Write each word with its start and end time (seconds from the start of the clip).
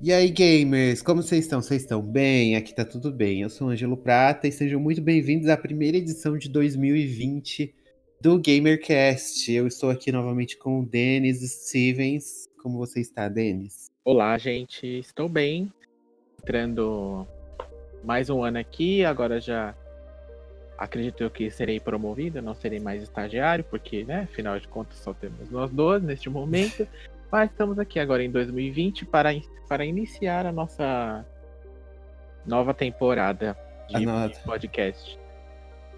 E 0.00 0.12
aí, 0.12 0.30
gamers, 0.30 1.02
como 1.02 1.24
vocês 1.24 1.44
estão? 1.44 1.60
Vocês 1.60 1.82
estão 1.82 2.00
bem? 2.00 2.54
Aqui 2.54 2.72
tá 2.72 2.84
tudo 2.84 3.10
bem. 3.10 3.42
Eu 3.42 3.50
sou 3.50 3.66
o 3.66 3.70
Ângelo 3.70 3.96
Prata 3.96 4.46
e 4.46 4.52
sejam 4.52 4.78
muito 4.78 5.02
bem-vindos 5.02 5.48
à 5.48 5.56
primeira 5.56 5.96
edição 5.96 6.38
de 6.38 6.48
2020 6.48 7.74
do 8.20 8.40
GamerCast. 8.40 9.52
Eu 9.52 9.66
estou 9.66 9.90
aqui 9.90 10.12
novamente 10.12 10.56
com 10.56 10.78
o 10.78 10.86
Denis 10.86 11.40
Stevens. 11.40 12.48
Como 12.62 12.78
você 12.78 13.00
está, 13.00 13.28
Denis? 13.28 13.90
Olá, 14.04 14.38
gente. 14.38 14.86
Estou 14.86 15.28
bem. 15.28 15.68
Entrando 16.40 17.26
mais 18.04 18.30
um 18.30 18.44
ano 18.44 18.58
aqui, 18.58 19.04
agora 19.04 19.40
já 19.40 19.74
acredito 20.78 21.28
que 21.28 21.50
serei 21.50 21.80
promovido, 21.80 22.40
não 22.40 22.54
serei 22.54 22.78
mais 22.78 23.02
estagiário, 23.02 23.64
porque, 23.64 24.04
né, 24.04 24.28
afinal 24.30 24.60
de 24.60 24.68
contas 24.68 24.96
só 24.98 25.12
temos 25.12 25.50
nós 25.50 25.72
dois 25.72 26.00
neste 26.04 26.30
momento. 26.30 26.86
Mas 27.30 27.50
estamos 27.50 27.78
aqui 27.78 27.98
agora 28.00 28.24
em 28.24 28.30
2020 28.30 29.04
para, 29.04 29.30
para 29.68 29.84
iniciar 29.84 30.46
a 30.46 30.52
nossa 30.52 31.24
nova 32.46 32.72
temporada 32.72 33.56
de 33.88 34.40
podcast. 34.44 35.18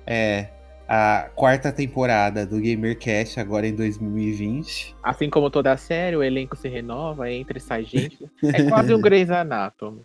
É, 0.05 0.48
a 0.88 1.30
quarta 1.37 1.71
temporada 1.71 2.45
do 2.45 2.61
GamerCast 2.61 3.38
agora 3.38 3.65
em 3.65 3.74
2020. 3.77 4.97
Assim 5.01 5.30
como 5.30 5.48
toda 5.51 5.71
a 5.71 5.77
série, 5.77 6.16
o 6.16 6.23
elenco 6.23 6.57
se 6.57 6.69
renova, 6.69 7.30
entra 7.30 7.59
e 7.59 7.60
sai 7.60 7.85
gente. 7.85 8.29
É 8.43 8.69
quase 8.69 8.93
um 8.93 9.01
Grey's 9.01 9.30
Anatomy. 9.30 10.02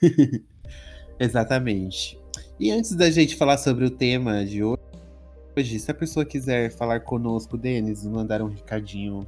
Exatamente. 1.20 2.18
E 2.58 2.70
antes 2.70 2.94
da 2.94 3.10
gente 3.10 3.36
falar 3.36 3.58
sobre 3.58 3.84
o 3.84 3.90
tema 3.90 4.46
de 4.46 4.62
hoje, 4.64 5.78
se 5.78 5.90
a 5.90 5.94
pessoa 5.94 6.24
quiser 6.24 6.70
falar 6.70 7.00
conosco, 7.00 7.58
Denis, 7.58 8.06
mandar 8.06 8.40
um 8.40 8.48
recadinho 8.48 9.26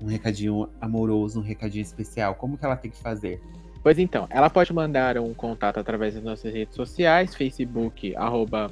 um 0.00 0.06
recadinho 0.06 0.68
amoroso, 0.80 1.40
um 1.40 1.42
recadinho 1.42 1.82
especial, 1.82 2.34
como 2.34 2.56
que 2.56 2.64
ela 2.64 2.76
tem 2.76 2.90
que 2.90 2.98
fazer? 2.98 3.40
Pois 3.82 3.98
então, 3.98 4.26
ela 4.30 4.50
pode 4.50 4.72
mandar 4.72 5.18
um 5.18 5.32
contato 5.32 5.78
através 5.78 6.14
das 6.14 6.22
nossas 6.22 6.52
redes 6.52 6.74
sociais, 6.74 7.34
Facebook, 7.34 8.14
arroba, 8.16 8.70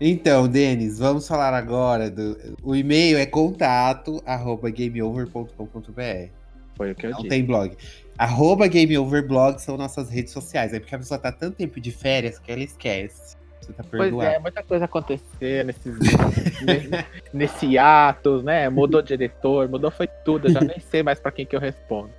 Então, 0.00 0.48
Denis, 0.48 0.98
vamos 0.98 1.26
falar 1.26 1.54
agora 1.54 2.10
do. 2.10 2.56
O 2.62 2.74
e-mail 2.74 3.18
é 3.18 3.26
contato 3.26 4.22
arroba 4.26 4.70
gameover.com.br. 4.70 6.28
Foi 6.76 6.90
o 6.90 6.94
que 6.94 7.06
eu 7.06 7.10
Não 7.10 7.18
disse. 7.18 7.28
tem 7.28 7.44
blog. 7.44 7.76
Arroba 8.18 8.66
gameoverblog 8.66 9.60
são 9.60 9.76
nossas 9.76 10.08
redes 10.10 10.32
sociais. 10.32 10.72
É 10.72 10.80
porque 10.80 10.94
a 10.94 10.98
pessoa 10.98 11.18
tá 11.18 11.30
tanto 11.30 11.56
tempo 11.56 11.80
de 11.80 11.90
férias 11.92 12.38
que 12.38 12.50
ela 12.50 12.62
esquece. 12.62 13.36
Você 13.60 13.72
tá 13.72 13.82
Pois 13.88 14.02
perdoado. 14.02 14.30
é, 14.30 14.38
muita 14.38 14.62
coisa 14.62 14.84
aconteceu 14.84 15.64
nesses, 15.64 15.96
nesse, 16.66 16.90
nesse 17.32 17.78
ato, 17.78 18.42
né? 18.42 18.68
Mudou 18.68 19.00
diretor, 19.00 19.68
mudou 19.68 19.90
foi 19.90 20.06
tudo. 20.24 20.48
Eu 20.48 20.52
já 20.52 20.60
nem 20.60 20.78
sei 20.80 21.02
mais 21.02 21.18
pra 21.20 21.30
quem 21.30 21.46
que 21.46 21.54
eu 21.56 21.60
respondo. 21.60 22.10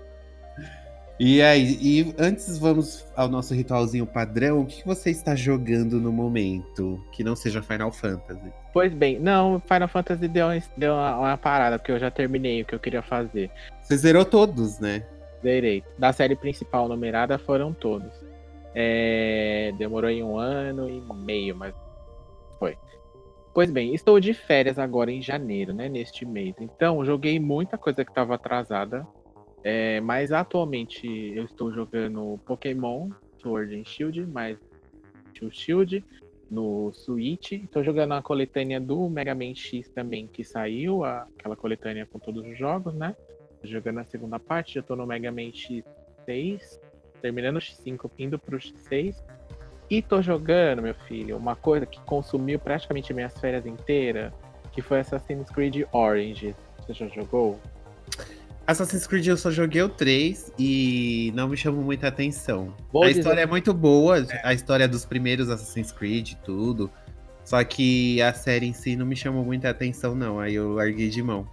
E 1.17 1.41
aí, 1.41 1.77
e 1.81 2.15
antes 2.19 2.57
vamos 2.57 3.07
ao 3.15 3.29
nosso 3.29 3.53
ritualzinho 3.53 4.05
padrão. 4.05 4.61
O 4.61 4.65
que 4.65 4.85
você 4.85 5.11
está 5.11 5.33
jogando 5.33 5.99
no 6.01 6.11
momento? 6.11 7.01
Que 7.13 7.23
não 7.23 7.37
seja 7.37 7.61
Final 7.61 7.91
Fantasy. 7.91 8.51
Pois 8.73 8.93
bem, 8.93 9.17
não, 9.17 9.61
Final 9.61 9.87
Fantasy 9.87 10.27
deu, 10.27 10.47
deu 10.75 10.93
uma, 10.93 11.17
uma 11.17 11.37
parada, 11.37 11.79
porque 11.79 11.93
eu 11.93 11.99
já 11.99 12.11
terminei 12.11 12.61
o 12.61 12.65
que 12.65 12.75
eu 12.75 12.79
queria 12.79 13.01
fazer. 13.01 13.49
Você 13.81 13.95
zerou 13.95 14.25
todos, 14.25 14.79
né? 14.79 15.05
Zerei. 15.41 15.83
Da 15.97 16.11
série 16.11 16.35
principal 16.35 16.89
numerada 16.89 17.37
foram 17.39 17.71
todos. 17.71 18.11
É, 18.73 19.73
demorou 19.77 20.09
em 20.09 20.21
um 20.21 20.37
ano 20.37 20.89
e 20.89 21.01
meio, 21.13 21.55
mas 21.55 21.73
foi. 22.59 22.77
Pois 23.53 23.71
bem, 23.71 23.95
estou 23.95 24.19
de 24.19 24.33
férias 24.33 24.77
agora 24.77 25.09
em 25.09 25.21
janeiro, 25.21 25.73
né? 25.73 25.87
Neste 25.87 26.25
mês. 26.25 26.55
Então, 26.59 27.05
joguei 27.05 27.39
muita 27.39 27.77
coisa 27.77 28.03
que 28.03 28.11
estava 28.11 28.35
atrasada. 28.35 29.07
É, 29.67 29.99
mas 29.99 30.31
atualmente 30.31 31.07
eu 31.35 31.43
estou 31.45 31.73
jogando 31.73 32.39
Pokémon 32.45 33.09
Sword 33.41 33.75
and 33.75 33.83
Shield, 33.83 34.23
mais 34.27 34.59
Shield 35.33 35.57
Shield 35.57 36.05
no 36.51 36.93
Switch. 36.93 37.53
Estou 37.53 37.83
jogando 37.83 38.13
a 38.13 38.21
coletânea 38.21 38.79
do 38.79 39.09
Mega 39.09 39.33
Man 39.33 39.55
X 39.55 39.89
também, 39.89 40.27
que 40.27 40.43
saiu, 40.43 41.03
aquela 41.03 41.55
coletânea 41.55 42.05
com 42.05 42.19
todos 42.19 42.45
os 42.45 42.55
jogos, 42.55 42.93
né? 42.93 43.15
Tô 43.59 43.67
jogando 43.67 44.01
a 44.01 44.03
segunda 44.03 44.39
parte, 44.39 44.75
já 44.75 44.83
tô 44.83 44.95
no 44.95 45.07
Mega 45.07 45.31
Man 45.31 45.49
X6, 45.49 46.79
terminando 47.19 47.55
o 47.55 47.59
X5, 47.59 48.11
indo 48.19 48.37
pro 48.37 48.59
X6. 48.59 49.15
E 49.89 49.99
tô 49.99 50.21
jogando, 50.21 50.83
meu 50.83 50.93
filho, 50.93 51.37
uma 51.37 51.55
coisa 51.55 51.87
que 51.87 51.99
consumiu 52.01 52.59
praticamente 52.59 53.11
minhas 53.15 53.35
férias 53.39 53.65
inteiras, 53.65 54.31
que 54.71 54.83
foi 54.83 54.99
Assassin's 54.99 55.49
Creed 55.49 55.87
Orange. 55.91 56.55
Você 56.77 56.93
já 56.93 57.07
jogou? 57.07 57.59
Assassin's 58.67 59.05
Creed 59.05 59.27
eu 59.27 59.37
só 59.37 59.51
joguei 59.51 59.83
o 59.83 59.89
3 59.89 60.53
e 60.57 61.31
não 61.35 61.47
me 61.47 61.55
chamou 61.55 61.83
muita 61.83 62.07
atenção. 62.07 62.73
A 63.03 63.09
história 63.09 63.41
é 63.41 63.45
muito 63.45 63.71
boa, 63.73 64.25
a 64.43 64.53
história 64.53 64.87
dos 64.87 65.05
primeiros 65.05 65.49
Assassin's 65.49 65.91
Creed 65.91 66.31
e 66.31 66.35
tudo. 66.37 66.89
Só 67.43 67.63
que 67.63 68.19
a 68.23 68.33
série 68.33 68.65
em 68.65 68.73
si 68.73 68.95
não 68.95 69.05
me 69.05 69.15
chamou 69.15 69.45
muita 69.45 69.69
atenção, 69.69 70.15
não. 70.15 70.39
Aí 70.39 70.55
eu 70.55 70.73
larguei 70.73 71.09
de 71.09 71.21
mão. 71.21 71.47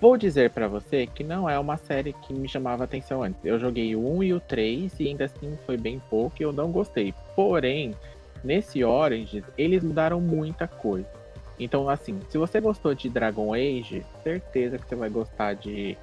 Vou 0.00 0.16
dizer 0.16 0.50
pra 0.50 0.68
você 0.68 1.08
que 1.08 1.24
não 1.24 1.50
é 1.50 1.58
uma 1.58 1.76
série 1.76 2.12
que 2.12 2.32
me 2.32 2.48
chamava 2.48 2.84
atenção 2.84 3.22
antes. 3.24 3.44
Eu 3.44 3.58
joguei 3.58 3.96
o 3.96 4.16
1 4.18 4.22
e 4.22 4.32
o 4.32 4.40
3 4.40 4.92
e 5.00 5.08
ainda 5.08 5.24
assim 5.24 5.58
foi 5.66 5.76
bem 5.76 6.00
pouco 6.08 6.36
e 6.38 6.44
eu 6.44 6.52
não 6.52 6.70
gostei. 6.70 7.12
Porém, 7.34 7.96
nesse 8.44 8.84
Orange, 8.84 9.44
eles 9.58 9.82
mudaram 9.82 10.20
muita 10.20 10.68
coisa. 10.68 11.08
Então, 11.58 11.88
assim, 11.88 12.18
se 12.28 12.38
você 12.38 12.60
gostou 12.60 12.94
de 12.94 13.08
Dragon 13.08 13.54
Age, 13.54 14.04
certeza 14.22 14.78
que 14.78 14.88
você 14.88 14.96
vai 14.96 15.08
gostar 15.08 15.54
de 15.54 15.96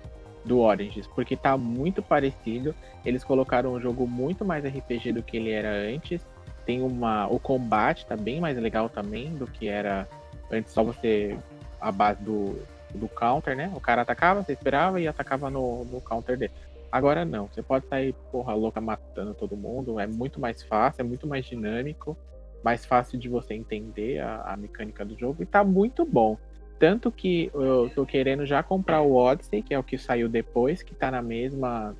do 0.44 0.59
Orange, 0.59 1.01
porque 1.13 1.35
tá 1.35 1.57
muito 1.57 2.01
parecido. 2.01 2.73
Eles 3.05 3.23
colocaram 3.23 3.73
um 3.73 3.81
jogo 3.81 4.07
muito 4.07 4.45
mais 4.45 4.66
RPG 4.66 5.13
do 5.13 5.23
que 5.23 5.38
ele 5.38 5.51
era 5.51 5.72
antes. 5.72 6.25
Tem 6.66 6.81
uma 6.81 7.27
o 7.27 7.39
combate 7.39 8.05
tá 8.05 8.16
bem 8.16 8.39
mais 8.39 8.57
legal 8.57 8.89
também 8.89 9.33
do 9.33 9.47
que 9.47 9.67
era 9.67 10.07
antes 10.51 10.72
só 10.72 10.83
você 10.83 11.38
a 11.79 11.91
base 11.91 12.22
do 12.23 12.55
do 12.94 13.07
counter, 13.07 13.55
né? 13.55 13.72
O 13.75 13.79
cara 13.79 14.01
atacava, 14.01 14.44
você 14.44 14.53
esperava 14.53 14.99
e 14.99 15.07
atacava 15.07 15.49
no, 15.49 15.85
no 15.85 16.01
counter 16.01 16.38
dele. 16.38 16.53
Agora 16.91 17.23
não, 17.23 17.47
você 17.47 17.61
pode 17.61 17.88
sair, 17.88 18.13
porra, 18.31 18.53
louca 18.53 18.81
matando 18.81 19.33
todo 19.35 19.55
mundo, 19.55 19.99
é 19.99 20.07
muito 20.07 20.39
mais 20.39 20.63
fácil, 20.63 21.01
é 21.01 21.03
muito 21.03 21.28
mais 21.28 21.45
dinâmico, 21.45 22.17
mais 22.63 22.83
fácil 22.85 23.19
de 23.19 23.29
você 23.29 23.53
entender 23.53 24.19
a, 24.19 24.41
a 24.53 24.57
mecânica 24.57 25.05
do 25.05 25.17
jogo 25.17 25.44
e 25.44 25.45
tá 25.45 25.63
muito 25.63 26.03
bom. 26.03 26.38
Tanto 26.79 27.12
que 27.12 27.51
eu 27.53 27.91
tô 27.94 28.06
querendo 28.06 28.45
já 28.45 28.63
comprar 28.63 29.01
o 29.01 29.13
Odyssey, 29.13 29.62
que 29.62 29.73
é 29.73 29.79
o 29.79 29.84
que 29.84 29.97
saiu 29.97 30.29
depois, 30.29 30.81
que 30.81 30.95
tá 30.95 31.12
na 31.12 31.22
mesma, 31.22 31.94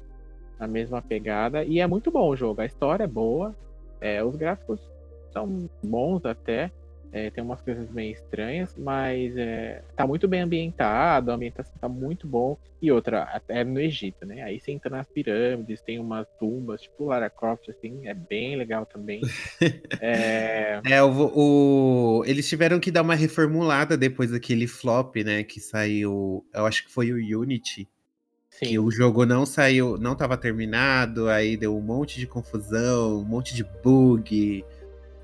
na 0.57 0.67
mesma 0.67 1.01
pegada, 1.01 1.66
e 1.66 1.81
é 1.81 1.85
muito 1.85 2.09
bom 2.09 2.29
o 2.29 2.35
jogo, 2.35 2.62
a 2.62 2.66
história 2.66 3.03
é 3.03 3.07
boa, 3.07 3.53
é, 4.00 4.23
os 4.23 4.38
gráficos 4.38 4.79
são 5.34 5.69
bons 5.84 6.25
até, 6.25 6.72
é, 7.12 7.30
tem 7.31 7.44
umas 7.44 7.62
coisas 7.62 7.90
bem 7.90 8.12
estranhas, 8.12 8.75
mas 8.78 9.36
é, 9.38 9.84
tá 9.96 10.06
muito 10.06 10.28
bem 10.28 10.42
ambientado, 10.42 11.31
a 11.31 11.36
ambientação 11.36 11.74
tá 11.80 11.90
muito 11.90 12.28
bom. 12.28 12.58
E 12.81 12.92
outra, 12.92 13.42
é 13.47 13.64
no 13.64 13.80
Egito, 13.80 14.25
né? 14.25 14.42
Aí 14.44 14.59
você 14.59 14.72
entra 14.72 14.90
nas 14.90 15.08
pirâmides, 15.08 15.81
tem 15.81 16.00
umas 16.00 16.28
tumbas, 16.40 16.81
tipo 16.81 17.06
Lara 17.06 17.30
Croft, 17.30 17.68
assim, 17.70 18.08
é 18.08 18.14
bem 18.14 18.56
legal 18.56 18.86
também. 18.86 19.22
É, 20.02 20.81
É, 20.86 21.03
o, 21.03 22.20
o- 22.22 22.24
eles 22.25 22.47
tiveram 22.47 22.80
que 22.80 22.92
dar 22.92 23.02
uma 23.02 23.16
reformulada 23.16 23.97
depois 23.97 24.31
daquele 24.31 24.68
flop, 24.68 25.16
né? 25.18 25.44
Que 25.44 25.59
saiu. 25.59 26.46
Eu 26.53 26.66
acho 26.66 26.85
que 26.85 26.91
foi 26.91 27.12
o 27.12 27.40
Unity. 27.41 27.88
sim, 28.50 28.67
Que 28.70 28.79
o 28.79 28.91
jogo 28.91 29.26
não 29.26 29.46
saiu, 29.46 29.97
não 29.97 30.14
estava 30.14 30.38
terminado, 30.38 31.29
aí 31.29 31.58
deu 31.58 31.76
um 31.78 31.82
monte 31.82 32.20
de 32.20 32.28
confusão, 32.28 33.20
um 33.20 33.26
monte 33.26 33.55
de 33.55 33.64
bug, 33.84 34.66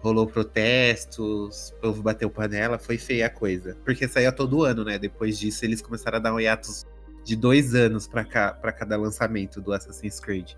rolou 0.05 0.27
protestos, 0.27 1.71
o 1.71 1.81
povo 1.81 2.03
bateu 2.03 2.29
panela, 2.29 2.77
foi 2.77 2.95
feia 2.97 3.25
a 3.25 3.29
coisa. 3.29 3.75
Porque 3.83 4.07
saía 4.07 4.31
todo 4.31 4.63
ano, 4.63 4.83
né? 4.83 4.99
Depois 4.99 5.39
disso, 5.39 5.65
eles 5.65 5.81
começaram 5.81 6.17
a 6.17 6.21
dar 6.21 6.33
um 6.33 6.39
hiatus 6.39 6.85
de 7.23 7.35
dois 7.35 7.73
anos 7.73 8.07
para 8.07 8.23
cada 8.23 8.95
lançamento 8.97 9.59
do 9.59 9.73
Assassin's 9.73 10.19
Creed. 10.19 10.51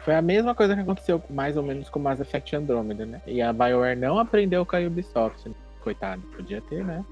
foi 0.00 0.14
a 0.14 0.20
mesma 0.20 0.54
coisa 0.54 0.74
que 0.74 0.82
aconteceu 0.82 1.22
mais 1.30 1.56
ou 1.56 1.62
menos 1.62 1.88
com 1.88 1.98
Mass 1.98 2.20
Effect 2.20 2.54
Andromeda, 2.54 3.06
né? 3.06 3.22
E 3.26 3.40
a 3.40 3.50
BioWare 3.50 3.98
não 3.98 4.18
aprendeu 4.18 4.66
com 4.66 4.76
a 4.76 4.80
Ubisoft, 4.80 5.48
né? 5.48 5.54
coitado, 5.80 6.22
podia 6.36 6.60
ter, 6.60 6.84
né? 6.84 7.02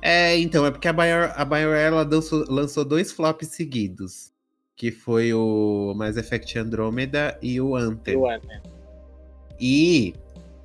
É, 0.00 0.38
então, 0.38 0.64
é 0.64 0.70
porque 0.70 0.86
a 0.86 0.92
BioWare, 0.92 1.32
a 1.34 1.44
BioWare 1.44 1.80
ela 1.80 2.02
lançou, 2.02 2.44
lançou 2.48 2.84
dois 2.84 3.10
flops 3.10 3.48
seguidos. 3.48 4.30
Que 4.76 4.90
foi 4.90 5.32
o 5.34 5.92
Mass 5.96 6.16
Effect 6.16 6.58
Andromeda 6.58 7.38
e 7.42 7.60
o 7.60 7.76
Anthem. 7.76 8.14
Eu, 8.14 8.22
né? 8.22 8.62
E 9.60 10.14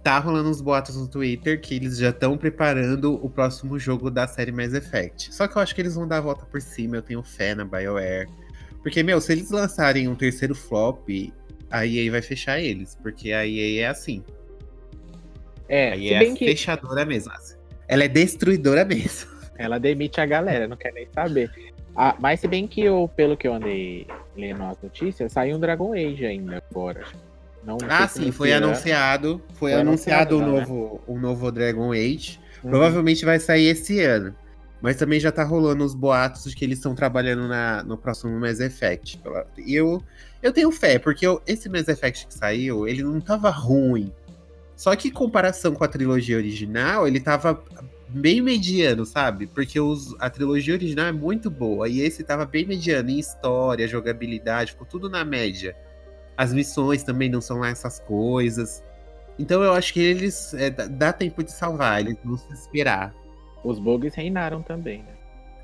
tá 0.08 0.20
rolando 0.20 0.50
uns 0.50 0.62
boatos 0.62 0.96
no 0.96 1.06
Twitter 1.06 1.60
que 1.60 1.76
eles 1.76 1.98
já 1.98 2.12
estão 2.12 2.38
preparando 2.38 3.16
o 3.22 3.30
próximo 3.30 3.78
jogo 3.78 4.10
da 4.10 4.26
série 4.26 4.54
Mass 4.54 4.74
Effect. 4.74 5.36
Só 5.36 5.50
que 5.50 5.58
eu 5.58 5.62
acho 5.62 5.76
que 5.76 5.82
eles 5.82 5.96
vão 5.96 6.08
dar 6.08 6.20
a 6.20 6.22
volta 6.22 6.46
por 6.46 6.62
cima, 6.62 6.96
eu 6.96 7.02
tenho 7.02 7.22
fé 7.22 7.54
na 7.54 7.66
BioWare. 7.66 8.30
Porque, 8.82 9.04
meu, 9.04 9.20
se 9.20 9.34
eles 9.34 9.52
lançarem 9.52 10.08
um 10.08 10.16
terceiro 10.16 10.56
flop, 10.56 11.10
a 11.70 11.86
EA 11.86 12.10
vai 12.10 12.22
fechar 12.22 12.58
eles, 12.58 12.98
porque 13.04 13.34
a 13.34 13.46
EA 13.46 13.82
é 13.82 13.88
assim. 13.90 14.24
É, 15.68 15.92
a 15.92 15.98
EA 15.98 16.24
é 16.24 16.34
que 16.34 16.46
fechadora 16.46 17.06
mesmo. 17.06 17.34
Ela 17.86 18.06
é 18.06 18.08
destruidora 18.08 18.86
mesmo. 18.86 19.30
ela 19.60 19.78
demite 19.78 20.22
a 20.22 20.26
galera, 20.26 20.70
não 20.70 20.78
quer 20.78 20.94
nem 20.94 21.06
saber. 21.14 21.52
Ah, 21.94 22.16
mas 22.18 22.40
se 22.40 22.48
bem 22.48 22.66
que 22.66 22.80
eu, 22.80 23.12
pelo 23.14 23.36
que 23.36 23.46
eu 23.46 23.54
andei 23.54 24.08
lendo 24.38 24.64
as 24.64 24.82
notícias, 24.82 25.34
saiu 25.34 25.58
um 25.58 25.60
Dragon 25.60 25.92
Age 25.92 26.26
ainda 26.26 26.64
agora. 26.72 27.04
Não 27.68 27.78
Ah, 27.90 28.08
sim, 28.08 28.22
nesse 28.22 28.32
foi 28.32 28.54
anunciado. 28.54 29.42
Foi, 29.56 29.72
Foi 29.72 29.82
anunciado 29.82 30.36
anunciado 30.36 30.36
o 30.38 30.40
já, 30.40 30.46
né? 30.46 30.52
novo, 30.60 31.02
o 31.06 31.20
novo 31.20 31.52
Dragon 31.52 31.92
Age. 31.92 32.40
Uhum. 32.64 32.70
Provavelmente 32.72 33.26
vai 33.26 33.40
sair 33.40 33.66
esse 33.68 34.00
ano. 34.02 34.34
Mas 34.82 34.96
também 34.96 35.20
já 35.20 35.32
tá 35.32 35.44
rolando 35.44 35.84
os 35.84 35.94
boatos 35.94 36.44
de 36.46 36.56
que 36.56 36.64
eles 36.64 36.78
estão 36.78 36.96
trabalhando 36.96 37.48
na, 37.48 37.84
no 37.84 37.98
próximo 37.98 38.40
Mass 38.40 38.60
Effect. 38.60 39.20
E 39.58 39.74
eu, 39.76 40.02
eu 40.42 40.54
tenho 40.54 40.72
fé, 40.72 40.98
porque 41.00 41.26
eu- 41.26 41.42
esse 41.48 41.68
Mass 41.68 41.88
Effect 41.88 42.28
que 42.28 42.34
saiu, 42.34 42.88
ele 42.88 43.04
não 43.04 43.20
tava 43.20 43.50
ruim. 43.50 44.12
Só 44.76 44.96
que 44.96 45.08
em 45.08 45.12
comparação 45.12 45.74
com 45.74 45.84
a 45.84 45.88
trilogia 45.88 46.38
original, 46.38 47.08
ele 47.08 47.20
tava 47.20 47.64
bem 48.08 48.40
mediano, 48.40 49.04
sabe? 49.06 49.48
Porque 49.48 49.80
os, 49.80 50.16
a 50.20 50.30
trilogia 50.30 50.76
original 50.76 51.08
é 51.08 51.12
muito 51.12 51.50
boa. 51.50 51.90
E 51.90 52.00
esse 52.02 52.24
tava 52.24 52.46
bem 52.46 52.64
mediano 52.64 53.10
em 53.10 53.18
história, 53.20 53.88
jogabilidade, 53.88 54.72
ficou 54.74 54.86
tudo 54.86 55.10
na 55.10 55.26
média. 55.26 55.76
As 56.38 56.54
missões 56.54 57.04
também 57.04 57.30
não 57.30 57.42
são 57.42 57.58
lá 57.60 57.70
essas 57.70 58.00
coisas. 58.00 58.84
Então 59.40 59.62
eu 59.64 59.74
acho 59.74 59.94
que 59.94 60.00
eles. 60.00 60.54
é, 60.54 60.70
dá- 60.70 61.12
tempo 61.12 61.44
de 61.44 61.52
salvar, 61.52 62.00
eles 62.00 62.16
vão 62.24 62.38
se 62.38 62.52
esperar. 62.54 63.14
Os 63.64 63.80
bugs 63.80 64.14
reinaram 64.14 64.62
também, 64.62 65.00
né? 65.00 65.14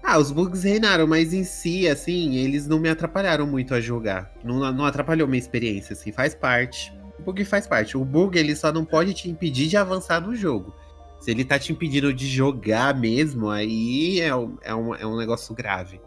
Ah, 0.04 0.18
os 0.18 0.32
bugs 0.32 0.64
reinaram, 0.64 1.08
mas 1.08 1.34
em 1.34 1.44
si, 1.46 1.88
assim, 1.88 2.36
eles 2.36 2.68
não 2.68 2.78
me 2.78 2.90
atrapalharam 2.90 3.48
muito 3.48 3.74
a 3.74 3.80
jogar. 3.80 4.34
Não, 4.44 4.70
não 4.74 4.84
atrapalhou 4.86 5.28
minha 5.28 5.40
experiência, 5.40 5.94
assim, 5.94 6.12
faz 6.12 6.36
parte. 6.36 6.94
O 7.18 7.22
bug 7.24 7.46
faz 7.46 7.66
parte. 7.66 7.96
O 7.96 8.04
bug, 8.04 8.38
ele 8.38 8.54
só 8.56 8.72
não 8.72 8.84
pode 8.84 9.14
te 9.14 9.30
impedir 9.30 9.68
de 9.68 9.78
avançar 9.78 10.20
no 10.20 10.36
jogo. 10.36 10.74
Se 11.22 11.32
ele 11.32 11.46
tá 11.46 11.58
te 11.58 11.72
impedindo 11.72 12.14
de 12.14 12.28
jogar 12.28 12.94
mesmo, 12.94 13.50
aí 13.50 14.20
é 14.20 14.36
um, 14.36 14.58
é 14.62 14.76
um, 14.76 14.96
é 14.96 15.06
um 15.08 15.16
negócio 15.16 15.56
grave. 15.56 16.02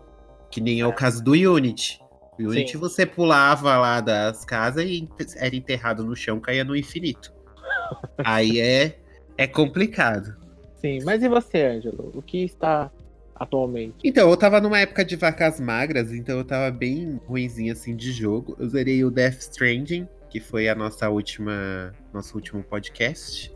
Que 0.51 0.61
nem 0.61 0.81
é 0.81 0.87
o 0.87 0.93
caso 0.93 1.25
do 1.25 1.33
Unity. 1.33 1.99
O 2.39 2.49
Unity 2.51 2.73
Sim. 2.73 2.79
você 2.79 3.07
pulava 3.07 3.77
lá 3.79 4.01
das 4.01 4.45
casas 4.45 4.85
e 4.85 5.09
era 5.37 5.55
enterrado 5.57 6.05
no 6.05 6.15
chão, 6.15 6.39
caía 6.41 6.65
no 6.65 6.77
infinito. 6.77 7.33
aí 8.19 8.61
é, 8.61 8.99
é 9.37 9.47
complicado. 9.47 10.37
Sim, 10.81 11.01
mas 11.05 11.23
e 11.23 11.29
você, 11.29 11.65
Ângelo? 11.65 12.13
O 12.15 12.21
que 12.23 12.45
está 12.45 12.91
atualmente? 13.35 13.97
Então, 14.05 14.29
eu 14.31 14.37
tava 14.37 14.61
numa 14.61 14.79
época 14.79 15.05
de 15.05 15.17
vacas 15.17 15.59
magras, 15.61 16.13
então 16.13 16.39
eu 16.39 16.45
tava 16.45 16.71
bem 16.71 17.21
ruimzinho 17.27 17.73
assim 17.73 17.97
de 17.97 18.13
jogo. 18.13 18.57
Eu 18.59 18.69
zerei 18.69 19.05
o 19.05 19.11
Death 19.11 19.39
Stranding, 19.41 20.07
que 20.29 20.41
foi 20.41 20.69
a 20.69 20.75
nossa 20.75 21.09
última, 21.09 21.93
nosso 22.13 22.35
último 22.35 22.63
podcast. 22.63 23.53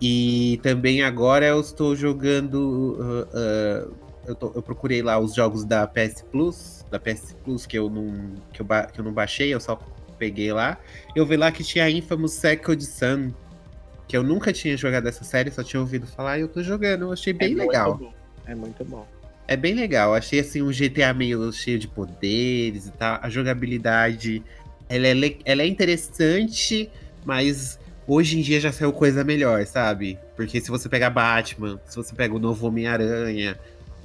E 0.00 0.58
também 0.62 1.02
agora 1.02 1.46
eu 1.46 1.60
estou 1.60 1.94
jogando. 1.94 2.96
uh, 2.98 3.88
uh, 3.88 3.94
eu, 4.26 4.34
tô- 4.34 4.52
eu 4.54 4.62
procurei 4.62 5.00
lá 5.02 5.18
os 5.18 5.34
jogos 5.34 5.64
da 5.64 5.86
PS 5.86 6.22
Plus, 6.30 6.81
da 6.92 7.00
PS 7.00 7.34
Plus 7.42 7.66
que 7.66 7.76
eu 7.76 7.88
não, 7.88 8.34
que 8.52 8.60
eu, 8.60 8.66
que 8.92 9.00
eu 9.00 9.04
não 9.04 9.12
baixei, 9.12 9.52
eu 9.52 9.58
só 9.58 9.76
peguei 10.18 10.52
lá. 10.52 10.78
Eu 11.16 11.26
vi 11.26 11.36
lá 11.36 11.50
que 11.50 11.64
tinha 11.64 11.84
a 11.84 11.90
Infamous 11.90 12.32
Second 12.32 12.84
Sun, 12.84 13.32
que 14.06 14.16
eu 14.16 14.22
nunca 14.22 14.52
tinha 14.52 14.76
jogado 14.76 15.08
essa 15.08 15.24
série, 15.24 15.50
só 15.50 15.64
tinha 15.64 15.80
ouvido 15.80 16.06
falar 16.06 16.38
e 16.38 16.42
eu 16.42 16.48
tô 16.48 16.62
jogando. 16.62 17.06
Eu 17.06 17.12
achei 17.12 17.32
bem 17.32 17.54
é 17.54 17.56
legal. 17.56 17.98
Muito. 17.98 18.14
É 18.46 18.54
muito 18.54 18.84
bom. 18.84 19.06
É 19.48 19.56
bem 19.56 19.74
legal. 19.74 20.14
Achei 20.14 20.40
assim 20.40 20.62
um 20.62 20.70
GTA 20.70 21.14
meio 21.14 21.50
cheio 21.52 21.78
de 21.78 21.88
poderes 21.88 22.86
e 22.86 22.92
tal. 22.92 23.18
A 23.22 23.28
jogabilidade 23.28 24.42
ela 24.88 25.06
é, 25.06 25.36
ela 25.44 25.62
é 25.62 25.66
interessante, 25.66 26.90
mas 27.24 27.78
hoje 28.06 28.38
em 28.38 28.42
dia 28.42 28.60
já 28.60 28.70
saiu 28.70 28.92
coisa 28.92 29.24
melhor, 29.24 29.64
sabe? 29.66 30.18
Porque 30.36 30.60
se 30.60 30.70
você 30.70 30.88
pegar 30.88 31.10
Batman, 31.10 31.80
se 31.86 31.96
você 31.96 32.14
pega 32.14 32.34
o 32.34 32.38
novo 32.38 32.66
Homem-Aranha, 32.66 33.58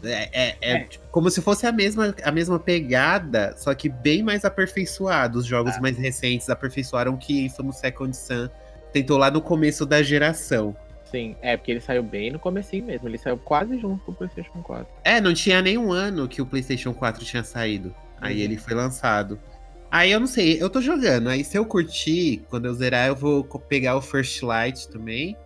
é, 0.03 0.29
é- 0.31 0.57
é 0.61 0.71
É. 0.73 0.79
tipo, 0.85 1.05
como 1.09 1.29
se 1.29 1.41
fosse 1.41 1.65
a 1.65 1.71
mesma, 1.71 2.13
a 2.23 2.31
mesma 2.31 2.59
pegada, 2.59 3.55
só 3.57 3.73
que 3.73 3.89
bem 3.89 4.21
mais 4.23 4.45
aperfeiçoado. 4.45 5.39
Os 5.39 5.45
jogos 5.45 5.75
Ah. 5.77 5.81
mais 5.81 5.97
recentes 5.97 6.49
aperfeiçoaram 6.49 7.13
o 7.13 7.17
que 7.17 7.45
Infamous 7.45 7.77
Second 7.77 8.15
Sun 8.15 8.49
tentou 8.93 9.17
lá 9.17 9.29
no 9.31 9.41
começo 9.41 9.85
da 9.85 10.01
geração. 10.03 10.75
Sim, 11.05 11.35
é 11.41 11.55
porque 11.55 11.71
ele 11.71 11.79
saiu 11.79 12.03
bem 12.03 12.31
no 12.31 12.37
comecinho 12.39 12.85
mesmo. 12.85 13.07
Ele 13.07 13.17
saiu 13.17 13.37
quase 13.37 13.79
junto 13.79 14.03
com 14.03 14.11
o 14.11 14.15
PlayStation 14.15 14.61
4. 14.61 14.87
É, 15.05 15.21
não 15.21 15.33
tinha 15.33 15.61
nenhum 15.61 15.91
ano 15.91 16.27
que 16.27 16.41
o 16.41 16.45
PlayStation 16.45 16.93
4 16.93 17.23
tinha 17.23 17.43
saído. 17.43 17.95
Aí 18.19 18.35
Uhum. 18.37 18.41
ele 18.43 18.57
foi 18.57 18.73
lançado. 18.73 19.39
Aí 19.89 20.11
eu 20.11 20.19
não 20.19 20.27
sei, 20.27 20.61
eu 20.61 20.69
tô 20.69 20.81
jogando. 20.81 21.29
Aí 21.29 21.45
se 21.45 21.57
eu 21.57 21.65
curtir, 21.65 22.43
quando 22.49 22.65
eu 22.65 22.73
zerar, 22.73 23.07
eu 23.07 23.15
vou 23.15 23.43
pegar 23.45 23.95
o 23.95 24.01
First 24.01 24.41
Light 24.43 24.89
também. 24.89 25.37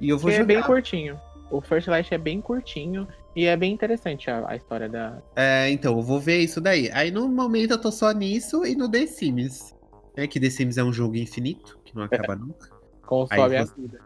E 0.00 0.08
eu 0.08 0.16
vou 0.16 0.30
Porque 0.30 0.40
é 0.42 0.44
bem 0.46 0.56
jogar. 0.56 0.66
curtinho. 0.68 1.20
O 1.50 1.60
First 1.60 1.88
Light 1.88 2.12
é 2.14 2.18
bem 2.18 2.40
curtinho 2.40 3.06
e 3.36 3.44
é 3.44 3.54
bem 3.54 3.74
interessante 3.74 4.30
a, 4.30 4.48
a 4.48 4.56
história 4.56 4.88
da. 4.88 5.22
É, 5.36 5.68
então, 5.68 5.94
eu 5.94 6.02
vou 6.02 6.18
ver 6.18 6.38
isso 6.38 6.58
daí. 6.58 6.90
Aí 6.90 7.10
no 7.10 7.28
momento 7.28 7.72
eu 7.72 7.78
tô 7.78 7.92
só 7.92 8.10
nisso 8.10 8.64
e 8.64 8.74
no 8.74 8.90
The 8.90 9.06
Sims. 9.06 9.76
Né, 10.16 10.26
que 10.26 10.40
The 10.40 10.48
Sims 10.48 10.78
é 10.78 10.82
um 10.82 10.92
jogo 10.92 11.16
infinito, 11.16 11.78
que 11.84 11.94
não 11.94 12.04
acaba 12.04 12.34
nunca. 12.34 12.70
Consome 13.02 13.42
Aí 13.42 13.56
a 13.56 13.64
vida. 13.64 14.00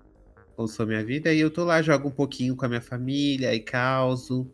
consome 0.56 0.97
a 0.97 1.03
vida. 1.05 1.32
E 1.32 1.38
eu 1.38 1.49
tô 1.49 1.65
lá, 1.65 1.81
jogo 1.81 2.09
um 2.09 2.11
pouquinho 2.12 2.56
com 2.56 2.67
a 2.67 2.69
minha 2.69 2.81
família 2.81 3.55
e 3.55 3.61
causo. 3.61 4.50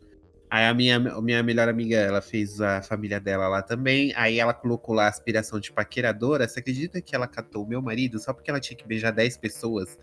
Aí 0.49 0.65
a 0.65 0.73
minha, 0.75 0.99
minha 0.99 1.41
melhor 1.41 1.67
amiga, 1.67 1.97
ela 1.97 2.21
fez 2.21 2.61
a 2.61 2.83
família 2.83 3.19
dela 3.19 3.47
lá 3.47 3.63
também. 3.63 4.13
Aí 4.15 4.39
ela 4.39 4.53
colocou 4.53 4.93
lá 4.93 5.05
a 5.05 5.09
aspiração 5.09 5.59
de 5.59 5.71
paqueradora. 5.71 6.47
Você 6.47 6.59
acredita 6.59 7.01
que 7.01 7.15
ela 7.15 7.27
catou 7.27 7.65
o 7.65 7.67
meu 7.67 7.81
marido 7.81 8.19
só 8.19 8.31
porque 8.31 8.51
ela 8.51 8.59
tinha 8.59 8.77
que 8.77 8.87
beijar 8.87 9.11
10 9.11 9.37
pessoas? 9.37 9.97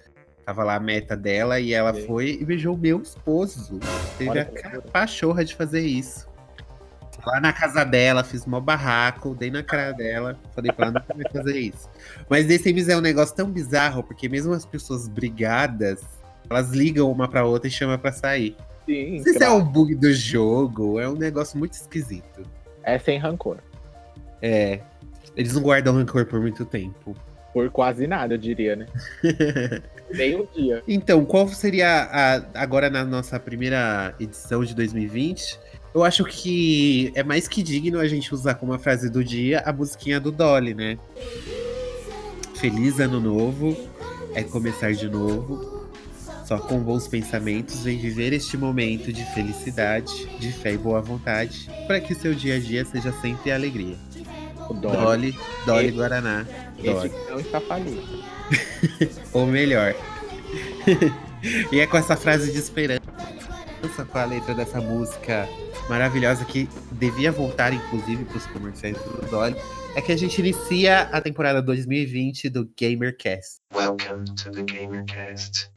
Tava 0.45 0.63
lá 0.63 0.75
a 0.75 0.81
meta 0.81 1.17
dela 1.17 1.59
e 1.59 1.73
ela 1.73 1.95
Sim. 1.95 2.07
foi 2.07 2.39
e 2.41 2.45
beijou 2.45 2.75
o 2.75 2.79
meu 2.79 3.01
esposo. 3.01 3.79
Teve 4.19 4.31
Olha 4.31 4.51
a 4.77 4.83
pachorra 4.91 5.45
de 5.45 5.55
fazer 5.55 5.81
isso. 5.81 6.29
Lá 7.27 7.41
na 7.41 7.53
casa 7.55 7.85
dela, 7.85 8.23
fiz 8.23 8.45
mó 8.45 8.61
barraco, 8.61 9.35
dei 9.35 9.51
na 9.51 9.63
cara 9.63 9.93
dela. 9.93 10.39
Falei 10.55 10.71
pra 10.71 10.89
ela 10.89 11.03
não 11.09 11.17
vai 11.23 11.33
fazer 11.33 11.59
isso. 11.59 11.89
Mas 12.29 12.47
The 12.47 12.59
Sims 12.59 12.89
é 12.91 12.97
um 12.97 13.01
negócio 13.01 13.35
tão 13.35 13.51
bizarro, 13.51 14.03
porque 14.03 14.29
mesmo 14.29 14.53
as 14.53 14.67
pessoas 14.67 15.09
brigadas, 15.09 16.03
elas 16.51 16.71
ligam 16.73 17.11
uma 17.11 17.27
pra 17.27 17.45
outra 17.47 17.67
e 17.69 17.71
chamam 17.71 17.99
pra 17.99 18.13
sair. 18.13 18.55
Sim, 18.85 19.17
Não 19.17 19.23
sei 19.23 19.33
se 19.33 19.43
é 19.43 19.47
claro. 19.47 19.55
um 19.63 19.65
bug 19.65 19.95
do 19.95 20.13
jogo, 20.13 21.01
é 21.01 21.09
um 21.09 21.15
negócio 21.15 21.59
muito 21.59 21.73
esquisito. 21.73 22.43
é 22.83 22.99
sem 22.99 23.19
rancor. 23.19 23.57
É. 24.43 24.81
Eles 25.35 25.55
não 25.55 25.63
guardam 25.63 25.95
rancor 25.95 26.27
por 26.27 26.39
muito 26.39 26.67
tempo. 26.67 27.17
Por 27.55 27.71
quase 27.71 28.09
nada, 28.09 28.35
eu 28.35 28.39
diria, 28.39 28.75
né? 28.75 28.87
Nem 30.13 30.35
um 30.35 30.47
dia. 30.53 30.83
Então, 30.89 31.25
qual 31.25 31.47
seria 31.49 31.87
a, 31.87 32.63
agora 32.63 32.91
na 32.91 33.05
nossa 33.05 33.39
primeira 33.39 34.13
edição 34.19 34.65
de 34.65 34.75
2020? 34.75 35.61
Eu 35.95 36.03
acho 36.03 36.25
que 36.25 37.13
é 37.15 37.23
mais 37.23 37.47
que 37.47 37.63
digno 37.63 38.01
a 38.01 38.09
gente 38.09 38.35
usar 38.35 38.57
como 38.57 38.73
a 38.73 38.79
frase 38.79 39.09
do 39.09 39.23
dia 39.23 39.61
a 39.65 39.73
musiquinha 39.73 40.19
do 40.19 40.33
Dolly, 40.33 40.75
né? 40.75 40.99
Feliz 42.57 42.99
ano 42.99 43.21
novo, 43.21 43.77
é 44.35 44.43
começar 44.43 44.93
de 44.93 45.09
novo. 45.09 45.89
Só 46.45 46.59
com 46.59 46.81
bons 46.81 47.07
pensamentos 47.07 47.85
vem 47.85 47.97
viver 47.97 48.33
este 48.33 48.57
momento 48.57 49.13
de 49.13 49.25
felicidade, 49.33 50.27
de 50.39 50.53
fé 50.53 50.73
e 50.73 50.79
boa 50.79 51.01
vontade, 51.01 51.71
para 51.87 52.01
que 52.01 52.15
seu 52.15 52.35
dia 52.35 52.57
a 52.57 52.59
dia 52.59 52.85
seja 52.85 53.13
sempre 53.13 53.53
alegria. 53.53 53.97
O 54.69 54.75
Dolly. 54.75 54.97
Dolly, 54.97 55.39
Dolly 55.67 55.87
Esse- 55.87 55.97
Guaraná, 55.97 56.47
Dolly. 56.83 57.07
Esse 57.09 57.31
não 57.31 57.41
está 57.41 57.61
falido. 57.61 58.03
Ou 59.33 59.47
melhor. 59.47 59.95
e 61.73 61.81
é 61.81 61.87
com 61.87 61.97
essa 61.97 62.17
frase 62.17 62.53
de 62.53 62.59
esperança, 62.59 63.03
com 64.11 64.19
a 64.19 64.25
letra 64.25 64.55
dessa 64.55 64.81
música 64.81 65.49
maravilhosa 65.89 66.45
que 66.45 66.69
devia 66.93 67.31
voltar, 67.31 67.73
inclusive, 67.73 68.25
para 68.25 68.37
os 68.39 68.47
comerciais 68.47 68.97
do 68.97 69.31
Dolly, 69.31 69.57
é 69.97 70.01
que 70.01 70.13
a 70.13 70.17
gente 70.17 70.39
inicia 70.41 71.03
a 71.13 71.21
temporada 71.21 71.61
2020 71.61 72.49
do 72.49 72.69
GamerCast. 72.79 73.61
Welcome 73.75 74.25
to 74.37 74.51
the 74.51 74.63
GamerCast. 74.63 75.71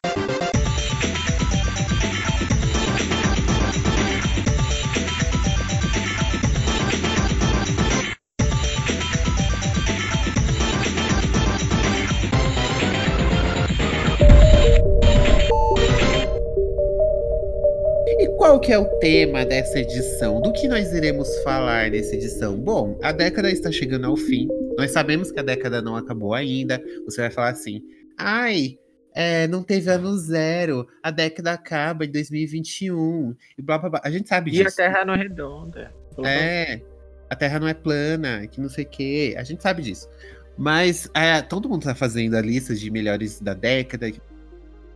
Qual 18.48 18.58
que 18.58 18.72
é 18.72 18.78
o 18.78 18.86
tema 18.98 19.44
dessa 19.44 19.78
edição? 19.78 20.40
Do 20.40 20.50
que 20.54 20.66
nós 20.66 20.90
iremos 20.94 21.28
falar 21.40 21.90
nessa 21.90 22.14
edição? 22.14 22.56
Bom, 22.56 22.98
a 23.02 23.12
década 23.12 23.50
está 23.50 23.70
chegando 23.70 24.06
ao 24.06 24.16
fim. 24.16 24.48
Nós 24.78 24.90
sabemos 24.90 25.30
que 25.30 25.38
a 25.38 25.42
década 25.42 25.82
não 25.82 25.94
acabou 25.94 26.32
ainda. 26.32 26.82
Você 27.04 27.20
vai 27.20 27.30
falar 27.30 27.50
assim: 27.50 27.82
"Ai, 28.16 28.78
É, 29.14 29.46
não 29.48 29.62
teve 29.62 29.90
ano 29.90 30.16
zero. 30.16 30.86
A 31.02 31.10
década 31.10 31.52
acaba 31.52 32.06
em 32.06 32.10
2021. 32.10 33.34
E 33.58 33.62
blá 33.62 33.76
blá 33.76 33.90
blá. 33.90 34.00
A 34.04 34.10
gente 34.10 34.28
sabe 34.28 34.50
E 34.50 34.60
a 34.60 34.64
disso. 34.64 34.76
Terra 34.76 35.04
não 35.04 35.14
é 35.14 35.18
redonda. 35.18 35.92
É, 36.24 36.80
a 37.28 37.34
Terra 37.36 37.58
não 37.58 37.68
é 37.68 37.74
plana, 37.74 38.46
que 38.46 38.60
não 38.60 38.68
sei 38.70 38.84
o 38.84 38.88
quê. 38.88 39.34
A 39.36 39.42
gente 39.42 39.62
sabe 39.62 39.82
disso. 39.82 40.08
Mas 40.56 41.10
é, 41.14 41.42
todo 41.42 41.68
mundo 41.68 41.82
tá 41.82 41.94
fazendo 41.94 42.34
a 42.34 42.40
lista 42.40 42.74
de 42.74 42.90
melhores 42.90 43.40
da 43.40 43.54
década, 43.54 44.10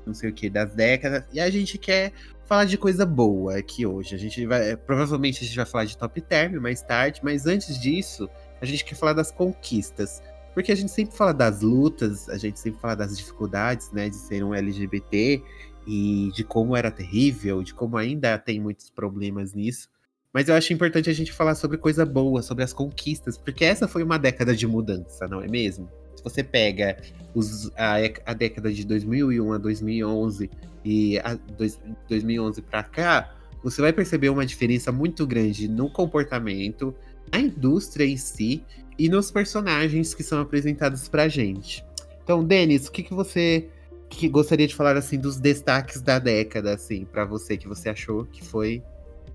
não 0.06 0.14
sei 0.14 0.30
o 0.30 0.32
que, 0.32 0.48
das 0.48 0.74
décadas. 0.74 1.24
E 1.32 1.40
a 1.40 1.50
gente 1.50 1.76
quer 1.76 2.12
falar 2.44 2.64
de 2.64 2.76
coisa 2.76 3.04
boa 3.06 3.56
aqui 3.56 3.86
hoje. 3.86 4.14
A 4.14 4.18
gente 4.18 4.46
vai. 4.46 4.76
Provavelmente 4.76 5.42
a 5.42 5.46
gente 5.46 5.56
vai 5.56 5.66
falar 5.66 5.84
de 5.84 5.96
top 5.96 6.20
term 6.20 6.60
mais 6.60 6.82
tarde, 6.82 7.20
mas 7.22 7.46
antes 7.46 7.80
disso, 7.80 8.28
a 8.60 8.66
gente 8.66 8.84
quer 8.84 8.94
falar 8.94 9.12
das 9.12 9.30
conquistas. 9.30 10.22
Porque 10.54 10.70
a 10.70 10.74
gente 10.74 10.90
sempre 10.90 11.16
fala 11.16 11.32
das 11.32 11.62
lutas, 11.62 12.28
a 12.28 12.36
gente 12.36 12.60
sempre 12.60 12.80
fala 12.80 12.94
das 12.94 13.16
dificuldades, 13.16 13.90
né, 13.90 14.10
de 14.10 14.16
ser 14.16 14.44
um 14.44 14.54
LGBT 14.54 15.42
e 15.86 16.30
de 16.34 16.44
como 16.44 16.76
era 16.76 16.90
terrível, 16.90 17.62
de 17.62 17.72
como 17.72 17.96
ainda 17.96 18.36
tem 18.38 18.60
muitos 18.60 18.90
problemas 18.90 19.54
nisso. 19.54 19.88
Mas 20.32 20.48
eu 20.48 20.54
acho 20.54 20.72
importante 20.72 21.10
a 21.10 21.12
gente 21.12 21.32
falar 21.32 21.54
sobre 21.54 21.78
coisa 21.78 22.04
boa, 22.04 22.42
sobre 22.42 22.64
as 22.64 22.72
conquistas, 22.72 23.36
porque 23.36 23.64
essa 23.64 23.88
foi 23.88 24.02
uma 24.02 24.18
década 24.18 24.54
de 24.54 24.66
mudança, 24.66 25.26
não 25.26 25.40
é 25.40 25.48
mesmo? 25.48 25.88
Se 26.22 26.30
você 26.30 26.42
pega 26.44 26.96
os- 27.34 27.70
a, 27.76 27.96
a 28.26 28.32
década 28.34 28.72
de 28.72 28.84
2001 28.86 29.52
a 29.52 29.58
2011 29.58 30.48
e 30.84 31.18
a 31.18 31.34
dois- 31.34 31.80
2011 32.08 32.62
para 32.62 32.82
cá, 32.84 33.34
você 33.62 33.80
vai 33.80 33.92
perceber 33.92 34.28
uma 34.28 34.46
diferença 34.46 34.92
muito 34.92 35.26
grande 35.26 35.68
no 35.68 35.90
comportamento, 35.90 36.94
na 37.32 37.40
indústria 37.40 38.04
em 38.04 38.16
si 38.16 38.62
e 38.98 39.08
nos 39.08 39.30
personagens 39.30 40.14
que 40.14 40.22
são 40.22 40.40
apresentados 40.40 41.08
pra 41.08 41.28
gente. 41.28 41.84
Então, 42.22 42.44
Denis, 42.44 42.86
o 42.86 42.92
que, 42.92 43.02
que 43.02 43.14
você 43.14 43.68
que 44.08 44.28
gostaria 44.28 44.68
de 44.68 44.74
falar 44.74 44.96
assim 44.96 45.18
dos 45.18 45.38
destaques 45.38 46.02
da 46.02 46.18
década, 46.18 46.74
assim, 46.74 47.04
para 47.04 47.24
você 47.24 47.56
que 47.56 47.66
você 47.66 47.88
achou 47.88 48.26
que 48.26 48.44
foi 48.44 48.82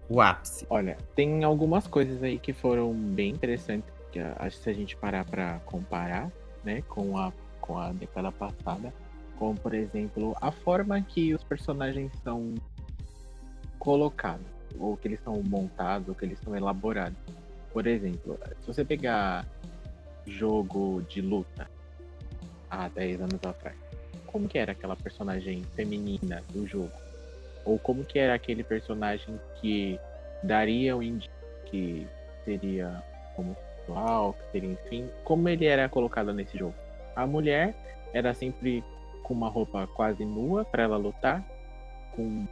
o 0.07 0.21
ápice? 0.21 0.65
Olha, 0.69 0.95
tem 1.15 1.43
algumas 1.43 1.87
coisas 1.87 2.21
aí 2.21 2.37
que 2.37 2.53
foram 2.53 2.93
bem 2.93 3.31
interessantes, 3.31 3.89
acho 4.37 4.57
que 4.57 4.63
se 4.63 4.69
a 4.69 4.73
gente 4.73 4.95
parar 4.95 5.25
pra 5.25 5.59
comparar, 5.65 6.31
né, 6.63 6.81
com 6.87 7.17
a, 7.17 7.31
com 7.61 7.77
a 7.77 7.91
década 7.91 8.31
passada, 8.31 8.93
como 9.37 9.55
por 9.59 9.73
exemplo, 9.73 10.35
a 10.41 10.51
forma 10.51 11.01
que 11.01 11.33
os 11.33 11.43
personagens 11.43 12.11
são 12.23 12.55
colocados, 13.77 14.45
ou 14.79 14.97
que 14.97 15.07
eles 15.07 15.21
são 15.23 15.41
montados, 15.43 16.09
ou 16.09 16.15
que 16.15 16.25
eles 16.25 16.39
são 16.39 16.55
elaborados. 16.55 17.17
Por 17.71 17.85
exemplo, 17.85 18.39
se 18.59 18.67
você 18.67 18.83
pegar 18.83 19.45
jogo 20.25 21.01
de 21.03 21.21
luta 21.21 21.69
há 22.69 22.89
10 22.89 23.21
anos 23.21 23.39
atrás, 23.43 23.77
como 24.25 24.47
que 24.47 24.57
era 24.57 24.71
aquela 24.71 24.95
personagem 24.95 25.63
feminina 25.75 26.43
do 26.49 26.67
jogo? 26.67 26.91
Ou 27.63 27.79
como 27.79 28.03
que 28.03 28.19
era 28.19 28.33
aquele 28.33 28.63
personagem 28.63 29.39
que 29.55 29.99
daria 30.43 30.95
o 30.95 31.03
indício 31.03 31.31
que 31.65 32.07
seria 32.43 33.03
homossexual, 33.87 34.33
que 34.33 34.51
seria, 34.51 34.71
enfim, 34.71 35.09
como 35.23 35.47
ele 35.49 35.65
era 35.65 35.87
colocado 35.89 36.33
nesse 36.33 36.57
jogo. 36.57 36.73
A 37.15 37.25
mulher 37.25 37.75
era 38.13 38.33
sempre 38.33 38.83
com 39.23 39.33
uma 39.33 39.49
roupa 39.49 39.87
quase 39.87 40.23
nua 40.25 40.63
para 40.63 40.83
ela 40.83 40.97
lutar, 40.97 41.43
com 42.15 42.45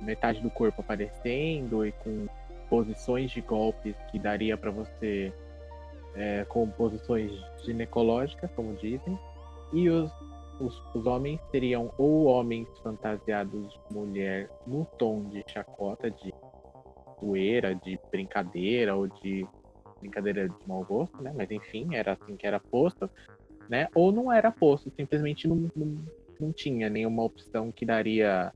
metade 0.00 0.40
do 0.40 0.50
corpo 0.50 0.80
aparecendo 0.80 1.86
e 1.86 1.92
com 1.92 2.26
posições 2.68 3.30
de 3.30 3.40
golpes 3.40 3.96
que 4.10 4.18
daria 4.18 4.56
para 4.56 4.70
você 4.70 5.32
é, 6.14 6.44
com 6.44 6.68
posições 6.68 7.32
ginecológicas, 7.64 8.50
como 8.52 8.74
dizem, 8.74 9.18
e 9.72 9.88
os, 9.88 10.10
os, 10.60 10.82
os 10.94 11.06
homens 11.06 11.40
seriam 11.50 11.92
ou 11.98 12.24
homens 12.24 12.68
fantasiados 12.82 13.72
de 13.72 13.94
mulher 13.94 14.50
no 14.66 14.84
tom 14.98 15.24
de 15.24 15.44
chacota, 15.46 16.10
de 16.10 16.32
zoeira, 17.20 17.74
de 17.74 17.98
brincadeira 18.10 18.96
ou 18.96 19.06
de 19.06 19.46
brincadeira 20.00 20.48
de 20.48 20.54
mau 20.66 20.84
gosto, 20.84 21.22
né? 21.22 21.32
Mas 21.34 21.50
enfim, 21.50 21.94
era 21.94 22.12
assim 22.12 22.36
que 22.36 22.46
era 22.46 22.58
posto, 22.58 23.08
né? 23.68 23.88
Ou 23.94 24.10
não 24.10 24.32
era 24.32 24.50
posto, 24.50 24.90
simplesmente 24.96 25.46
não, 25.46 25.70
não, 25.76 26.04
não 26.40 26.52
tinha 26.52 26.88
nenhuma 26.88 27.22
opção 27.22 27.70
que 27.70 27.84
daria 27.84 28.52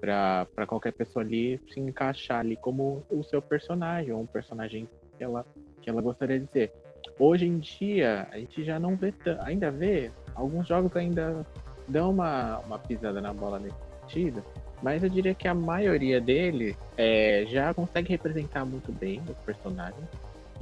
para 0.00 0.66
qualquer 0.66 0.92
pessoa 0.92 1.24
ali 1.24 1.60
se 1.72 1.78
encaixar 1.78 2.40
ali 2.40 2.56
como 2.56 3.04
o 3.08 3.22
seu 3.22 3.40
personagem, 3.40 4.12
ou 4.12 4.20
um 4.20 4.26
personagem 4.26 4.88
que 5.16 5.22
ela, 5.22 5.46
que 5.80 5.88
ela 5.88 6.02
gostaria 6.02 6.40
de 6.40 6.46
ser. 6.50 6.72
Hoje 7.18 7.46
em 7.46 7.58
dia, 7.58 8.26
a 8.32 8.38
gente 8.38 8.64
já 8.64 8.80
não 8.80 8.96
vê, 8.96 9.14
ainda 9.40 9.70
vê, 9.70 10.10
alguns 10.34 10.66
jogos 10.66 10.96
ainda 10.96 11.46
dão 11.86 12.10
uma, 12.10 12.58
uma 12.60 12.78
pisada 12.78 13.20
na 13.20 13.32
bola 13.32 13.60
nesse 13.60 13.76
sentido, 14.00 14.44
mas 14.82 15.04
eu 15.04 15.08
diria 15.08 15.34
que 15.34 15.46
a 15.46 15.54
maioria 15.54 16.20
deles 16.20 16.76
é, 16.96 17.44
já 17.46 17.72
consegue 17.72 18.08
representar 18.10 18.64
muito 18.64 18.90
bem 18.90 19.22
os 19.28 19.38
personagens 19.44 20.08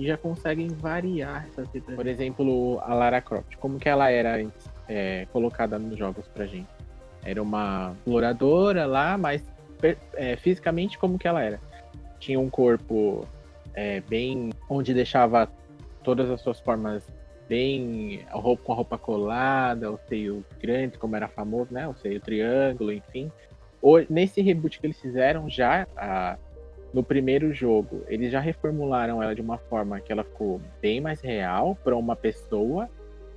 e 0.00 0.06
já 0.06 0.16
conseguem 0.16 0.68
variar 0.68 1.44
essas 1.44 1.66
representações. 1.66 1.96
Por 1.96 2.06
exemplo, 2.06 2.80
a 2.82 2.94
Lara 2.94 3.20
Croft, 3.20 3.54
como 3.58 3.78
que 3.78 3.86
ela 3.86 4.10
era 4.10 4.36
antes, 4.36 4.66
é, 4.88 5.26
colocada 5.30 5.78
nos 5.78 5.98
jogos 5.98 6.26
pra 6.28 6.46
gente? 6.46 6.68
Era 7.22 7.42
uma 7.42 7.92
exploradora 7.98 8.86
lá, 8.86 9.18
mas 9.18 9.44
é, 10.14 10.36
fisicamente 10.36 10.98
como 10.98 11.18
que 11.18 11.28
ela 11.28 11.42
era? 11.42 11.60
Tinha 12.18 12.40
um 12.40 12.48
corpo 12.48 13.28
é, 13.74 14.00
bem. 14.00 14.50
onde 14.70 14.94
deixava 14.94 15.50
todas 16.02 16.30
as 16.30 16.40
suas 16.40 16.58
formas 16.60 17.06
bem. 17.46 18.24
a 18.30 18.38
roupa, 18.38 18.62
com 18.64 18.72
a 18.72 18.76
roupa 18.76 18.96
colada, 18.96 19.92
o 19.92 19.98
seio 20.08 20.42
grande, 20.62 20.96
como 20.96 21.14
era 21.14 21.28
famoso, 21.28 21.74
né? 21.74 21.86
O 21.86 21.94
seio 21.94 22.20
triângulo, 22.20 22.90
enfim. 22.90 23.30
Nesse 24.08 24.40
reboot 24.40 24.80
que 24.80 24.86
eles 24.86 24.98
fizeram 25.00 25.48
já, 25.50 25.86
a- 25.94 26.38
no 26.92 27.02
primeiro 27.04 27.52
jogo, 27.52 28.02
eles 28.08 28.32
já 28.32 28.40
reformularam 28.40 29.22
ela 29.22 29.34
de 29.34 29.40
uma 29.40 29.58
forma 29.58 30.00
que 30.00 30.12
ela 30.12 30.24
ficou 30.24 30.60
bem 30.82 31.00
mais 31.00 31.20
real 31.20 31.76
para 31.84 31.96
uma 31.96 32.16
pessoa. 32.16 32.88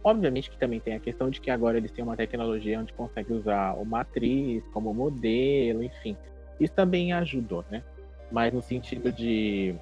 Obviamente 0.03 0.49
que 0.49 0.57
também 0.57 0.79
tem 0.79 0.95
a 0.95 0.99
questão 0.99 1.29
de 1.29 1.39
que 1.39 1.51
agora 1.51 1.77
eles 1.77 1.91
têm 1.91 2.03
uma 2.03 2.17
tecnologia 2.17 2.79
onde 2.79 2.91
consegue 2.93 3.31
usar 3.31 3.73
uma 3.75 4.01
atriz 4.01 4.63
como 4.73 4.93
modelo, 4.93 5.83
enfim. 5.83 6.17
Isso 6.59 6.73
também 6.73 7.13
ajudou, 7.13 7.63
né? 7.69 7.83
Mas 8.31 8.51
no 8.51 8.61
sentido 8.61 9.11
de 9.11 9.75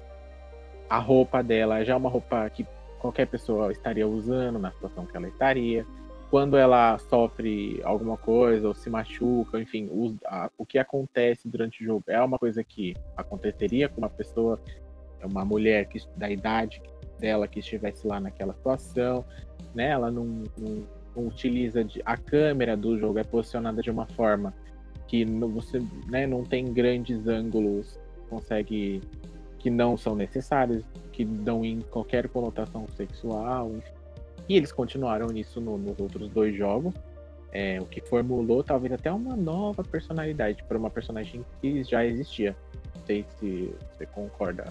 a 0.88 0.98
roupa 0.98 1.42
dela 1.42 1.82
já 1.82 1.94
é 1.94 1.96
uma 1.96 2.10
roupa 2.10 2.48
que 2.50 2.66
qualquer 2.98 3.26
pessoa 3.26 3.72
estaria 3.72 4.06
usando 4.06 4.58
na 4.58 4.70
situação 4.70 5.06
que 5.06 5.16
ela 5.16 5.28
estaria. 5.28 5.86
Quando 6.32 6.56
ela 6.56 6.96
sofre 6.96 7.78
alguma 7.84 8.16
coisa 8.16 8.66
ou 8.66 8.72
se 8.74 8.88
machuca, 8.88 9.60
enfim, 9.60 9.86
os- 9.92 10.16
a- 10.24 10.50
o 10.56 10.64
que 10.64 10.78
acontece 10.78 11.46
durante 11.46 11.82
o 11.82 11.86
jogo 11.86 12.04
é 12.06 12.18
uma 12.22 12.38
coisa 12.38 12.64
que 12.64 12.94
aconteceria 13.14 13.86
com 13.86 13.98
uma 14.00 14.08
pessoa, 14.08 14.58
uma 15.22 15.44
mulher 15.44 15.84
que, 15.88 15.98
da 16.16 16.30
idade 16.30 16.80
dela 17.20 17.46
que 17.46 17.58
estivesse 17.58 18.06
lá 18.06 18.18
naquela 18.18 18.54
situação, 18.54 19.22
né? 19.74 19.88
Ela 19.90 20.10
não, 20.10 20.24
não- 20.56 20.86
não 21.14 21.26
utiliza 21.26 21.84
de, 21.84 22.00
a 22.02 22.16
câmera 22.16 22.74
do 22.78 22.98
jogo 22.98 23.18
é 23.18 23.24
posicionada 23.24 23.82
de 23.82 23.90
uma 23.90 24.06
forma 24.06 24.54
que 25.06 25.26
não, 25.26 25.48
você 25.50 25.82
né, 26.08 26.26
não 26.26 26.44
tem 26.44 26.72
grandes 26.72 27.28
ângulos, 27.28 28.00
consegue 28.30 29.02
que 29.58 29.68
não 29.68 29.98
são 29.98 30.14
necessários, 30.14 30.82
que 31.12 31.26
dão 31.26 31.62
em 31.62 31.82
qualquer 31.82 32.26
conotação 32.30 32.88
sexual, 32.96 33.70
enfim. 33.76 34.01
E 34.52 34.56
eles 34.58 34.70
continuaram 34.70 35.28
nisso 35.28 35.62
no- 35.62 35.78
nos 35.78 35.98
outros 35.98 36.28
dois 36.28 36.54
jogos, 36.54 36.92
é, 37.50 37.80
o 37.80 37.86
que 37.86 38.02
formulou 38.02 38.62
talvez 38.62 38.92
até 38.92 39.10
uma 39.10 39.34
nova 39.34 39.82
personalidade 39.82 40.62
para 40.64 40.76
uma 40.76 40.90
personagem 40.90 41.42
que 41.58 41.82
já 41.84 42.04
existia. 42.04 42.54
Não 42.94 43.06
sei 43.06 43.24
se 43.40 43.72
você 43.96 44.04
concorda. 44.04 44.70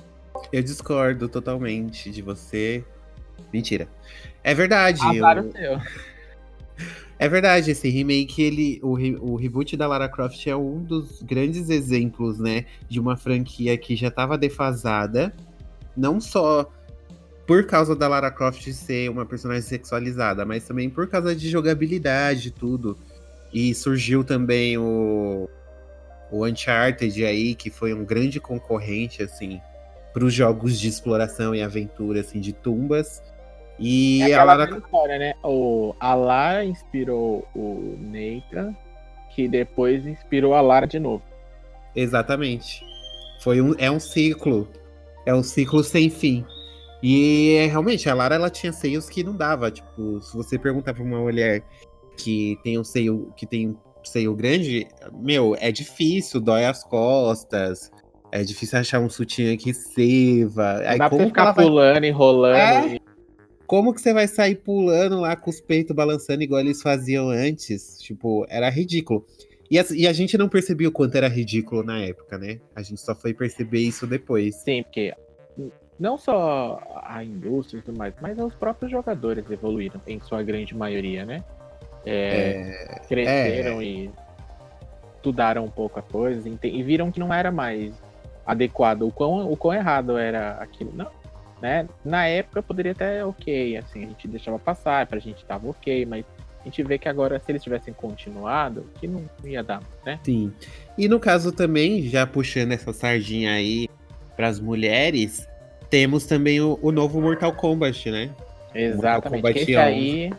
Eu 0.54 0.62
discordo 0.62 1.28
totalmente 1.28 2.12
de 2.12 2.22
você. 2.22 2.86
Mentira. 3.52 3.88
É 4.44 4.54
verdade. 4.54 5.02
Azar 5.02 5.38
eu- 5.38 5.48
o 5.48 5.52
seu. 5.52 5.80
É 7.18 7.28
verdade, 7.28 7.72
esse 7.72 7.90
remake, 7.90 8.40
ele, 8.40 8.80
o, 8.84 8.94
re- 8.94 9.18
o 9.20 9.36
reboot 9.36 9.76
da 9.76 9.88
Lara 9.88 10.08
Croft 10.08 10.46
é 10.46 10.56
um 10.56 10.84
dos 10.84 11.24
grandes 11.24 11.72
exemplos, 11.72 12.38
né, 12.40 12.66
de 12.88 13.00
uma 13.00 13.18
franquia 13.18 13.76
que 13.80 13.96
já 13.96 14.10
estava 14.10 14.38
defasada, 14.38 15.34
não 15.98 16.20
só 16.22 16.72
por 17.52 17.66
causa 17.66 17.94
da 17.94 18.08
Lara 18.08 18.32
Croft 18.32 18.66
ser 18.72 19.10
uma 19.10 19.26
personagem 19.26 19.62
sexualizada, 19.62 20.46
mas 20.46 20.66
também 20.66 20.90
por 20.90 21.06
causa 21.10 21.36
de 21.36 21.50
jogabilidade 21.50 22.48
e 22.48 22.52
tudo. 22.52 22.98
E 23.54 23.76
surgiu 23.76 24.24
também 24.24 24.78
o, 24.78 25.50
o 26.32 26.46
Uncharted 26.46 27.26
aí, 27.26 27.54
que 27.54 27.70
foi 27.70 27.94
um 27.94 28.06
grande 28.06 28.40
concorrente, 28.40 29.22
assim, 29.22 29.60
para 30.14 30.24
os 30.24 30.34
jogos 30.34 30.80
de 30.80 30.88
exploração 30.88 31.54
e 31.54 31.62
aventura, 31.62 32.22
assim, 32.22 32.40
de 32.40 32.54
tumbas. 32.54 33.22
E 33.78 34.22
É 34.22 34.34
a 34.34 34.46
Lara 34.46 34.70
história, 34.78 35.20
né? 35.20 35.34
O, 35.44 35.94
a 36.00 36.16
Lara 36.16 36.64
inspirou 36.64 37.46
o 37.54 37.98
Nathan, 38.00 38.74
que 39.36 39.50
depois 39.50 40.08
inspirou 40.08 40.54
a 40.54 40.62
Lara 40.62 40.88
de 40.88 41.00
novo. 41.00 41.24
Exatamente. 41.94 42.82
Foi 43.42 43.62
um, 43.62 43.76
é 43.78 43.92
um 43.92 44.00
ciclo. 44.00 44.70
É 45.26 45.36
um 45.36 45.44
ciclo 45.44 45.84
sem 45.84 46.10
fim. 46.10 46.46
E 47.04 47.68
realmente, 47.68 48.10
a 48.10 48.14
Lara 48.14 48.36
ela 48.36 48.50
tinha 48.50 48.72
seios 48.72 49.10
que 49.10 49.24
não 49.24 49.36
dava. 49.36 49.72
Tipo, 49.72 50.22
se 50.22 50.36
você 50.36 50.58
perguntar 50.58 50.94
pra 50.94 51.04
uma 51.04 51.20
mulher 51.20 51.64
que 52.18 52.58
tem 52.64 52.78
um 52.78 52.84
seio 52.84 53.32
que 53.36 53.46
tem 53.46 53.76
seio 54.04 54.36
grande, 54.36 54.88
meu, 55.14 55.56
é 55.60 55.72
difícil, 55.72 56.40
dói 56.40 56.66
as 56.66 56.84
costas. 56.84 57.92
É 58.32 58.44
difícil 58.44 58.80
achar 58.80 59.00
um 59.00 59.10
sutiã 59.10 59.58
que 59.58 59.74
seva. 59.74 60.78
Aí 60.88 60.98
dá 60.98 61.10
pra 61.10 61.26
ficar 61.26 61.52
vai 61.52 61.66
pulando, 61.66 62.04
enrolando. 62.06 62.56
É. 62.56 62.96
e- 62.96 63.02
Como 63.68 63.94
que 63.94 64.02
você 64.02 64.14
vai 64.14 64.28
sair 64.28 64.56
pulando 64.56 65.20
lá 65.20 65.36
com 65.36 65.50
os 65.50 65.60
peitos 65.62 65.96
balançando 65.96 66.44
igual 66.44 66.62
eles 66.62 66.82
faziam 66.82 67.30
antes? 67.30 67.98
Tipo, 68.00 68.46
era 68.50 68.70
ridículo. 68.70 69.26
E 69.70 69.80
a, 69.80 69.86
e 69.94 70.08
a 70.08 70.14
gente 70.14 70.38
não 70.38 70.50
percebia 70.50 70.90
o 70.90 70.92
quanto 70.92 71.16
era 71.16 71.30
ridículo 71.30 71.82
na 71.84 72.02
época, 72.02 72.38
né? 72.38 72.60
A 72.76 72.82
gente 72.82 73.00
só 73.02 73.16
foi 73.16 73.34
perceber 73.34 73.80
isso 73.80 74.06
depois. 74.06 74.56
Sim, 74.56 74.84
porque 74.84 75.14
não 76.02 76.18
só 76.18 76.82
a 77.04 77.24
indústria 77.24 77.78
e 77.78 77.82
tudo 77.84 77.96
mais, 77.96 78.12
mas 78.20 78.36
os 78.40 78.56
próprios 78.56 78.92
jogadores 78.92 79.50
evoluíram, 79.52 80.02
em 80.08 80.20
sua 80.20 80.42
grande 80.42 80.76
maioria, 80.76 81.24
né? 81.24 81.44
É, 82.04 83.00
cresceram 83.08 83.84
e 83.84 84.10
estudaram 85.16 85.64
um 85.64 85.70
pouco 85.70 86.00
a 86.00 86.02
coisa 86.02 86.50
e 86.64 86.82
viram 86.82 87.12
que 87.12 87.20
não 87.20 87.32
era 87.32 87.52
mais 87.52 87.94
adequado, 88.44 89.04
o 89.04 89.12
quão, 89.12 89.52
o 89.52 89.56
quão 89.56 89.76
errado 89.76 90.18
era 90.18 90.54
aquilo. 90.54 90.92
Não, 90.92 91.12
né? 91.62 91.88
Na 92.04 92.26
época 92.26 92.64
poderia 92.64 92.94
até 92.94 93.24
ok, 93.24 93.78
assim, 93.78 94.06
a 94.06 94.08
gente 94.08 94.28
deixava 94.28 94.58
passar, 94.58 95.06
pra 95.06 95.20
gente 95.20 95.46
tava 95.46 95.70
ok, 95.70 96.04
mas 96.08 96.26
a 96.62 96.64
gente 96.64 96.82
vê 96.82 96.98
que 96.98 97.08
agora, 97.08 97.38
se 97.38 97.52
eles 97.52 97.62
tivessem 97.62 97.94
continuado, 97.94 98.88
que 99.00 99.08
não 99.08 99.24
ia 99.44 99.62
dar, 99.62 99.84
né? 100.04 100.20
Sim. 100.24 100.52
E 100.98 101.08
no 101.08 101.20
caso 101.20 101.52
também, 101.52 102.02
já 102.02 102.26
puxando 102.26 102.72
essa 102.72 102.92
sardinha 102.92 103.54
aí 103.54 103.88
pras 104.36 104.60
mulheres, 104.60 105.48
temos 105.92 106.26
também 106.26 106.62
o, 106.62 106.80
o 106.82 106.92
novo 106.92 107.22
Mortal 107.22 107.54
Kombat, 107.54 108.10
né? 108.10 108.34
Exatamente. 108.74 109.42
Kombat 109.42 109.60
Esse 109.60 109.72
11. 109.72 109.78
aí 109.78 110.34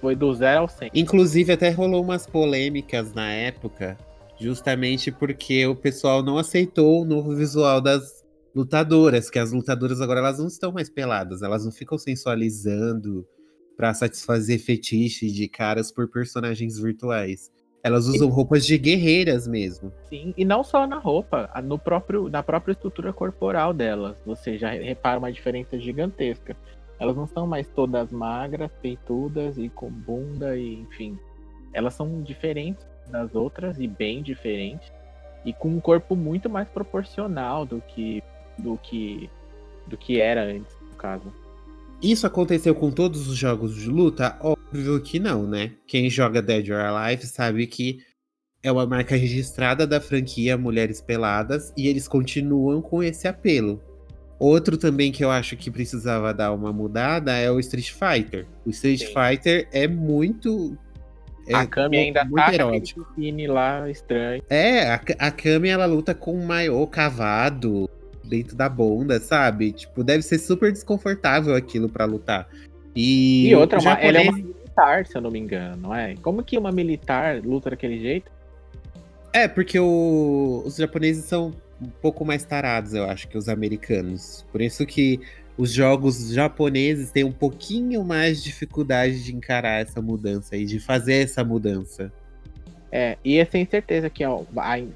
foi 0.00 0.16
do 0.16 0.34
zero 0.34 0.62
ao 0.62 0.68
100. 0.68 0.90
Inclusive, 0.92 1.52
até 1.52 1.70
rolou 1.70 2.02
umas 2.02 2.26
polêmicas 2.26 3.14
na 3.14 3.32
época, 3.32 3.96
justamente 4.38 5.12
porque 5.12 5.64
o 5.66 5.76
pessoal 5.76 6.22
não 6.22 6.36
aceitou 6.36 7.02
o 7.02 7.04
novo 7.04 7.34
visual 7.34 7.80
das 7.80 8.24
lutadoras, 8.54 9.30
que 9.30 9.38
as 9.38 9.52
lutadoras 9.52 10.00
agora 10.00 10.18
elas 10.18 10.38
não 10.38 10.48
estão 10.48 10.72
mais 10.72 10.90
peladas, 10.90 11.42
elas 11.42 11.64
não 11.64 11.70
ficam 11.70 11.96
sensualizando 11.96 13.24
pra 13.76 13.94
satisfazer 13.94 14.58
fetiche 14.58 15.30
de 15.30 15.46
caras 15.46 15.92
por 15.92 16.10
personagens 16.10 16.78
virtuais. 16.78 17.52
Elas 17.86 18.08
usam 18.08 18.28
roupas 18.28 18.66
de 18.66 18.76
guerreiras 18.76 19.46
mesmo. 19.46 19.92
Sim, 20.08 20.34
e 20.36 20.44
não 20.44 20.64
só 20.64 20.88
na 20.88 20.98
roupa, 20.98 21.48
no 21.62 21.78
próprio, 21.78 22.28
na 22.28 22.42
própria 22.42 22.72
estrutura 22.72 23.12
corporal 23.12 23.72
delas. 23.72 24.20
Você 24.26 24.58
já 24.58 24.70
repara 24.70 25.20
uma 25.20 25.30
diferença 25.30 25.78
gigantesca. 25.78 26.56
Elas 26.98 27.14
não 27.14 27.28
são 27.28 27.46
mais 27.46 27.68
todas 27.68 28.10
magras, 28.10 28.72
peitudas 28.82 29.56
e 29.56 29.68
com 29.68 29.88
bunda, 29.88 30.56
e 30.56 30.80
enfim. 30.80 31.16
Elas 31.72 31.94
são 31.94 32.22
diferentes 32.22 32.84
das 33.08 33.36
outras 33.36 33.78
e 33.78 33.86
bem 33.86 34.20
diferentes. 34.20 34.92
E 35.44 35.52
com 35.52 35.68
um 35.68 35.78
corpo 35.78 36.16
muito 36.16 36.50
mais 36.50 36.66
proporcional 36.66 37.64
do 37.64 37.80
que 37.80 38.20
do 38.58 38.76
que 38.78 39.30
do 39.86 39.96
que 39.96 40.20
era 40.20 40.42
antes, 40.42 40.76
no 40.90 40.96
caso. 40.96 41.32
Isso 42.02 42.26
aconteceu 42.26 42.74
com 42.74 42.90
todos 42.90 43.26
os 43.28 43.36
jogos 43.36 43.74
de 43.74 43.88
luta? 43.88 44.36
Óbvio 44.40 45.00
que 45.00 45.18
não, 45.18 45.46
né? 45.46 45.72
Quem 45.86 46.10
joga 46.10 46.42
Dead 46.42 46.68
or 46.68 46.80
Alive 46.80 47.26
sabe 47.26 47.66
que 47.66 47.98
é 48.62 48.70
uma 48.70 48.86
marca 48.86 49.16
registrada 49.16 49.86
da 49.86 50.00
franquia 50.00 50.56
Mulheres 50.58 51.00
Peladas 51.00 51.72
e 51.76 51.88
eles 51.88 52.06
continuam 52.06 52.82
com 52.82 53.02
esse 53.02 53.26
apelo. 53.26 53.82
Outro 54.38 54.76
também 54.76 55.10
que 55.10 55.24
eu 55.24 55.30
acho 55.30 55.56
que 55.56 55.70
precisava 55.70 56.34
dar 56.34 56.52
uma 56.52 56.70
mudada 56.72 57.32
é 57.32 57.50
o 57.50 57.58
Street 57.58 57.90
Fighter. 57.90 58.46
O 58.66 58.70
Street 58.70 59.00
Sim. 59.00 59.06
Fighter 59.14 59.66
é 59.72 59.88
muito. 59.88 60.76
É 61.48 61.54
a 61.54 61.66
Kami 61.66 61.96
mu- 61.96 62.02
ainda 62.02 62.24
muito 62.24 62.36
tá 62.36 62.42
com 62.44 62.48
aquele 62.50 62.62
erótico. 62.62 63.06
lá 63.48 63.90
estranho. 63.90 64.42
É, 64.50 64.90
a, 64.90 65.00
a 65.20 65.30
Kami 65.30 65.68
ela 65.70 65.86
luta 65.86 66.14
com 66.14 66.36
um 66.36 66.44
maiô 66.44 66.86
cavado 66.86 67.88
dentro 68.26 68.56
da 68.56 68.68
bunda, 68.68 69.18
sabe? 69.20 69.72
Tipo, 69.72 70.02
deve 70.04 70.22
ser 70.22 70.38
super 70.38 70.72
desconfortável 70.72 71.54
aquilo 71.54 71.88
pra 71.88 72.04
lutar. 72.04 72.48
E, 72.94 73.48
E 73.48 73.54
outra, 73.54 73.78
uma- 73.78 73.92
ela 73.94 74.18
é 74.18 74.22
uma 74.22 74.24
japonês- 74.32 74.46
militar, 74.56 75.06
se 75.06 75.16
eu 75.16 75.20
não 75.20 75.30
me 75.30 75.38
engano, 75.38 75.76
não 75.82 75.94
é? 75.94 76.14
Como 76.16 76.42
que 76.42 76.56
uma 76.58 76.72
militar 76.72 77.40
luta 77.42 77.70
daquele 77.70 77.98
jeito? 77.98 78.30
É, 79.32 79.46
porque 79.46 79.78
o- 79.78 80.62
os 80.64 80.76
japoneses 80.76 81.24
são 81.24 81.52
um 81.80 81.88
pouco 82.00 82.24
mais 82.24 82.44
tarados, 82.44 82.94
eu 82.94 83.04
acho, 83.04 83.28
que 83.28 83.36
os 83.36 83.48
americanos. 83.48 84.46
Por 84.50 84.62
isso 84.62 84.86
que 84.86 85.20
os 85.58 85.70
jogos 85.72 86.30
japoneses 86.32 87.10
têm 87.10 87.24
um 87.24 87.32
pouquinho 87.32 88.02
mais 88.02 88.38
de 88.38 88.44
dificuldade 88.44 89.22
de 89.22 89.34
encarar 89.34 89.80
essa 89.82 90.00
mudança 90.00 90.56
e 90.56 90.64
de 90.64 90.80
fazer 90.80 91.24
essa 91.24 91.44
mudança. 91.44 92.10
É, 92.98 93.18
e 93.22 93.36
eu 93.36 93.44
tenho 93.44 93.68
certeza 93.68 94.08
que 94.08 94.24
ó, 94.24 94.42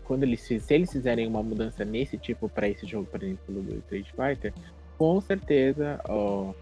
quando 0.05 0.23
eles, 0.23 0.41
se 0.41 0.59
eles 0.71 0.91
fizerem 0.91 1.27
uma 1.27 1.43
mudança 1.43 1.85
nesse 1.85 2.17
tipo 2.17 2.49
pra 2.49 2.67
esse 2.67 2.87
jogo, 2.87 3.05
por 3.05 3.23
exemplo, 3.23 3.61
do 3.61 3.75
Street 3.81 4.07
Fighter, 4.17 4.55
com 4.97 5.21
certeza 5.21 6.01
ó, 6.09 6.55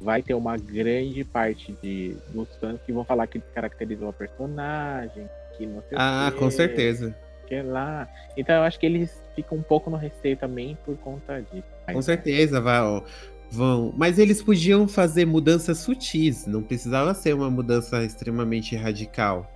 vai 0.00 0.22
ter 0.22 0.32
uma 0.32 0.56
grande 0.56 1.22
parte 1.22 1.76
de 1.82 2.16
dos 2.32 2.48
fãs 2.56 2.80
que 2.86 2.92
vão 2.94 3.04
falar 3.04 3.26
que 3.26 3.38
descaracterizou 3.38 4.08
a 4.08 4.12
personagem, 4.14 5.28
que 5.58 5.66
não 5.66 5.82
sei 5.86 5.98
o 5.98 6.00
Ah, 6.00 6.30
quê, 6.32 6.38
com 6.38 6.50
certeza. 6.50 7.14
que 7.46 7.60
lá. 7.60 8.08
Então 8.34 8.54
eu 8.56 8.62
acho 8.62 8.80
que 8.80 8.86
eles 8.86 9.22
ficam 9.36 9.58
um 9.58 9.62
pouco 9.62 9.90
no 9.90 9.98
receio 9.98 10.38
também 10.38 10.78
por 10.86 10.96
conta 10.96 11.42
disso. 11.52 11.68
Com 11.92 12.00
certeza, 12.00 12.58
vai, 12.58 12.80
ó, 12.80 13.02
vão. 13.50 13.92
Mas 13.98 14.18
eles 14.18 14.42
podiam 14.42 14.88
fazer 14.88 15.26
mudanças 15.26 15.76
sutis, 15.76 16.46
não 16.46 16.62
precisava 16.62 17.12
ser 17.12 17.34
uma 17.34 17.50
mudança 17.50 18.02
extremamente 18.02 18.74
radical. 18.76 19.46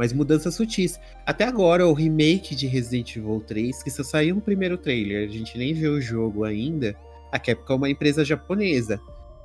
Mas 0.00 0.14
mudanças 0.14 0.54
sutis. 0.54 0.98
Até 1.26 1.44
agora, 1.44 1.86
o 1.86 1.92
remake 1.92 2.54
de 2.56 2.66
Resident 2.66 3.16
Evil 3.16 3.44
3, 3.46 3.82
que 3.82 3.90
só 3.90 4.02
saiu 4.02 4.34
um 4.34 4.40
primeiro 4.40 4.78
trailer, 4.78 5.28
a 5.28 5.30
gente 5.30 5.58
nem 5.58 5.74
viu 5.74 5.92
o 5.92 6.00
jogo 6.00 6.42
ainda. 6.42 6.96
A 7.30 7.38
Capcom 7.38 7.74
é 7.74 7.76
uma 7.76 7.90
empresa 7.90 8.24
japonesa. 8.24 8.98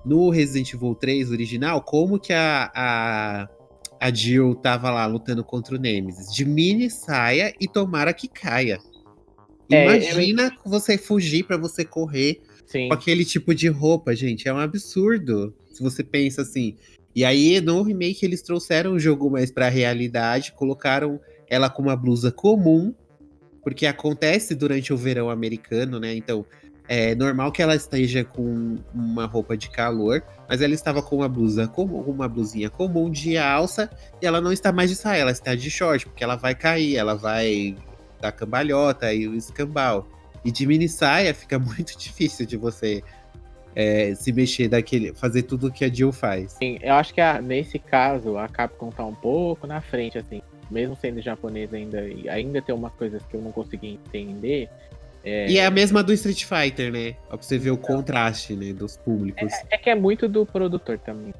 No 0.05 0.29
Resident 0.29 0.73
Evil 0.73 0.95
3 0.95 1.29
original, 1.29 1.81
como 1.81 2.17
que 2.17 2.31
a, 2.31 2.71
a, 2.73 3.49
a 3.99 4.13
Jill 4.13 4.55
tava 4.55 4.89
lá 4.91 5.05
lutando 5.05 5.43
contra 5.43 5.75
o 5.75 5.77
Nemesis? 5.77 6.33
De 6.33 6.45
mini 6.45 6.89
saia 6.89 7.53
e 7.59 7.67
tomara 7.67 8.13
que 8.13 8.29
caia. 8.29 8.79
É, 9.69 9.85
eu- 9.87 9.91
Imagina 9.91 10.55
você 10.65 10.97
fugir 10.97 11.43
pra 11.43 11.57
você 11.57 11.83
correr 11.83 12.41
Sim. 12.65 12.87
com 12.87 12.93
aquele 12.93 13.25
tipo 13.25 13.53
de 13.53 13.67
roupa, 13.67 14.15
gente. 14.15 14.47
É 14.47 14.53
um 14.53 14.59
absurdo. 14.59 15.53
Se 15.73 15.83
você 15.83 16.01
pensa 16.01 16.43
assim. 16.43 16.77
E 17.15 17.23
aí, 17.23 17.61
no 17.61 17.81
remake, 17.81 18.25
eles 18.25 18.41
trouxeram 18.41 18.93
o 18.93 18.99
jogo 18.99 19.31
mais 19.31 19.49
pra 19.49 19.69
realidade, 19.69 20.51
colocaram 20.51 21.19
ela 21.49 21.69
com 21.69 21.83
uma 21.83 21.95
blusa 21.95 22.29
comum, 22.31 22.93
porque 23.63 23.85
acontece 23.85 24.53
durante 24.53 24.91
o 24.91 24.97
verão 24.97 25.29
americano, 25.29 25.97
né? 25.97 26.13
Então, 26.13 26.45
é 26.87 27.15
normal 27.15 27.51
que 27.51 27.61
ela 27.61 27.75
esteja 27.75 28.23
com 28.23 28.77
uma 28.93 29.25
roupa 29.25 29.57
de 29.57 29.69
calor, 29.69 30.21
mas 30.47 30.61
ela 30.61 30.73
estava 30.73 31.01
com 31.01 31.15
uma 31.15 31.29
blusa 31.29 31.67
comum, 31.67 32.01
uma 32.01 32.27
blusinha 32.27 32.69
comum 32.69 33.09
de 33.09 33.37
alça, 33.37 33.89
e 34.21 34.25
ela 34.25 34.41
não 34.41 34.51
está 34.51 34.71
mais 34.71 34.89
de 34.89 34.95
saia, 34.95 35.21
ela 35.21 35.31
está 35.31 35.55
de 35.55 35.71
short, 35.71 36.05
porque 36.05 36.23
ela 36.23 36.35
vai 36.35 36.53
cair, 36.53 36.97
ela 36.97 37.15
vai 37.15 37.75
dar 38.21 38.31
cambalhota 38.33 39.13
e 39.13 39.27
o 39.27 39.35
escambau. 39.35 40.07
E 40.43 40.51
de 40.51 40.67
mini 40.67 40.87
saia 40.87 41.33
fica 41.33 41.57
muito 41.59 41.97
difícil 41.97 42.45
de 42.45 42.57
você 42.57 43.01
é, 43.75 44.15
se 44.15 44.31
mexer 44.31 44.67
daquele, 44.69 45.13
fazer 45.13 45.43
tudo 45.43 45.71
que 45.71 45.83
a 45.83 45.89
Jill 45.89 46.11
faz. 46.13 46.53
Sim, 46.53 46.77
eu 46.81 46.93
acho 46.93 47.13
que 47.13 47.19
a- 47.21 47.41
nesse 47.41 47.77
caso 47.77 48.37
a 48.37 48.47
Capcom 48.47 48.89
tá 48.89 49.05
um 49.05 49.13
pouco 49.15 49.67
na 49.67 49.81
frente, 49.81 50.17
assim. 50.17 50.41
Mesmo 50.71 50.95
sendo 50.95 51.21
japonês 51.21 51.71
ainda, 51.73 52.07
e 52.07 52.27
ainda 52.27 52.61
tem 52.61 52.73
umas 52.73 52.93
coisas 52.93 53.21
que 53.25 53.35
eu 53.35 53.41
não 53.41 53.51
consegui 53.51 53.99
entender. 54.07 54.69
É, 55.23 55.49
E 55.49 55.57
é 55.57 55.65
a 55.65 55.71
mesma 55.71 56.01
do 56.03 56.13
Street 56.13 56.43
Fighter, 56.45 56.91
né? 56.91 57.15
Ó, 57.27 57.37
pra 57.37 57.41
você 57.41 57.57
ver 57.57 57.71
o 57.71 57.77
contraste, 57.77 58.55
né, 58.55 58.73
dos 58.73 58.95
públicos. 58.97 59.51
é 59.69 59.77
que 59.77 59.89
é 59.89 59.95
muito 59.95 60.27
do 60.27 60.45
produtor 60.45 60.97
também. 60.99 61.33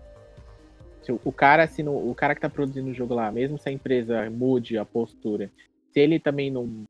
O- 1.07 1.19
o 1.29 1.31
cara, 1.31 1.67
se 1.67 1.83
não- 1.83 1.95
o 2.09 2.13
cara 2.15 2.33
que 2.35 2.41
tá 2.41 2.49
produzindo 2.49 2.89
o 2.89 2.93
jogo 2.93 3.13
lá, 3.13 3.31
mesmo 3.31 3.57
se 3.59 3.69
a 3.69 3.71
empresa 3.71 4.27
mude 4.29 4.77
a 4.77 4.83
postura, 4.85 5.51
se 5.93 5.99
ele 5.99 6.19
também 6.19 6.49
não 6.51 6.83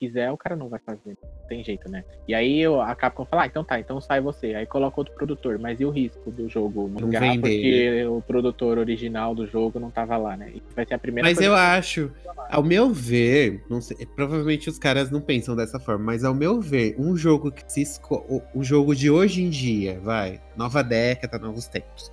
quiser, 0.00 0.32
o 0.32 0.36
cara 0.36 0.56
não 0.56 0.68
vai 0.68 0.80
fazer. 0.80 1.16
Não 1.22 1.46
tem 1.46 1.62
jeito, 1.62 1.88
né? 1.90 2.02
E 2.26 2.34
aí 2.34 2.58
eu- 2.58 2.80
a 2.80 2.94
Capcom 2.94 3.26
fala, 3.26 3.42
ah, 3.42 3.46
então 3.46 3.62
tá, 3.62 3.78
então 3.78 4.00
sai 4.00 4.20
você. 4.20 4.54
Aí 4.54 4.64
coloca 4.64 4.98
outro 4.98 5.14
produtor. 5.14 5.58
Mas 5.58 5.78
e 5.78 5.84
o 5.84 5.90
risco 5.90 6.30
do 6.30 6.48
jogo 6.48 6.90
não, 6.98 7.08
vender, 7.10 7.40
porque 7.40 8.04
o 8.06 8.22
produtor 8.22 8.78
original 8.78 9.34
do 9.34 9.46
jogo 9.46 9.78
não 9.78 9.90
tava 9.90 10.16
lá, 10.16 10.36
né? 10.36 10.50
Isso 10.54 10.64
vai 10.74 10.86
ser 10.86 10.94
a 10.94 10.98
primeira 10.98 11.28
Mas 11.28 11.38
eu 11.40 11.54
acho, 11.54 12.10
ao 12.48 12.62
meu 12.62 12.90
ver, 12.90 13.62
não 13.68 13.80
sei, 13.82 14.06
provavelmente 14.06 14.70
os 14.70 14.78
caras 14.78 15.10
não 15.10 15.20
pensam 15.20 15.54
dessa 15.54 15.78
forma, 15.78 16.02
mas 16.06 16.24
ao 16.24 16.34
meu 16.34 16.60
ver, 16.60 16.94
um 16.98 17.14
jogo 17.14 17.52
que 17.52 17.62
se 17.70 17.82
esco- 17.82 18.24
o, 18.28 18.60
o 18.60 18.64
jogo 18.64 18.94
de 18.96 19.10
hoje 19.10 19.42
em 19.42 19.50
dia, 19.50 20.00
vai, 20.00 20.40
nova 20.56 20.82
década, 20.82 21.38
novos 21.38 21.66
tempos, 21.66 22.10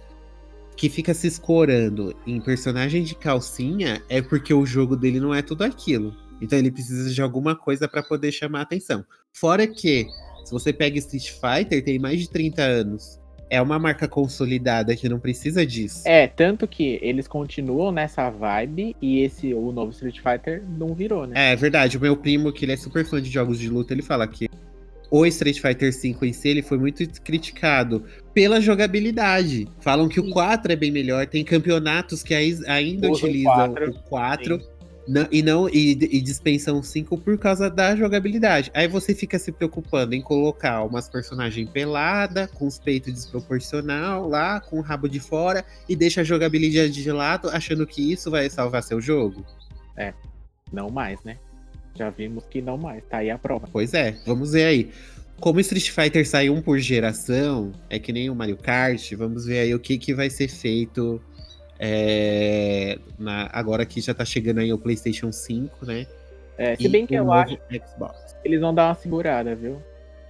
que 0.75 0.89
fica 0.89 1.13
se 1.13 1.27
escorando 1.27 2.13
em 2.27 2.41
personagem 2.41 3.01
de 3.03 3.15
calcinha 3.15 4.01
é 4.09 4.21
porque 4.21 4.53
o 4.53 4.65
jogo 4.65 4.95
dele 4.95 5.19
não 5.19 5.33
é 5.33 5.41
tudo 5.41 5.63
aquilo. 5.63 6.13
Então 6.41 6.57
ele 6.57 6.71
precisa 6.71 7.13
de 7.13 7.21
alguma 7.21 7.55
coisa 7.55 7.87
pra 7.87 8.03
poder 8.03 8.31
chamar 8.31 8.59
a 8.59 8.63
atenção. 8.63 9.03
Fora 9.33 9.65
que, 9.67 10.05
se 10.45 10.51
você 10.51 10.71
pega 10.73 10.97
Street 10.99 11.31
Fighter, 11.31 11.83
tem 11.83 11.99
mais 11.99 12.19
de 12.19 12.29
30 12.29 12.61
anos. 12.61 13.19
é 13.49 13.61
uma 13.61 13.79
marca 13.79 14.09
consolidada 14.09 14.93
que 14.93 15.07
não 15.07 15.19
precisa 15.21 15.65
disso. 15.65 16.01
É, 16.05 16.27
tanto 16.27 16.67
que 16.67 16.99
eles 17.01 17.29
continuam 17.29 17.93
nessa 17.93 18.29
vibe 18.29 18.93
e 19.01 19.21
esse, 19.21 19.53
o 19.53 19.71
novo 19.71 19.91
Street 19.91 20.17
Fighter 20.19 20.61
não 20.77 20.93
virou, 20.93 21.25
né? 21.25 21.53
É, 21.53 21.55
verdade. 21.55 21.97
O 21.97 22.01
meu 22.01 22.17
primo, 22.17 22.51
que 22.51 22.65
ele 22.65 22.73
é 22.73 22.75
super 22.75 23.05
fã 23.05 23.21
de 23.21 23.29
jogos 23.29 23.57
de 23.57 23.69
luta, 23.69 23.93
ele 23.93 24.01
fala 24.01 24.27
que 24.27 24.49
o 25.09 25.25
Street 25.27 25.61
Fighter 25.61 25.93
V 25.93 26.17
em 26.27 26.33
si 26.33 26.49
ele 26.49 26.61
foi 26.61 26.77
muito 26.77 27.01
criticado 27.21 28.03
pela 28.33 28.59
jogabilidade. 28.59 29.65
Falam 29.79 30.09
que 30.09 30.19
Sim. 30.19 30.27
o 30.29 30.33
4 30.33 30.73
é 30.73 30.75
bem 30.75 30.91
melhor. 30.91 31.25
Tem 31.25 31.45
campeonatos 31.45 32.21
que 32.23 32.33
ai- 32.33 32.57
ainda 32.67 33.09
Usa 33.09 33.25
o 33.25 33.29
utilizam 33.29 33.53
4, 33.73 33.89
o 33.91 33.93
4 34.09 34.61
na- 35.07 35.27
e 35.31 35.41
não 35.41 35.69
e, 35.69 35.91
e 35.91 36.21
dispensam 36.21 36.81
5 36.83 37.17
por 37.17 37.37
causa 37.37 37.69
da 37.69 37.95
jogabilidade. 37.95 38.69
Aí 38.73 38.87
você 38.87 39.13
fica 39.15 39.39
se 39.39 39.51
preocupando 39.51 40.13
em 40.13 40.21
colocar 40.21 40.83
umas 40.83 41.07
personagens 41.07 41.69
pelada, 41.69 42.47
com 42.47 42.67
os 42.67 42.77
peitos 42.77 43.13
desproporcional 43.13 44.27
lá, 44.27 44.59
com 44.59 44.77
o 44.79 44.81
rabo 44.81 45.07
de 45.07 45.19
fora 45.19 45.63
e 45.87 45.95
deixa 45.95 46.21
a 46.21 46.23
jogabilidade 46.23 46.91
de 46.91 47.11
lado, 47.11 47.49
achando 47.49 47.85
que 47.87 48.11
isso 48.11 48.29
vai 48.29 48.49
salvar 48.49 48.83
seu 48.83 48.99
jogo. 49.01 49.45
Não 50.71 50.89
mais, 50.89 51.23
né? 51.23 51.37
Já 51.95 52.09
vimos 52.09 52.45
que 52.45 52.61
não 52.61 52.77
mais. 52.77 53.03
Tá 53.09 53.17
aí 53.17 53.29
a 53.29 53.37
prova. 53.37 53.67
Pois 53.71 53.93
é, 53.93 54.17
vamos 54.25 54.51
ver 54.51 54.65
aí. 54.65 54.91
Como 55.39 55.59
Street 55.59 55.89
Fighter 55.91 56.27
sai 56.27 56.49
um 56.49 56.61
por 56.61 56.79
geração, 56.79 57.71
é 57.89 57.99
que 57.99 58.11
nem 58.11 58.29
o 58.29 58.35
Mario 58.35 58.57
Kart, 58.57 59.13
vamos 59.13 59.45
ver 59.45 59.59
aí 59.59 59.73
o 59.73 59.79
que, 59.79 59.97
que 59.97 60.13
vai 60.13 60.29
ser 60.29 60.47
feito 60.47 61.21
é, 61.79 62.97
na- 63.17 63.49
agora 63.51 63.85
que 63.85 64.01
já 64.01 64.13
tá 64.13 64.25
chegando 64.25 64.59
aí 64.59 64.71
o 64.73 64.77
PlayStation 64.77 65.31
5, 65.31 65.85
né? 65.85 66.05
É, 66.57 66.75
se 66.75 66.89
bem 66.89 67.05
que 67.05 67.13
eu 67.15 67.31
acho 67.31 67.57
Xbox. 67.71 68.35
eles 68.43 68.59
vão 68.59 68.73
dar 68.73 68.87
uma 68.87 68.95
segurada, 68.95 69.55
viu? 69.55 69.81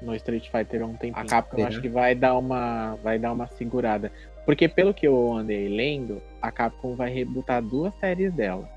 No 0.01 0.13
Street 0.15 0.49
Fighter 0.51 0.83
um 0.85 0.93
tempinho. 0.95 1.25
A 1.25 1.27
Capcom 1.27 1.57
eu 1.61 1.67
acho 1.67 1.81
que 1.81 1.89
vai 1.89 2.13
dar 2.13 2.37
uma 2.37 2.95
vai 3.03 3.17
dar 3.17 3.31
uma 3.31 3.47
segurada. 3.47 4.11
Porque 4.45 4.67
pelo 4.67 4.93
que 4.93 5.07
eu 5.07 5.33
andei 5.33 5.67
lendo, 5.67 6.21
a 6.41 6.51
Capcom 6.51 6.95
vai 6.95 7.09
rebutar 7.11 7.61
duas 7.61 7.93
séries 7.99 8.31
dela. 8.33 8.69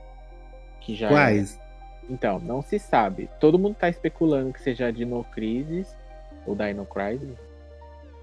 Que 0.81 0.95
já 0.95 1.09
é- 1.09 1.11
Quais? 1.11 1.61
Então, 2.09 2.41
não 2.41 2.63
se 2.63 2.79
sabe. 2.79 3.29
Todo 3.39 3.59
mundo 3.59 3.75
tá 3.75 3.89
especulando 3.89 4.53
que 4.53 4.61
seja 4.63 4.87
a 4.87 4.91
Dino 4.91 5.23
Crisis 5.33 5.95
ou 6.47 6.57
Dino 6.57 6.85
Crisis. 6.87 7.37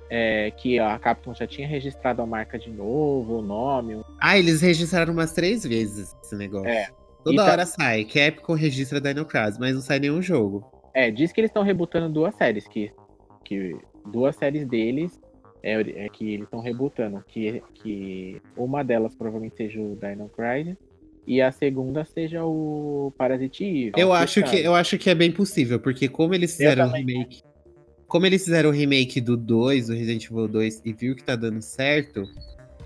É, 0.10 0.52
que 0.52 0.80
a 0.80 0.98
Capcom 0.98 1.34
já 1.34 1.46
tinha 1.46 1.68
registrado 1.68 2.22
a 2.22 2.26
marca 2.26 2.58
de 2.58 2.70
novo, 2.70 3.40
o 3.40 3.42
nome. 3.42 4.02
Ah, 4.22 4.38
eles 4.38 4.62
registraram 4.62 5.12
umas 5.12 5.34
três 5.34 5.64
vezes 5.64 6.16
esse 6.24 6.36
negócio. 6.36 6.70
É. 6.70 6.90
Toda 7.24 7.46
tá- 7.46 7.52
hora 7.52 7.66
sai. 7.66 8.06
Capcom 8.06 8.54
registra 8.54 9.02
Dino 9.02 9.26
Crisis, 9.26 9.58
mas 9.58 9.74
não 9.74 9.82
sai 9.82 10.00
nenhum 10.00 10.22
jogo. 10.22 10.66
É, 10.94 11.12
diz 11.12 11.32
que 11.32 11.42
eles 11.42 11.50
estão 11.50 11.62
rebutando 11.62 12.10
duas 12.10 12.34
séries, 12.36 12.68
que, 12.68 12.92
que 13.44 13.76
duas 14.06 14.36
séries 14.36 14.66
deles 14.66 15.20
é, 15.62 16.06
é 16.06 16.10
que 16.10 16.34
eles 16.34 16.46
estão 16.46 16.62
rebutando, 16.62 17.24
que, 17.28 17.62
que 17.74 18.42
uma 18.56 18.84
delas 18.84 19.14
provavelmente 19.14 19.58
seja 19.58 19.80
o 19.82 19.98
Dino 19.98 20.30
Crisis 20.30 20.78
e 21.28 21.42
a 21.42 21.52
segunda 21.52 22.06
seja 22.06 22.46
o 22.46 23.14
Parasite 23.18 23.66
Eve. 23.66 23.92
Eu 23.98 24.14
acho, 24.14 24.42
que, 24.42 24.56
eu 24.56 24.74
acho 24.74 24.98
que 24.98 25.10
é 25.10 25.16
bem 25.16 25.32
possível, 25.32 25.78
porque 25.80 26.08
como 26.08 26.34
eles 26.34 26.54
fizeram 26.54 26.88
o 26.88 26.92
remake. 26.92 27.42
Como 28.08 28.26
eles 28.26 28.44
fizeram 28.44 28.70
o 28.70 28.74
remake 28.74 29.20
do 29.20 29.36
2, 29.36 29.88
do 29.88 29.94
Resident 29.94 30.26
Evil 30.26 30.48
2, 30.48 30.82
e 30.86 30.94
viu 30.94 31.16
que 31.16 31.24
tá 31.24 31.36
dando 31.36 31.62
certo, 31.62 32.24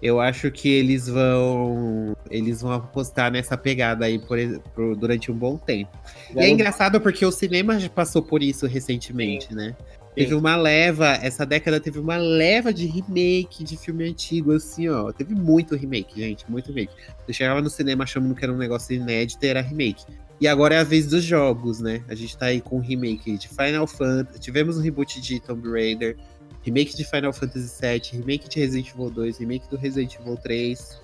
eu 0.01 0.19
acho 0.19 0.49
que 0.49 0.67
eles 0.67 1.07
vão. 1.07 2.15
Eles 2.29 2.61
vão 2.61 2.71
apostar 2.71 3.31
nessa 3.31 3.55
pegada 3.55 4.05
aí 4.05 4.17
por, 4.17 4.37
por- 4.73 4.95
durante 4.95 5.31
um 5.31 5.35
bom 5.35 5.57
tempo. 5.57 5.91
E 6.35 6.39
é 6.39 6.49
engraçado 6.49 6.99
porque 6.99 7.25
o 7.25 7.31
cinema 7.31 7.79
já 7.79 7.89
passou 7.89 8.21
por 8.23 8.41
isso 8.41 8.65
recentemente, 8.65 9.53
né? 9.53 9.75
Teve 10.15 10.33
uma 10.35 10.57
leva, 10.57 11.07
essa 11.21 11.45
década 11.45 11.79
teve 11.79 11.97
uma 11.97 12.17
leva 12.17 12.73
de 12.73 12.85
remake 12.85 13.63
de 13.63 13.77
filme 13.77 14.03
antigo, 14.09 14.51
assim, 14.51 14.89
ó. 14.89 15.09
Teve 15.11 15.33
muito 15.33 15.73
remake, 15.75 16.19
gente, 16.19 16.49
muito 16.51 16.67
remake. 16.67 16.91
Eu 17.27 17.33
chegava 17.33 17.61
no 17.61 17.69
cinema 17.69 18.03
achando 18.03 18.33
que 18.35 18.43
era 18.43 18.51
um 18.51 18.57
negócio 18.57 18.93
inédito 18.93 19.45
e 19.45 19.47
era 19.47 19.61
remake. 19.61 20.03
E 20.41 20.47
agora 20.47 20.73
é 20.73 20.79
a 20.79 20.83
vez 20.83 21.05
dos 21.05 21.23
jogos, 21.23 21.79
né? 21.79 22.03
A 22.09 22.15
gente 22.15 22.35
tá 22.35 22.47
aí 22.47 22.59
com 22.59 22.79
remake 22.79 23.37
de 23.37 23.47
Final 23.47 23.85
Fantasy. 23.85 24.39
Tivemos 24.39 24.75
um 24.75 24.81
reboot 24.81 25.21
de 25.21 25.39
Tomb 25.39 25.69
Raider, 25.69 26.17
remake 26.63 26.97
de 26.97 27.05
Final 27.05 27.31
Fantasy 27.31 27.79
VII, 27.79 28.19
remake 28.19 28.49
de 28.49 28.59
Resident 28.59 28.89
Evil 28.89 29.11
2, 29.11 29.37
remake 29.37 29.69
do 29.69 29.77
Resident 29.77 30.15
Evil 30.19 30.35
3. 30.37 30.99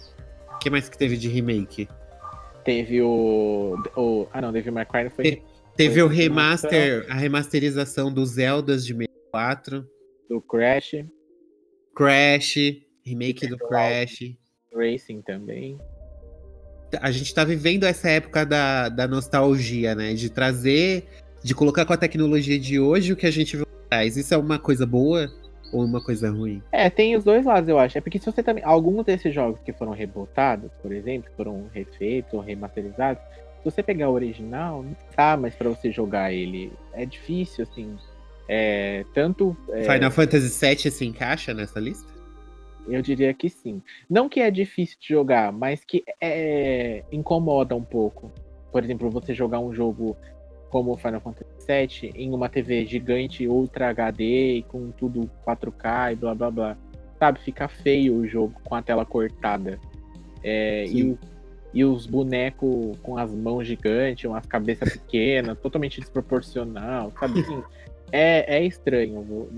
O 0.56 0.58
que 0.58 0.72
mais 0.72 0.90
que 0.90 0.98
teve 0.98 1.16
de 1.16 1.28
remake? 1.30 1.88
Teve 2.66 3.00
o, 3.04 3.76
o. 3.96 4.28
Ah, 4.34 4.42
não, 4.42 4.52
Cry 4.52 5.04
não 5.04 5.12
foi 5.12 5.24
Te- 5.24 5.44
Teve 5.76 5.94
Foi 5.94 6.04
o 6.04 6.08
remaster, 6.08 7.06
a 7.08 7.14
remasterização 7.14 8.12
dos 8.12 8.32
Zeldas 8.32 8.84
de 8.84 8.96
64, 8.96 9.88
do 10.28 10.42
Crash, 10.42 11.06
Crash, 11.96 12.56
remake 13.06 13.46
do 13.46 13.60
Crash. 13.60 14.34
Racing 14.74 15.22
também. 15.22 15.78
A 17.02 17.12
gente 17.12 17.34
tá 17.34 17.44
vivendo 17.44 17.84
essa 17.84 18.10
época 18.10 18.46
da, 18.46 18.90
da 18.90 19.08
nostalgia, 19.08 19.96
né? 19.96 20.14
De 20.14 20.30
trazer, 20.30 21.08
de 21.44 21.54
colocar 21.54 21.86
com 21.86 21.94
a 21.94 21.98
tecnologia 21.98 22.60
de 22.60 22.80
hoje 22.80 23.14
o 23.14 23.16
que 23.16 23.26
a 23.26 23.32
gente 23.32 23.58
viu 23.58 23.68
atrás. 23.86 24.18
Isso 24.18 24.34
é 24.34 24.38
uma 24.38 24.60
coisa 24.60 24.86
boa 24.86 25.32
ou 25.72 25.84
uma 25.84 26.02
coisa 26.02 26.30
ruim? 26.30 26.62
É, 26.72 26.90
tem 26.90 27.16
os 27.16 27.24
dois 27.24 27.46
lados, 27.46 27.70
eu 27.70 27.78
acho. 27.78 27.98
É 27.98 28.02
porque 28.02 28.20
se 28.20 28.26
você 28.26 28.42
também. 28.42 28.64
Alguns 28.64 29.06
desses 29.06 29.34
jogos 29.34 29.60
que 29.66 29.74
foram 29.74 29.92
rebootados, 29.92 30.72
por 30.82 30.92
exemplo, 30.92 31.30
foram 31.36 31.66
refeitos 31.74 32.34
ou 32.34 32.40
remasterizados, 32.40 33.22
se 33.58 33.66
você 33.66 33.84
pegar 33.84 34.10
o 34.10 34.14
original, 34.14 34.84
não 34.84 34.96
dá 35.16 35.36
mais 35.36 35.56
pra 35.56 35.70
você 35.70 35.92
jogar 35.92 36.32
ele. 36.32 36.72
É 36.94 37.06
difícil, 37.06 37.66
assim. 37.70 37.96
É, 38.48 39.04
tanto. 39.14 39.58
é, 39.70 39.82
Final 39.82 40.12
Fantasy 40.12 40.66
VII 40.66 40.92
se 40.92 41.06
encaixa 41.06 41.54
nessa 41.54 41.80
lista? 41.80 42.17
Eu 42.88 43.02
diria 43.02 43.34
que 43.34 43.50
sim. 43.50 43.82
Não 44.10 44.30
que 44.30 44.40
é 44.40 44.50
difícil 44.50 44.98
de 45.00 45.10
jogar, 45.10 45.52
mas 45.52 45.84
que 45.84 46.04
é, 46.22 47.04
incomoda 47.12 47.76
um 47.76 47.84
pouco. 47.84 48.32
Por 48.72 48.84
exemplo, 48.84 49.10
você 49.10 49.34
jogar 49.34 49.60
um 49.60 49.74
jogo 49.74 50.16
como 50.70 50.92
o 50.94 50.98
Final 50.98 51.22
Fantasy 51.22 51.46
VII 51.68 52.12
em 52.16 52.34
uma 52.34 52.50
TV 52.50 52.86
gigante 52.86 53.48
Ultra 53.48 53.90
HD 53.90 54.58
e 54.58 54.64
com 54.64 54.92
tudo 54.92 55.30
4K 55.46 56.14
e 56.14 56.16
blá 56.16 56.36
blá 56.36 56.52
blá. 56.52 56.78
Sabe, 57.18 57.40
fica 57.40 57.68
feio 57.68 58.16
o 58.16 58.28
jogo 58.28 58.54
com 58.64 58.76
a 58.76 58.82
tela 58.82 59.06
cortada. 59.06 59.80
É, 60.44 60.86
e, 60.86 61.04
o- 61.04 61.20
e 61.74 61.84
os 61.84 62.06
bonecos 62.06 62.98
com 63.02 63.18
as 63.18 63.34
mãos 63.34 63.66
gigantes, 63.68 64.26
umas 64.26 64.46
cabeças 64.46 64.94
pequenas, 64.98 65.58
totalmente 65.60 66.00
desproporcional, 66.00 67.12
sabe? 67.20 67.40
Assim, 67.42 67.64
é, 68.12 68.58
é 68.58 68.64
estranho. 68.66 69.50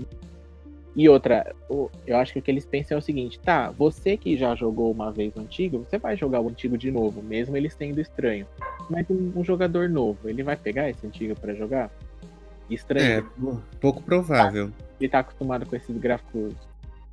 E 0.96 1.08
outra, 1.08 1.54
eu 2.06 2.16
acho 2.16 2.32
que 2.32 2.38
o 2.38 2.42
que 2.42 2.50
eles 2.50 2.66
pensam 2.66 2.96
é 2.96 2.98
o 2.98 3.02
seguinte, 3.02 3.38
tá, 3.38 3.70
você 3.70 4.16
que 4.16 4.36
já 4.36 4.54
jogou 4.54 4.90
uma 4.90 5.12
vez 5.12 5.34
o 5.36 5.40
antigo, 5.40 5.78
você 5.88 5.98
vai 5.98 6.16
jogar 6.16 6.40
o 6.40 6.48
antigo 6.48 6.76
de 6.76 6.90
novo, 6.90 7.22
mesmo 7.22 7.56
eles 7.56 7.74
sendo 7.74 8.00
estranho. 8.00 8.46
Mas 8.88 9.06
um, 9.08 9.32
um 9.36 9.44
jogador 9.44 9.88
novo, 9.88 10.28
ele 10.28 10.42
vai 10.42 10.56
pegar 10.56 10.90
esse 10.90 11.06
antigo 11.06 11.34
pra 11.38 11.54
jogar? 11.54 11.90
É, 12.68 12.74
Estranho. 12.74 13.30
pou- 13.40 13.60
pouco 13.80 14.02
provável. 14.02 14.70
Ele 15.00 15.08
tá 15.08 15.20
acostumado 15.20 15.64
com 15.66 15.74
esses 15.76 15.96
gráficos 15.96 16.54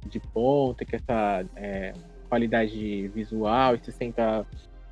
de 0.05 0.19
ponta, 0.19 0.85
com 0.85 0.95
essa 0.95 1.45
é, 1.55 1.93
qualidade 2.29 3.07
visual, 3.09 3.75
e 3.75 3.79
60, 3.79 4.45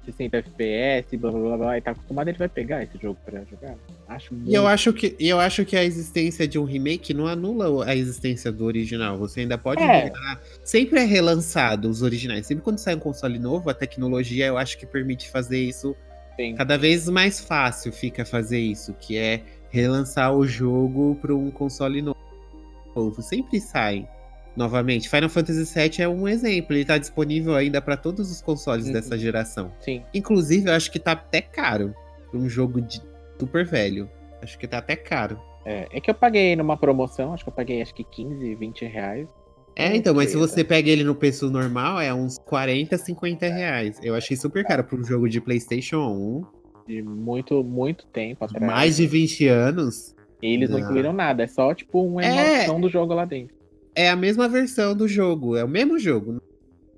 60 0.06 0.38
FPS, 0.38 1.18
blá 1.18 1.32
blá 1.32 1.40
blá 1.42 1.58
blá, 1.58 1.78
e 1.78 1.82
tá 1.82 1.92
acostumado, 1.92 2.28
ele 2.28 2.38
vai 2.38 2.48
pegar 2.48 2.84
esse 2.84 2.98
jogo 2.98 3.18
pra 3.26 3.44
jogar? 3.44 3.76
Acho 4.08 4.34
muito... 4.34 4.50
E 4.50 4.54
eu 4.54 4.68
acho 4.68 4.94
que, 4.94 5.16
eu 5.20 5.40
acho 5.40 5.66
que 5.66 5.76
a 5.76 5.84
existência 5.84 6.48
de 6.48 6.58
um 6.60 6.64
remake 6.64 7.14
não 7.14 7.28
anula 7.28 7.86
a 7.86 7.96
existência 7.96 8.52
do 8.52 8.66
original. 8.66 9.18
Você 9.18 9.42
ainda 9.42 9.58
pode 9.58 9.82
É. 9.84 10.08
jogar. 10.08 10.42
Sempre 10.64 11.00
é 11.00 11.04
relançado 11.04 11.90
os 11.90 12.02
originais. 12.02 12.46
Sempre 12.46 12.64
quando 12.64 12.78
sai 12.78 12.96
um 12.96 13.00
console 13.00 13.40
novo, 13.40 13.70
a 13.70 13.74
tecnologia 13.74 14.46
eu 14.46 14.58
acho 14.58 14.78
que 14.78 14.86
permite 14.86 15.30
fazer 15.30 15.60
isso 15.60 15.96
Sim. 16.36 16.56
cada 16.56 16.78
vez 16.78 17.10
mais 17.10 17.40
fácil 17.40 17.92
fica 17.92 18.24
fazer 18.24 18.60
isso, 18.60 18.94
que 18.94 19.18
é 19.18 19.42
relançar 19.70 20.34
o 20.34 20.46
jogo 20.48 21.18
para 21.22 21.34
um 21.36 21.50
console 21.52 22.02
novo. 22.02 23.22
Sempre 23.22 23.60
sai 23.60 24.08
novamente. 24.56 25.10
Final 25.10 25.30
Fantasy 25.30 25.64
VII 25.80 26.02
é 26.04 26.08
um 26.08 26.28
exemplo, 26.28 26.76
ele 26.76 26.86
tá 26.86 26.98
disponível 26.98 27.56
ainda 27.56 27.82
para 27.82 27.98
todos 27.98 28.32
os 28.32 28.42
consoles 28.42 28.86
Uhum. 28.88 28.94
dessa 28.94 29.18
geração. 29.18 29.72
Sim. 29.80 30.04
Inclusive, 30.14 30.70
eu 30.70 30.74
acho 30.74 30.92
que 30.92 31.00
tá 31.00 31.12
até 31.14 31.42
caro 31.42 31.94
pra 32.32 32.40
um 32.40 32.48
jogo 32.50 32.82
de 32.82 33.02
super 33.40 33.66
velho. 33.66 34.10
Acho 34.42 34.58
que 34.60 34.68
tá 34.68 34.78
até 34.78 34.96
caro. 34.96 35.40
É, 35.66 35.88
é 35.92 36.00
que 36.00 36.10
eu 36.10 36.14
paguei 36.16 36.56
numa 36.56 36.78
promoção, 36.78 37.34
acho 37.34 37.44
que 37.44 37.50
eu 37.50 37.54
paguei 37.54 37.82
acho 37.82 37.94
que 37.96 38.04
15, 38.04 38.54
20 38.56 38.86
reais. 38.86 39.28
É, 39.76 39.94
então, 39.96 40.14
mas 40.14 40.30
se 40.30 40.38
você 40.38 40.64
pega 40.64 40.90
ele 40.90 41.04
no 41.04 41.14
preço 41.16 41.50
normal, 41.50 42.00
é 42.00 42.14
uns 42.14 42.38
40, 42.38 42.98
50 42.98 43.48
reais. 43.48 44.00
Eu 44.02 44.16
achei 44.16 44.38
super 44.38 44.64
caro 44.64 44.84
pra 44.86 44.98
um 44.98 45.04
jogo 45.04 45.28
de 45.28 45.42
PlayStation 45.42 46.46
de 46.88 47.02
muito, 47.02 47.64
muito 47.64 48.06
tempo 48.06 48.46
1, 48.46 48.46
atrás. 48.46 48.66
mais 48.74 48.96
de 48.98 49.08
20 49.08 49.48
anos. 49.48 50.16
E 50.42 50.54
eles 50.54 50.70
não 50.70 50.78
Não. 50.78 50.86
incluíram 50.86 51.12
nada, 51.12 51.44
é 51.44 51.48
só 51.48 51.74
tipo 51.74 52.02
uma 52.04 52.24
É. 52.24 52.58
emoção 52.60 52.80
do 52.80 52.88
jogo 52.88 53.14
lá 53.16 53.26
dentro. 53.26 53.55
É 53.96 54.10
a 54.10 54.16
mesma 54.16 54.48
versão 54.50 54.94
do 54.96 55.08
jogo, 55.08 55.56
é 55.56 55.64
o 55.64 55.68
mesmo 55.68 55.98
jogo. 55.98 56.42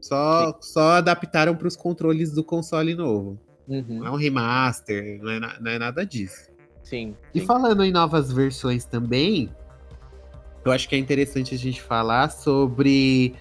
Só, 0.02 0.58
só 0.62 0.92
adaptaram 0.94 1.56
pros 1.56 1.76
controles 1.76 2.32
do 2.32 2.44
console 2.44 2.96
novo. 2.96 3.40
Não 3.68 3.78
Uhum, 3.80 4.06
é 4.08 4.12
um 4.12 4.16
remaster, 4.16 5.20
não 5.22 5.32
é, 5.32 5.40
na- 5.40 5.60
não 5.60 5.72
é 5.72 5.78
nada 5.80 6.06
disso. 6.06 6.50
sim. 6.84 7.16
E 7.34 7.40
sim. 7.42 7.46
falando 7.46 7.84
em 7.84 7.92
novas 7.92 8.32
versões 8.32 8.86
também, 8.86 9.50
eu 10.64 10.72
acho 10.72 10.88
que 10.88 10.96
é 10.96 10.98
interessante 10.98 11.54
a 11.54 11.58
gente 11.58 11.82
falar 11.82 12.30
sobre 12.30 13.36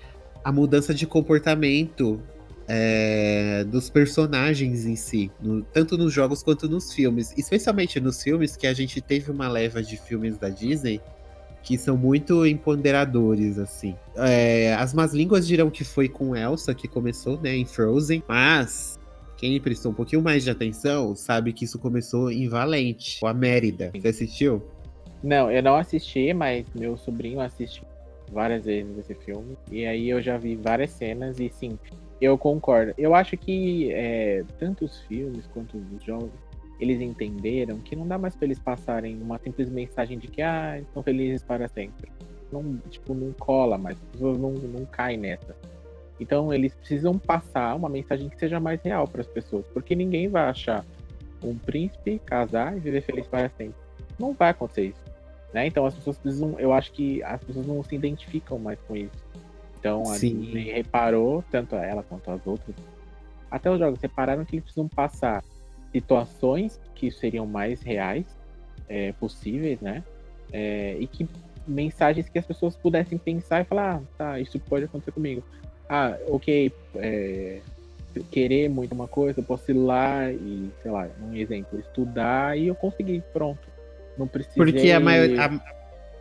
a 0.44 0.50
mudança 0.52 0.92
de 0.92 1.06
comportamento 1.06 2.20
é, 2.68 3.62
dos 3.64 3.88
personagens 3.88 4.84
em 4.86 4.96
si, 4.96 5.30
no- 5.40 5.62
tanto 5.62 5.96
nos 5.96 6.12
jogos 6.12 6.42
quanto 6.42 6.68
nos 6.68 6.92
filmes. 6.92 7.32
Especialmente 7.38 8.00
nos 8.00 8.20
filmes, 8.20 8.56
que 8.56 8.66
a 8.66 8.74
gente 8.74 9.00
teve 9.00 9.30
uma 9.30 9.46
leva 9.48 9.80
de 9.80 9.96
filmes 9.96 10.36
da 10.36 10.48
Disney 10.48 11.00
que 11.66 11.76
são 11.76 11.96
muito 11.96 12.46
empoderadores, 12.46 13.58
assim. 13.58 13.96
É, 14.14 14.72
as 14.74 14.94
más 14.94 15.12
línguas 15.12 15.44
dirão 15.44 15.68
que 15.68 15.82
foi 15.82 16.08
com 16.08 16.36
Elsa 16.36 16.72
que 16.72 16.86
começou, 16.86 17.40
né, 17.40 17.56
em 17.56 17.64
Frozen, 17.64 18.22
mas 18.28 19.00
quem 19.36 19.60
prestou 19.60 19.90
um 19.90 19.94
pouquinho 19.94 20.22
mais 20.22 20.44
de 20.44 20.50
atenção 20.50 21.16
sabe 21.16 21.52
que 21.52 21.64
isso 21.64 21.76
começou 21.76 22.30
em 22.30 22.48
Valente, 22.48 23.18
com 23.18 23.26
a 23.26 23.34
Mérida. 23.34 23.90
Você 23.92 24.06
assistiu? 24.06 24.62
Não, 25.24 25.50
eu 25.50 25.60
não 25.60 25.74
assisti, 25.74 26.32
mas 26.32 26.64
meu 26.72 26.96
sobrinho 26.96 27.40
assiste 27.40 27.82
várias 28.30 28.64
vezes 28.64 28.96
esse 28.98 29.16
filme. 29.16 29.58
E 29.68 29.84
aí 29.86 30.08
eu 30.08 30.22
já 30.22 30.38
vi 30.38 30.54
várias 30.54 30.90
cenas 30.90 31.40
e 31.40 31.50
sim, 31.50 31.76
eu 32.20 32.38
concordo. 32.38 32.94
Eu 32.96 33.12
acho 33.12 33.36
que 33.36 33.92
é, 33.92 34.44
tanto 34.56 34.84
os 34.84 35.00
filmes 35.00 35.48
quanto 35.48 35.76
os 35.76 36.04
jogos, 36.04 36.30
eles 36.78 37.00
entenderam 37.00 37.78
que 37.78 37.96
não 37.96 38.06
dá 38.06 38.18
mais 38.18 38.34
pra 38.34 38.46
eles 38.46 38.58
passarem 38.58 39.20
uma 39.20 39.38
simples 39.38 39.70
mensagem 39.70 40.18
de 40.18 40.28
que 40.28 40.42
ah, 40.42 40.78
estão 40.78 41.02
felizes 41.02 41.42
para 41.42 41.68
sempre. 41.68 42.10
Não, 42.52 42.76
tipo, 42.90 43.14
não 43.14 43.32
cola 43.32 43.76
mais, 43.78 43.96
as 43.96 44.08
pessoas 44.10 44.38
não, 44.38 44.52
não 44.52 44.84
caem 44.84 45.16
nessa. 45.16 45.56
Então 46.20 46.52
eles 46.52 46.74
precisam 46.74 47.18
passar 47.18 47.74
uma 47.74 47.88
mensagem 47.88 48.28
que 48.28 48.38
seja 48.38 48.60
mais 48.60 48.80
real 48.82 49.06
para 49.06 49.20
as 49.20 49.26
pessoas, 49.26 49.66
porque 49.68 49.94
ninguém 49.94 50.28
vai 50.28 50.44
achar 50.44 50.84
um 51.42 51.56
príncipe 51.56 52.18
casar 52.24 52.76
e 52.76 52.80
viver 52.80 53.02
feliz 53.02 53.26
para 53.26 53.48
sempre. 53.50 53.76
Não 54.18 54.32
vai 54.32 54.50
acontecer 54.50 54.86
isso. 54.86 55.04
Né? 55.52 55.66
Então 55.66 55.86
as 55.86 55.94
pessoas 55.94 56.18
precisam, 56.18 56.58
eu 56.58 56.72
acho 56.72 56.92
que 56.92 57.22
as 57.22 57.42
pessoas 57.42 57.66
não 57.66 57.82
se 57.82 57.94
identificam 57.94 58.58
mais 58.58 58.78
com 58.80 58.96
isso. 58.96 59.24
Então 59.78 60.02
a 60.02 60.16
Sim. 60.16 60.40
Disney 60.40 60.72
reparou, 60.72 61.44
tanto 61.50 61.76
ela 61.76 62.02
quanto 62.02 62.30
as 62.30 62.46
outras, 62.46 62.74
até 63.50 63.70
os 63.70 63.78
jogos 63.78 64.00
repararam 64.00 64.44
que 64.44 64.56
eles 64.56 64.64
precisam 64.64 64.88
passar 64.88 65.42
situações 65.96 66.78
que 66.94 67.10
seriam 67.10 67.46
mais 67.46 67.80
reais 67.80 68.26
é, 68.86 69.12
possíveis, 69.12 69.80
né? 69.80 70.04
É, 70.52 70.94
e 71.00 71.06
que 71.06 71.26
mensagens 71.66 72.28
que 72.28 72.38
as 72.38 72.44
pessoas 72.44 72.76
pudessem 72.76 73.16
pensar 73.16 73.62
e 73.62 73.64
falar, 73.64 73.96
ah, 73.96 74.02
tá, 74.18 74.40
isso 74.40 74.60
pode 74.60 74.84
acontecer 74.84 75.12
comigo. 75.12 75.42
Ah, 75.88 76.16
ok, 76.28 76.70
é, 76.96 77.60
querer 78.30 78.68
muito 78.68 78.94
uma 78.94 79.08
coisa, 79.08 79.40
eu 79.40 79.44
posso 79.44 79.70
ir 79.70 79.74
lá 79.74 80.30
e, 80.30 80.70
sei 80.82 80.90
lá, 80.90 81.08
um 81.22 81.34
exemplo, 81.34 81.78
estudar 81.80 82.58
e 82.58 82.66
eu 82.66 82.74
consegui, 82.74 83.22
pronto. 83.32 83.66
Não 84.18 84.28
precisa. 84.28 84.56
Porque 84.56 84.90
a 84.90 85.00
maioria. 85.00 85.60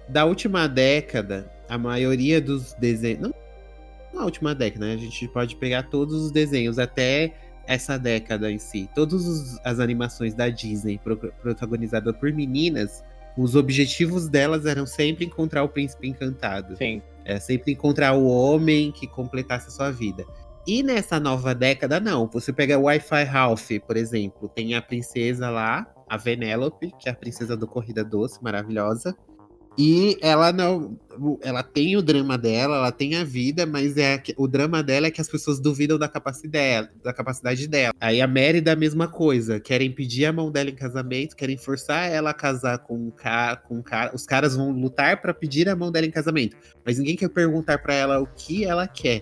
Da 0.07 0.23
última 0.23 0.67
década, 0.67 1.51
a 1.67 1.77
maioria 1.77 2.39
dos 2.39 2.73
desenhos. 2.73 3.21
Não 3.21 3.45
na 4.13 4.23
última 4.23 4.55
década, 4.55 4.85
né? 4.85 4.93
A 4.93 4.97
gente 4.97 5.27
pode 5.27 5.57
pegar 5.57 5.83
todos 5.83 6.15
os 6.15 6.31
desenhos 6.31 6.79
até 6.79 7.33
essa 7.67 7.97
década 7.97 8.51
em 8.51 8.57
si. 8.57 8.89
Todas 8.93 9.59
as 9.63 9.79
animações 9.79 10.33
da 10.33 10.49
Disney 10.49 10.97
pro, 10.97 11.17
protagonizadas 11.17 12.15
por 12.17 12.31
meninas, 12.31 13.03
os 13.37 13.55
objetivos 13.55 14.29
delas 14.29 14.65
eram 14.65 14.85
sempre 14.85 15.25
encontrar 15.25 15.63
o 15.63 15.69
príncipe 15.69 16.07
encantado. 16.07 16.75
Sim, 16.77 17.01
É 17.25 17.39
sempre 17.39 17.73
encontrar 17.73 18.13
o 18.13 18.27
homem 18.27 18.91
que 18.91 19.07
completasse 19.07 19.67
a 19.67 19.71
sua 19.71 19.91
vida. 19.91 20.25
E 20.67 20.81
nessa 20.81 21.19
nova 21.19 21.53
década, 21.53 21.99
não. 21.99 22.27
Você 22.27 22.51
pega 22.51 22.77
o 22.77 22.83
Wi-Fi 22.83 23.23
Ralph, 23.23 23.69
por 23.85 23.97
exemplo. 23.97 24.49
Tem 24.49 24.73
a 24.73 24.81
princesa 24.81 25.49
lá, 25.49 25.85
a 26.09 26.17
Venelope, 26.17 26.91
que 26.99 27.07
é 27.07 27.11
a 27.11 27.15
princesa 27.15 27.55
do 27.55 27.67
Corrida 27.67 28.03
Doce, 28.03 28.43
maravilhosa. 28.43 29.15
E 29.77 30.17
ela 30.21 30.53
não. 30.53 30.97
Ela 31.41 31.63
tem 31.63 31.95
o 31.95 32.01
drama 32.01 32.37
dela, 32.37 32.77
ela 32.77 32.91
tem 32.91 33.15
a 33.15 33.23
vida, 33.23 33.65
mas 33.65 33.97
é 33.97 34.21
o 34.37 34.47
drama 34.47 34.83
dela 34.83 35.07
é 35.07 35.11
que 35.11 35.21
as 35.21 35.29
pessoas 35.29 35.59
duvidam 35.59 35.97
da 35.97 36.09
capacidade, 36.09 36.89
da 37.01 37.13
capacidade 37.13 37.67
dela. 37.67 37.93
Aí 37.99 38.21
a 38.21 38.27
Mary 38.27 38.63
a 38.65 38.75
mesma 38.75 39.07
coisa. 39.07 39.59
Querem 39.59 39.91
pedir 39.91 40.25
a 40.25 40.33
mão 40.33 40.51
dela 40.51 40.69
em 40.69 40.75
casamento, 40.75 41.35
querem 41.35 41.57
forçar 41.57 42.09
ela 42.09 42.31
a 42.31 42.33
casar 42.33 42.79
com 42.79 42.95
um 42.95 43.11
cara. 43.11 43.57
Com 43.57 43.77
um 43.77 43.81
cara. 43.81 44.13
Os 44.13 44.25
caras 44.25 44.55
vão 44.55 44.71
lutar 44.71 45.21
pra 45.21 45.33
pedir 45.33 45.67
a 45.69 45.75
mão 45.75 45.91
dela 45.91 46.05
em 46.05 46.11
casamento. 46.11 46.55
Mas 46.85 46.97
ninguém 46.97 47.15
quer 47.15 47.29
perguntar 47.29 47.77
pra 47.79 47.93
ela 47.93 48.21
o 48.21 48.27
que 48.27 48.65
ela 48.65 48.87
quer. 48.87 49.21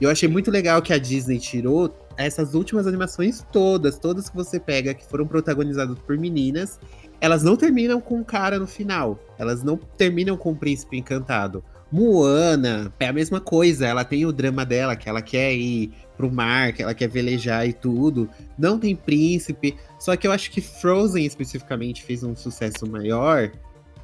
Eu 0.00 0.10
achei 0.10 0.28
muito 0.28 0.50
legal 0.50 0.82
que 0.82 0.92
a 0.92 0.98
Disney 0.98 1.38
tirou 1.38 2.05
essas 2.16 2.54
últimas 2.54 2.86
animações 2.86 3.44
todas, 3.52 3.98
todas 3.98 4.28
que 4.28 4.36
você 4.36 4.58
pega, 4.58 4.94
que 4.94 5.04
foram 5.04 5.26
protagonizadas 5.26 5.98
por 5.98 6.16
meninas, 6.18 6.78
elas 7.20 7.42
não 7.42 7.56
terminam 7.56 8.00
com 8.00 8.18
um 8.18 8.24
cara 8.24 8.58
no 8.58 8.66
final. 8.66 9.18
Elas 9.38 9.62
não 9.62 9.76
terminam 9.76 10.36
com 10.36 10.52
o 10.52 10.56
príncipe 10.56 10.98
encantado. 10.98 11.62
Moana 11.90 12.92
é 12.98 13.06
a 13.06 13.12
mesma 13.12 13.40
coisa, 13.40 13.86
ela 13.86 14.04
tem 14.04 14.26
o 14.26 14.32
drama 14.32 14.66
dela, 14.66 14.96
que 14.96 15.08
ela 15.08 15.22
quer 15.22 15.54
ir 15.54 15.92
pro 16.16 16.30
mar, 16.30 16.72
que 16.72 16.82
ela 16.82 16.94
quer 16.94 17.08
velejar 17.08 17.66
e 17.66 17.72
tudo. 17.72 18.28
Não 18.58 18.78
tem 18.78 18.96
príncipe. 18.96 19.76
Só 19.98 20.16
que 20.16 20.26
eu 20.26 20.32
acho 20.32 20.50
que 20.50 20.60
Frozen 20.60 21.24
especificamente 21.24 22.02
fez 22.02 22.22
um 22.22 22.34
sucesso 22.34 22.86
maior 22.86 23.50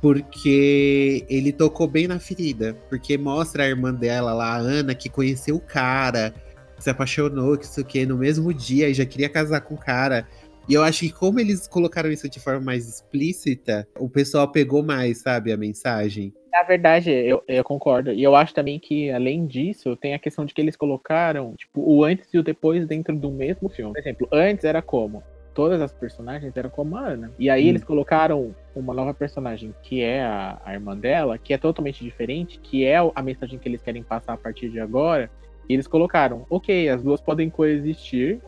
porque 0.01 1.25
ele 1.29 1.53
tocou 1.53 1.87
bem 1.87 2.09
na 2.09 2.19
ferida. 2.19 2.77
Porque 2.89 3.17
mostra 3.17 3.65
a 3.65 3.69
irmã 3.69 3.93
dela 3.95 4.33
lá, 4.33 4.55
a 4.55 4.59
Ana, 4.59 4.95
que 4.95 5.09
conheceu 5.09 5.57
o 5.57 5.61
cara, 5.61 6.35
se 6.83 6.91
apaixonou, 6.91 7.57
que 7.57 7.65
isso 7.65 7.85
que 7.85 8.05
no 8.05 8.19
mesmo 8.19 8.53
dia 8.53 8.89
e 8.89 8.95
já 8.95 9.07
queria 9.07 9.29
casar 9.29 9.61
com 9.61 9.75
o 9.75 9.79
cara. 9.79 10.27
E 10.69 10.75
eu 10.75 10.83
acho 10.83 11.01
que 11.01 11.11
como 11.13 11.41
eles 11.41 11.67
colocaram 11.67 12.11
isso 12.11 12.29
de 12.29 12.39
forma 12.39 12.61
mais 12.61 12.89
explícita, 12.89 13.87
o 13.99 14.09
pessoal 14.09 14.51
pegou 14.51 14.83
mais, 14.83 15.19
sabe, 15.19 15.53
a 15.53 15.57
mensagem. 15.57 16.33
Na 16.53 16.63
verdade, 16.63 17.11
eu, 17.11 17.43
eu 17.49 17.65
concordo. 17.65 18.13
E 18.13 18.23
eu 18.23 18.37
acho 18.37 18.55
também 18.55 18.79
que, 18.79 19.11
além 19.11 19.47
disso, 19.47 19.97
tem 19.97 20.15
a 20.15 20.19
questão 20.19 20.45
de 20.45 20.53
que 20.53 20.61
eles 20.61 20.77
colocaram, 20.77 21.55
tipo, 21.57 21.81
o 21.81 22.05
antes 22.05 22.29
e 22.33 22.39
o 22.39 22.43
depois 22.43 22.87
dentro 22.87 23.17
do 23.17 23.31
mesmo 23.31 23.69
filme. 23.69 23.93
Por 23.93 23.99
exemplo, 23.99 24.29
antes 24.31 24.65
era 24.65 24.83
como? 24.83 25.23
Todas 25.55 25.81
as 25.81 25.93
personagens 25.93 26.57
eram 26.57 26.71
como 26.71 26.97
a 26.97 27.09
Ana. 27.09 27.33
E 27.39 27.51
aí 27.51 27.65
Hum. 27.65 27.69
eles 27.71 27.85
colocaram 27.85 28.55
uma 28.75 28.95
nova 28.95 29.13
personagem, 29.13 29.75
que 29.83 30.03
é 30.03 30.23
a, 30.23 30.61
a 30.65 30.75
irmã 30.75 30.97
dela, 30.97 31.39
que 31.39 31.53
é 31.53 31.59
totalmente 31.59 32.05
diferente, 32.05 32.59
que 32.61 32.85
é 32.85 32.97
a 32.97 33.23
mensagem 33.23 33.59
que 33.59 33.69
eles 33.69 33.83
querem 33.83 34.03
passar 34.03 34.35
a 34.35 34.39
partir 34.39 34.69
de 34.71 34.79
agora. 34.79 35.31
E 35.69 35.75
eles 35.75 35.87
colocaram, 35.87 36.45
ok, 36.51 36.89
as 36.89 37.03
duas 37.03 37.21
podem 37.21 37.49
coexistir 37.49 38.41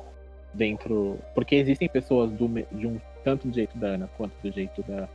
dentro. 0.52 1.18
Porque 1.34 1.56
existem 1.56 1.88
pessoas 1.88 2.30
do, 2.32 2.48
de 2.72 2.86
um 2.86 3.00
tanto 3.22 3.48
do 3.48 3.54
jeito 3.54 3.76
da 3.78 3.88
Ana 3.88 4.10
quanto 4.16 4.32
do 4.42 4.52
jeito 4.52 4.82
da, 4.82 5.08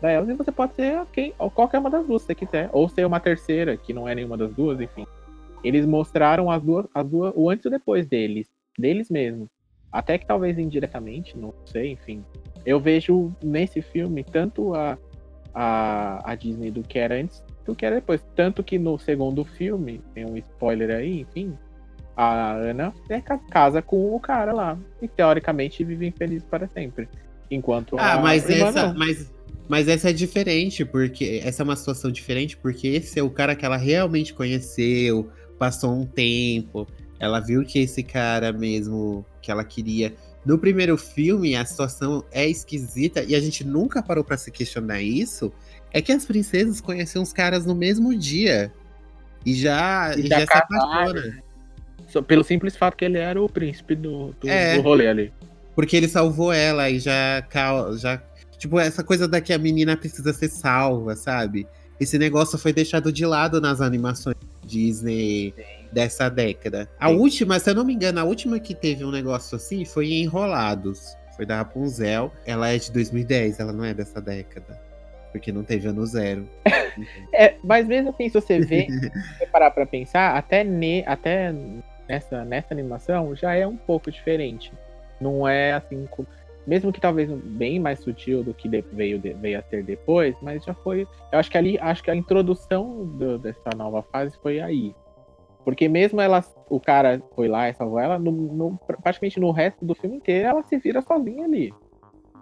da 0.00 0.12
Elsa, 0.12 0.32
e 0.32 0.36
você 0.36 0.52
pode 0.52 0.74
ser 0.74 1.04
quem, 1.12 1.32
ou 1.38 1.50
qualquer 1.50 1.78
uma 1.78 1.90
das 1.90 2.06
duas, 2.06 2.22
se 2.22 2.26
você 2.26 2.34
quiser. 2.34 2.68
Ou 2.72 2.88
ser 2.88 3.06
uma 3.06 3.20
terceira, 3.20 3.76
que 3.76 3.92
não 3.92 4.08
é 4.08 4.14
nenhuma 4.14 4.36
das 4.36 4.52
duas, 4.52 4.80
enfim. 4.80 5.06
Eles 5.62 5.86
mostraram 5.86 6.50
as 6.50 6.62
duas, 6.62 6.86
as 6.94 7.08
duas, 7.08 7.32
o 7.34 7.48
antes 7.48 7.64
e 7.64 7.68
o 7.68 7.70
depois 7.70 8.06
deles, 8.06 8.48
deles 8.78 9.08
mesmos. 9.08 9.48
Até 9.90 10.18
que 10.18 10.26
talvez 10.26 10.58
indiretamente, 10.58 11.38
não 11.38 11.54
sei, 11.64 11.92
enfim. 11.92 12.24
Eu 12.66 12.80
vejo 12.80 13.30
nesse 13.42 13.80
filme 13.80 14.24
tanto 14.24 14.74
a, 14.74 14.98
a, 15.54 16.32
a 16.32 16.34
Disney 16.34 16.70
do 16.70 16.82
que 16.82 16.98
era 16.98 17.14
antes 17.14 17.42
do 17.64 17.74
que 17.74 17.84
era 17.86 17.96
depois. 17.96 18.20
Tanto 18.36 18.62
que 18.62 18.78
no 18.78 18.98
segundo 18.98 19.44
filme, 19.44 20.00
tem 20.14 20.24
um 20.26 20.36
spoiler 20.36 20.90
aí, 20.90 21.20
enfim. 21.20 21.56
A 22.16 22.52
Ana 22.52 22.92
é, 23.08 23.20
ca- 23.20 23.38
casa 23.50 23.82
com 23.82 24.14
o 24.14 24.20
cara 24.20 24.52
lá. 24.52 24.78
E 25.02 25.08
teoricamente 25.08 25.82
vivem 25.82 26.12
felizes 26.12 26.46
para 26.48 26.68
sempre. 26.68 27.08
Enquanto 27.50 27.98
Ah, 27.98 28.14
a 28.14 28.20
mas 28.20 28.48
essa, 28.48 28.86
não. 28.88 28.94
mas, 28.98 29.32
mas 29.68 29.88
essa 29.88 30.10
é 30.10 30.12
diferente, 30.12 30.84
porque 30.84 31.40
essa 31.44 31.62
é 31.62 31.64
uma 31.64 31.76
situação 31.76 32.10
diferente, 32.10 32.56
porque 32.56 32.86
esse 32.88 33.18
é 33.18 33.22
o 33.22 33.30
cara 33.30 33.54
que 33.54 33.64
ela 33.66 33.76
realmente 33.76 34.32
conheceu, 34.32 35.28
passou 35.58 35.92
um 35.92 36.06
tempo, 36.06 36.86
ela 37.18 37.40
viu 37.40 37.64
que 37.64 37.78
esse 37.80 38.02
cara 38.02 38.52
mesmo 38.52 39.24
que 39.42 39.50
ela 39.50 39.64
queria. 39.64 40.14
No 40.44 40.58
primeiro 40.58 40.96
filme, 40.96 41.56
a 41.56 41.64
situação 41.64 42.22
é 42.30 42.46
esquisita 42.48 43.22
e 43.24 43.34
a 43.34 43.40
gente 43.40 43.64
nunca 43.64 44.02
parou 44.02 44.22
pra 44.22 44.36
se 44.36 44.50
questionar 44.50 45.00
isso. 45.00 45.50
É 45.94 46.02
que 46.02 46.12
as 46.12 46.26
princesas 46.26 46.80
conheciam 46.80 47.22
os 47.22 47.32
caras 47.32 47.64
no 47.64 47.74
mesmo 47.74 48.14
dia. 48.18 48.70
E 49.46 49.54
já, 49.54 50.12
E 50.16 50.26
já 50.26 50.40
já 50.40 50.46
se 50.46 50.56
apaixona. 50.58 51.42
Só 52.08 52.20
pelo 52.20 52.42
simples 52.44 52.76
fato 52.76 52.96
que 52.96 53.04
ele 53.04 53.16
era 53.18 53.40
o 53.40 53.48
príncipe 53.48 53.94
do, 53.94 54.34
do, 54.40 54.48
É. 54.48 54.74
do 54.76 54.82
rolê 54.82 55.06
ali. 55.06 55.32
Porque 55.74 55.96
ele 55.96 56.08
salvou 56.08 56.52
ela 56.52 56.90
e 56.90 56.98
já, 56.98 57.42
cal- 57.48 57.96
já. 57.96 58.20
Tipo, 58.58 58.78
essa 58.80 59.02
coisa 59.04 59.28
da 59.28 59.40
que 59.40 59.52
a 59.52 59.58
menina 59.58 59.96
precisa 59.96 60.32
ser 60.32 60.48
salva, 60.48 61.14
sabe? 61.16 61.66
Esse 62.00 62.18
negócio 62.18 62.58
foi 62.58 62.72
deixado 62.72 63.12
de 63.12 63.24
lado 63.24 63.60
nas 63.60 63.80
animações 63.80 64.36
Disney 64.66 65.54
dessa 65.92 66.28
década. 66.28 66.88
A 66.98 67.08
Sim. 67.08 67.14
última, 67.16 67.58
se 67.60 67.70
eu 67.70 67.74
não 67.74 67.84
me 67.84 67.94
engano, 67.94 68.18
a 68.18 68.24
última 68.24 68.58
que 68.58 68.74
teve 68.74 69.04
um 69.04 69.10
negócio 69.12 69.54
assim 69.56 69.84
foi 69.84 70.06
em 70.06 70.22
Enrolados. 70.24 71.16
Foi 71.36 71.44
da 71.46 71.56
Rapunzel. 71.58 72.32
Ela 72.46 72.70
é 72.70 72.78
de 72.78 72.90
2010, 72.92 73.60
ela 73.60 73.72
não 73.72 73.84
é 73.84 73.92
dessa 73.94 74.20
década. 74.20 74.80
Porque 75.34 75.50
não 75.50 75.64
teve 75.64 75.88
ano 75.88 76.06
zero. 76.06 76.48
É, 77.34 77.56
mas 77.64 77.88
mesmo 77.88 78.10
assim, 78.10 78.28
se 78.28 78.34
você 78.34 78.60
vê, 78.60 78.86
se 78.88 79.38
você 79.38 79.46
parar 79.46 79.72
pra 79.72 79.84
pensar, 79.84 80.36
até, 80.36 80.62
ne, 80.62 81.02
até 81.04 81.52
nessa, 82.08 82.44
nessa 82.44 82.72
animação 82.72 83.34
já 83.34 83.52
é 83.56 83.66
um 83.66 83.76
pouco 83.76 84.12
diferente. 84.12 84.72
Não 85.20 85.46
é 85.46 85.72
assim. 85.72 86.08
Mesmo 86.64 86.92
que 86.92 87.00
talvez 87.00 87.28
bem 87.28 87.80
mais 87.80 87.98
sutil 87.98 88.44
do 88.44 88.54
que 88.54 88.68
veio, 88.92 89.20
veio 89.20 89.58
a 89.58 89.62
ser 89.62 89.82
depois, 89.82 90.36
mas 90.40 90.64
já 90.64 90.72
foi. 90.72 91.00
Eu 91.32 91.38
acho 91.40 91.50
que 91.50 91.58
ali, 91.58 91.76
acho 91.80 92.00
que 92.04 92.12
a 92.12 92.14
introdução 92.14 93.04
do- 93.04 93.38
dessa 93.40 93.70
nova 93.76 94.00
fase 94.04 94.38
foi 94.40 94.60
aí. 94.60 94.94
Porque 95.64 95.88
mesmo 95.88 96.20
ela, 96.20 96.44
o 96.70 96.78
cara 96.78 97.20
foi 97.34 97.48
lá 97.48 97.68
e 97.68 97.74
salvou 97.74 97.98
ela, 97.98 98.18
no, 98.20 98.30
no- 98.30 98.78
praticamente 99.02 99.40
no 99.40 99.50
resto 99.50 99.84
do 99.84 99.94
filme 99.96 100.16
inteiro 100.18 100.46
ela 100.48 100.62
se 100.62 100.76
vira 100.78 101.02
sozinha 101.02 101.44
ali. 101.44 101.72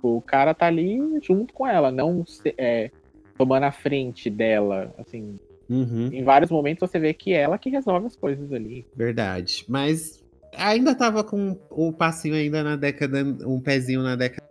O 0.03 0.21
cara 0.21 0.53
tá 0.53 0.67
ali 0.67 0.99
junto 1.23 1.55
com 1.55 1.67
ela, 1.67 1.93
não 1.93 2.25
é, 2.59 2.91
tomando 3.39 3.65
a 3.65 3.73
frente 3.73 4.29
dela. 4.29 4.93
Assim, 4.99 5.39
Uhum, 5.73 6.11
em 6.13 6.23
vários 6.23 6.51
momentos 6.51 6.87
você 6.89 6.99
vê 6.99 7.15
que 7.15 7.33
é 7.33 7.41
ela 7.41 7.57
que 7.57 7.71
resolve 7.71 8.07
as 8.07 8.15
coisas 8.15 8.53
ali. 8.53 8.85
verdade. 8.95 9.65
Mas 9.69 10.23
ainda 10.55 10.95
tava 10.95 11.25
com 11.25 11.57
o 11.71 11.93
passinho 11.93 12.35
ainda 12.35 12.63
na 12.63 12.77
década, 12.77 13.23
um 13.47 13.59
pezinho 13.59 14.03
na 14.03 14.15
década 14.15 14.47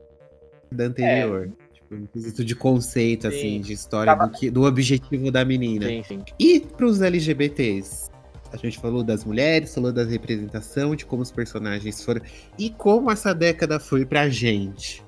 anterior. 0.79 1.51
Tipo, 1.73 1.95
um 1.95 2.05
quesito 2.07 2.43
de 2.43 2.55
conceito, 2.55 3.29
Sim. 3.29 3.37
assim, 3.37 3.61
de 3.61 3.73
história 3.73 4.15
do, 4.15 4.29
que, 4.31 4.49
do 4.49 4.63
objetivo 4.63 5.31
da 5.31 5.45
menina. 5.45 5.85
Sim, 5.85 6.03
sim. 6.03 6.23
E 6.39 6.59
pros 6.59 7.01
LGBTs? 7.01 8.09
A 8.51 8.57
gente 8.57 8.79
falou 8.79 9.03
das 9.03 9.23
mulheres, 9.23 9.73
falou 9.73 9.93
da 9.93 10.03
representação, 10.03 10.95
de 10.95 11.05
como 11.05 11.21
os 11.21 11.31
personagens 11.31 12.03
foram. 12.03 12.21
E 12.57 12.69
como 12.69 13.09
essa 13.09 13.33
década 13.33 13.79
foi 13.79 14.05
pra 14.05 14.27
gente. 14.27 15.03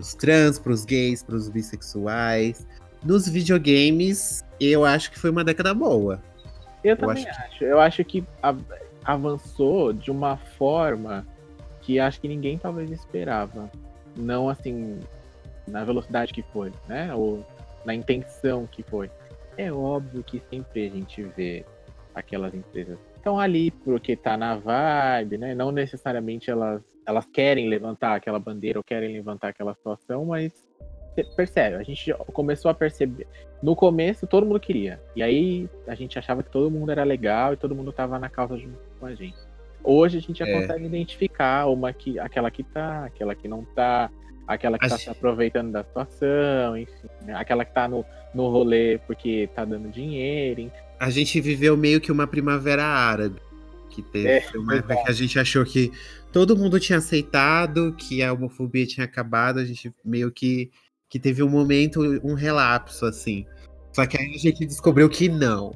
Os 0.00 0.14
trans, 0.14 0.58
pros 0.58 0.84
gays, 0.84 1.22
pros 1.22 1.48
bissexuais. 1.48 2.66
Nos 3.04 3.28
videogames, 3.28 4.42
eu 4.58 4.84
acho 4.84 5.10
que 5.10 5.18
foi 5.18 5.30
uma 5.30 5.44
década 5.44 5.74
boa. 5.74 6.22
Eu 6.82 6.96
também 6.96 7.28
acho 7.28 7.40
acho. 7.42 7.64
Eu 7.64 7.78
acho 7.78 8.04
que 8.04 8.24
avançou 9.04 9.92
de 9.92 10.10
uma 10.10 10.36
forma 10.36 11.26
que 11.82 12.00
acho 12.00 12.20
que 12.20 12.28
ninguém 12.28 12.58
talvez 12.58 12.90
esperava. 12.90 13.70
Não 14.16 14.48
assim, 14.48 14.98
na 15.68 15.84
velocidade 15.84 16.32
que 16.32 16.42
foi, 16.42 16.72
né? 16.88 17.14
Ou 17.14 17.46
na 17.84 17.94
intenção 17.94 18.66
que 18.66 18.82
foi. 18.82 19.10
É 19.56 19.70
óbvio 19.70 20.22
que 20.22 20.42
sempre 20.50 20.86
a 20.86 20.90
gente 20.90 21.22
vê 21.36 21.64
aquelas 22.14 22.54
empresas 22.54 22.98
que 22.98 23.18
estão 23.18 23.38
ali 23.38 23.70
porque 23.70 24.16
tá 24.16 24.36
na 24.36 24.56
vibe, 24.56 25.38
né? 25.38 25.54
Não 25.54 25.70
necessariamente 25.70 26.50
elas, 26.50 26.82
elas 27.06 27.26
querem 27.26 27.68
levantar 27.68 28.14
aquela 28.14 28.38
bandeira 28.38 28.78
ou 28.78 28.82
querem 28.84 29.12
levantar 29.12 29.48
aquela 29.48 29.74
situação, 29.74 30.24
mas 30.26 30.52
percebe, 31.36 31.76
a 31.76 31.82
gente 31.82 32.14
começou 32.32 32.70
a 32.70 32.74
perceber. 32.74 33.26
No 33.62 33.74
começo 33.76 34.26
todo 34.26 34.46
mundo 34.46 34.60
queria. 34.60 35.00
E 35.14 35.22
aí 35.22 35.68
a 35.86 35.94
gente 35.94 36.18
achava 36.18 36.42
que 36.42 36.50
todo 36.50 36.70
mundo 36.70 36.90
era 36.92 37.04
legal 37.04 37.52
e 37.52 37.56
todo 37.56 37.74
mundo 37.74 37.92
tava 37.92 38.18
na 38.18 38.28
causa 38.28 38.56
junto 38.56 38.78
com 38.98 39.06
a 39.06 39.14
gente. 39.14 39.36
Hoje 39.82 40.18
a 40.18 40.20
gente 40.20 40.38
já 40.38 40.46
É. 40.46 40.60
consegue 40.60 40.86
identificar 40.86 41.66
uma 41.66 41.92
que, 41.92 42.18
aquela 42.18 42.50
que 42.50 42.62
tá, 42.62 43.04
aquela 43.06 43.34
que 43.34 43.48
não 43.48 43.64
tá, 43.64 44.10
aquela 44.46 44.78
que 44.78 44.86
A 44.86 44.90
tá 44.90 44.98
se 44.98 45.10
aproveitando 45.10 45.72
da 45.72 45.82
situação, 45.82 46.76
enfim. 46.76 47.08
né? 47.22 47.34
Aquela 47.34 47.64
que 47.64 47.72
tá 47.74 47.88
no, 47.88 48.04
no 48.34 48.48
rolê 48.48 48.98
porque 49.06 49.48
tá 49.54 49.64
dando 49.64 49.88
dinheiro, 49.90 50.60
enfim. 50.62 50.76
A 50.98 51.10
gente 51.10 51.40
viveu 51.40 51.76
meio 51.76 52.00
que 52.00 52.12
uma 52.12 52.26
primavera 52.26 52.84
árabe. 52.84 53.40
Que 53.90 54.02
teve 54.02 54.28
É, 54.28 54.44
uma 54.54 54.76
época 54.76 54.96
que 55.02 55.10
a 55.10 55.14
gente 55.14 55.38
achou 55.38 55.64
que 55.64 55.92
todo 56.32 56.56
mundo 56.56 56.78
tinha 56.78 56.98
aceitado, 56.98 57.92
que 57.98 58.22
a 58.22 58.32
homofobia 58.32 58.86
tinha 58.86 59.04
acabado, 59.04 59.58
a 59.58 59.64
gente 59.64 59.92
meio 60.04 60.30
que, 60.30 60.70
que 61.08 61.18
teve 61.18 61.42
um 61.42 61.48
momento, 61.48 62.00
um 62.22 62.34
relapso, 62.34 63.04
assim. 63.04 63.44
Só 63.92 64.06
que 64.06 64.16
aí 64.16 64.34
a 64.34 64.38
gente 64.38 64.64
descobriu 64.64 65.08
que 65.08 65.28
não. 65.28 65.74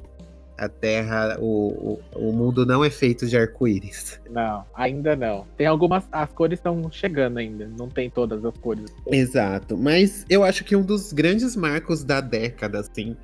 A 0.57 0.69
Terra, 0.69 1.37
o, 1.41 1.99
o, 2.15 2.29
o 2.29 2.31
mundo 2.31 2.65
não 2.65 2.81
é 2.81 2.89
feito 2.89 3.27
de 3.27 3.37
arco-íris. 3.37 4.21
Não, 4.29 4.63
ainda 4.73 5.13
não. 5.13 5.45
Tem 5.57 5.67
algumas. 5.67 6.05
As 6.09 6.31
cores 6.31 6.59
estão 6.59 6.89
chegando 6.89 7.39
ainda. 7.39 7.69
Não 7.77 7.89
tem 7.89 8.09
todas 8.09 8.43
as 8.45 8.57
cores. 8.59 8.85
Exato. 9.05 9.77
Mas 9.77 10.25
eu 10.29 10.45
acho 10.45 10.63
que 10.63 10.73
um 10.73 10.81
dos 10.81 11.11
grandes 11.11 11.57
marcos 11.57 12.05
da 12.05 12.21
década, 12.21 12.79
assim, 12.79 13.17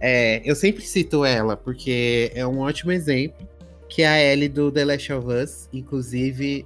é. 0.00 0.42
Eu 0.44 0.56
sempre 0.56 0.82
cito 0.82 1.24
ela, 1.24 1.56
porque 1.56 2.32
é 2.34 2.44
um 2.44 2.58
ótimo 2.58 2.90
exemplo. 2.90 3.46
Que 3.92 4.00
é 4.00 4.08
a 4.08 4.32
Ellie 4.32 4.48
do 4.48 4.72
The 4.72 4.86
Last 4.86 5.12
of 5.12 5.26
Us. 5.28 5.68
Inclusive, 5.70 6.64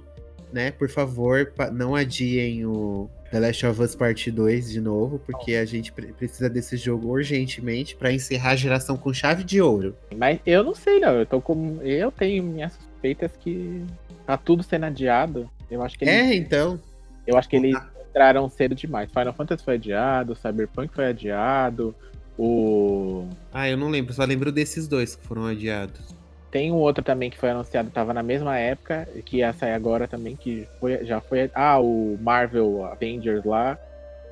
né, 0.53 0.71
por 0.71 0.87
favor, 0.89 1.51
não 1.73 1.93
adiem 1.93 2.65
o 2.65 3.09
The 3.29 3.39
Last 3.41 3.65
of 3.65 3.81
Us 3.81 3.95
Parte 3.95 4.31
2 4.31 4.71
de 4.71 4.79
novo, 4.79 5.19
porque 5.19 5.55
a 5.55 5.65
gente 5.65 5.91
pre- 5.91 6.13
precisa 6.13 6.49
desse 6.49 6.77
jogo 6.77 7.09
urgentemente 7.09 7.97
pra 7.97 8.13
encerrar 8.13 8.51
a 8.51 8.55
geração 8.55 8.95
com 8.95 9.13
chave 9.13 9.43
de 9.43 9.61
ouro. 9.61 9.93
Mas 10.15 10.39
eu 10.45 10.63
não 10.63 10.73
sei, 10.73 11.01
não. 11.01 11.15
Eu 11.15 11.25
tô 11.25 11.41
com. 11.41 11.79
Eu 11.81 12.09
tenho 12.13 12.41
minhas 12.43 12.71
suspeitas 12.71 13.31
que 13.37 13.83
tá 14.25 14.37
tudo 14.37 14.63
sendo 14.63 14.85
adiado. 14.85 15.49
Eu 15.69 15.83
acho 15.83 15.99
que 15.99 16.05
eles, 16.05 16.13
É, 16.15 16.33
então. 16.33 16.79
eu 17.27 17.37
acho 17.37 17.49
que 17.49 17.57
eles 17.57 17.77
entraram 18.09 18.49
cedo 18.49 18.73
demais. 18.73 19.09
Final 19.11 19.33
Fantasy 19.33 19.65
foi 19.65 19.73
adiado, 19.73 20.33
Cyberpunk 20.33 20.93
foi 20.95 21.07
adiado. 21.07 21.93
O. 22.37 23.27
Ah, 23.51 23.67
eu 23.69 23.75
não 23.75 23.89
lembro, 23.89 24.13
só 24.13 24.23
lembro 24.23 24.49
desses 24.49 24.87
dois 24.87 25.13
que 25.15 25.27
foram 25.27 25.45
adiados. 25.45 26.15
Tem 26.49 26.71
um 26.71 26.75
outro 26.75 27.03
também 27.03 27.29
que 27.29 27.37
foi 27.37 27.49
anunciado, 27.49 27.89
tava 27.89 28.13
na 28.13 28.23
mesma 28.23 28.57
época, 28.57 29.07
que 29.25 29.37
ia 29.37 29.51
sair 29.53 29.73
agora 29.73 30.07
também, 30.07 30.35
que 30.35 30.67
foi, 30.79 31.03
já 31.05 31.19
foi. 31.19 31.51
Ah, 31.53 31.79
o 31.79 32.17
Marvel 32.21 32.85
Avengers 32.85 33.43
lá 33.43 33.77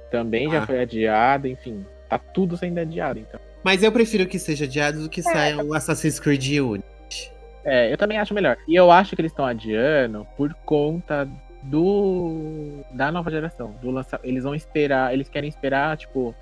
também 0.10 0.50
já 0.50 0.64
Ah. 0.64 0.66
foi 0.66 0.80
adiado, 0.82 1.48
enfim. 1.48 1.86
Tá 2.10 2.18
tudo 2.18 2.56
sendo 2.56 2.80
adiado, 2.80 3.20
então. 3.20 3.40
Mas 3.64 3.84
eu 3.84 3.92
prefiro 3.92 4.26
que 4.28 4.40
seja 4.40 4.66
adiado 4.66 5.02
do 5.02 5.10
que 5.10 5.22
saia 5.22 5.58
o 5.64 5.74
Assassin's 5.74 6.20
Creed 6.20 6.60
Unity. 6.60 7.32
É, 7.66 7.92
eu 7.92 7.98
também 7.98 8.18
acho 8.20 8.34
melhor. 8.34 8.56
E 8.68 8.76
eu 8.76 8.92
acho 8.92 9.16
que 9.16 9.22
eles 9.22 9.32
estão 9.32 9.44
adiando 9.46 10.26
por 10.38 10.54
conta 10.66 11.28
do 11.64 12.84
da 12.92 13.12
nova 13.12 13.32
geração. 13.32 13.76
Do 13.82 13.90
lança... 13.90 14.20
Eles 14.24 14.44
vão 14.44 14.54
esperar, 14.56 15.14
eles 15.14 15.28
querem 15.28 15.50
esperar, 15.50 15.98
tipo, 15.98 16.34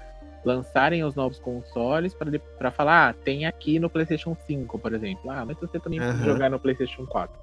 lançarem 0.45 1.03
os 1.03 1.15
novos 1.15 1.39
consoles 1.39 2.13
para 2.57 2.71
falar, 2.71 3.09
ah, 3.09 3.13
tem 3.13 3.45
aqui 3.45 3.79
no 3.79 3.89
PlayStation 3.89 4.35
5, 4.45 4.77
por 4.79 4.93
exemplo. 4.93 5.29
Ah, 5.31 5.45
mas 5.45 5.57
você 5.57 5.79
também 5.79 5.99
pode 5.99 6.11
Aham. 6.17 6.25
jogar 6.25 6.49
no 6.49 6.59
PlayStation 6.59 7.05
4. 7.05 7.35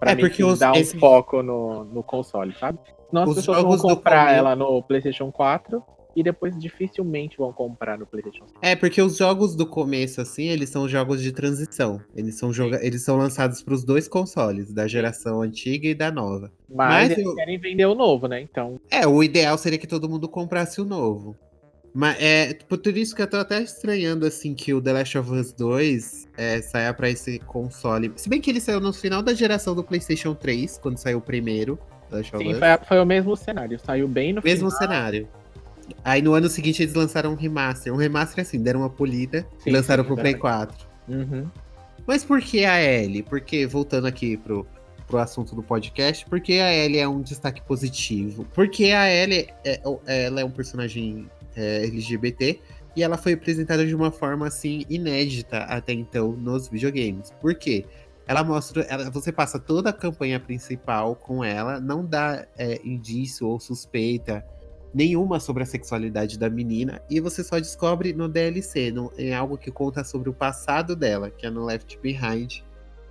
Pra 0.00 0.12
É, 0.12 0.14
meio 0.14 0.26
porque 0.28 0.36
que 0.36 0.44
os- 0.44 0.58
dar 0.58 0.72
um 0.72 0.76
esse- 0.76 0.98
foco 0.98 1.42
no, 1.42 1.84
no 1.84 2.02
console, 2.02 2.54
sabe? 2.54 2.78
As 3.12 3.28
Os 3.28 3.34
pessoas 3.36 3.62
vão 3.62 3.78
comprar 3.78 4.32
ela 4.32 4.54
no 4.54 4.82
PlayStation 4.82 5.32
4 5.32 5.82
e 6.14 6.22
depois 6.22 6.56
dificilmente 6.58 7.36
vão 7.38 7.52
comprar 7.52 7.98
no 7.98 8.06
PlayStation 8.06 8.46
5. 8.46 8.58
É, 8.62 8.74
porque 8.76 9.00
os 9.00 9.16
jogos 9.16 9.54
do 9.56 9.66
começo, 9.66 10.20
assim, 10.20 10.44
eles 10.48 10.68
são 10.68 10.88
jogos 10.88 11.22
de 11.22 11.32
transição. 11.32 12.00
Eles 12.14 12.38
são, 12.38 12.52
joga... 12.52 12.84
eles 12.84 13.02
são 13.02 13.16
lançados 13.16 13.62
para 13.62 13.74
os 13.74 13.84
dois 13.84 14.06
consoles, 14.08 14.72
da 14.72 14.86
geração 14.86 15.42
antiga 15.42 15.88
e 15.88 15.94
da 15.94 16.10
nova. 16.10 16.50
Mas, 16.68 17.08
Mas 17.08 17.10
eles 17.12 17.24
eu- 17.26 17.34
querem 17.34 17.58
vender 17.58 17.86
o 17.86 17.94
novo, 17.94 18.26
né? 18.28 18.40
Então, 18.40 18.80
É, 18.90 19.06
o 19.06 19.22
ideal 19.22 19.56
seria 19.58 19.78
que 19.78 19.86
todo 19.86 20.08
mundo 20.08 20.28
comprasse 20.28 20.80
o 20.80 20.84
novo. 20.84 21.36
Mas 21.98 22.16
é 22.20 22.54
por 22.68 22.78
tudo 22.78 22.96
isso 22.96 23.12
que 23.12 23.20
eu 23.20 23.26
tô 23.26 23.38
até 23.38 23.60
estranhando, 23.60 24.24
assim, 24.24 24.54
que 24.54 24.72
o 24.72 24.80
The 24.80 24.92
Last 24.92 25.18
of 25.18 25.32
Us 25.32 25.52
2 25.52 26.28
é, 26.36 26.62
saia 26.62 26.94
pra 26.94 27.10
esse 27.10 27.40
console. 27.40 28.12
Se 28.14 28.28
bem 28.28 28.40
que 28.40 28.48
ele 28.48 28.60
saiu 28.60 28.78
no 28.78 28.92
final 28.92 29.20
da 29.20 29.34
geração 29.34 29.74
do 29.74 29.82
PlayStation 29.82 30.32
3, 30.32 30.78
quando 30.78 30.96
saiu 30.96 31.18
o 31.18 31.20
primeiro 31.20 31.76
sim, 32.22 32.54
foi, 32.54 32.86
foi 32.86 33.00
o 33.00 33.04
mesmo 33.04 33.36
cenário. 33.36 33.80
Saiu 33.80 34.06
bem 34.06 34.32
no 34.32 34.40
Mesmo 34.44 34.70
final. 34.70 34.78
cenário. 34.80 35.28
Aí 36.04 36.22
no 36.22 36.34
ano 36.34 36.48
seguinte 36.48 36.84
eles 36.84 36.94
lançaram 36.94 37.32
um 37.32 37.34
remaster. 37.34 37.92
Um 37.92 37.96
remaster 37.96 38.42
assim, 38.42 38.62
deram 38.62 38.82
uma 38.82 38.90
polida 38.90 39.44
Sim, 39.58 39.70
e 39.70 39.72
lançaram 39.72 40.04
sim, 40.04 40.06
pro 40.06 40.16
Play 40.16 40.34
exatamente. 40.34 40.76
4. 40.76 40.88
Uhum. 41.08 41.46
Mas 42.06 42.22
por 42.22 42.40
que 42.40 42.64
a 42.64 42.80
Ellie? 42.80 43.24
Porque, 43.24 43.66
voltando 43.66 44.06
aqui 44.06 44.36
pro, 44.36 44.64
pro 45.08 45.18
assunto 45.18 45.56
do 45.56 45.64
podcast, 45.64 46.24
por 46.26 46.40
que 46.40 46.60
a 46.60 46.72
Ellie 46.72 47.00
é 47.00 47.08
um 47.08 47.20
destaque 47.22 47.60
positivo? 47.62 48.46
Porque 48.54 48.92
a 48.92 49.12
Ellie 49.12 49.48
é, 49.64 49.80
ela 50.06 50.42
é 50.42 50.44
um 50.44 50.50
personagem 50.50 51.28
é, 51.58 51.84
LGBT 51.84 52.60
e 52.96 53.02
ela 53.02 53.18
foi 53.18 53.32
apresentada 53.32 53.84
de 53.84 53.94
uma 53.94 54.10
forma 54.10 54.46
assim 54.46 54.84
inédita 54.88 55.58
até 55.58 55.92
então 55.92 56.32
nos 56.32 56.68
videogames. 56.68 57.32
Por 57.40 57.54
quê? 57.54 57.84
Ela 58.26 58.44
mostra, 58.44 58.82
ela- 58.82 59.10
você 59.10 59.32
passa 59.32 59.58
toda 59.58 59.90
a 59.90 59.92
campanha 59.92 60.38
principal 60.38 61.16
com 61.16 61.42
ela, 61.42 61.80
não 61.80 62.04
dá 62.04 62.46
é, 62.56 62.80
indício 62.84 63.46
ou 63.46 63.58
suspeita 63.58 64.44
nenhuma 64.92 65.38
sobre 65.40 65.62
a 65.62 65.66
sexualidade 65.66 66.38
da 66.38 66.48
menina 66.48 67.02
e 67.10 67.20
você 67.20 67.44
só 67.44 67.58
descobre 67.58 68.12
no 68.12 68.28
DLC, 68.28 68.90
no, 68.90 69.12
em 69.18 69.34
algo 69.34 69.58
que 69.58 69.70
conta 69.70 70.02
sobre 70.04 70.28
o 70.30 70.32
passado 70.32 70.94
dela, 70.96 71.30
que 71.30 71.46
é 71.46 71.50
no 71.50 71.64
Left 71.64 71.98
Behind, 72.00 72.62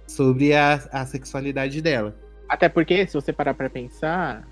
sobre 0.08 0.56
a, 0.56 0.76
a 0.92 1.06
sexualidade 1.06 1.82
dela. 1.82 2.16
Até 2.50 2.70
porque, 2.70 3.06
se 3.06 3.14
você 3.14 3.34
parar 3.34 3.54
pra 3.54 3.70
pensar, 3.70 4.48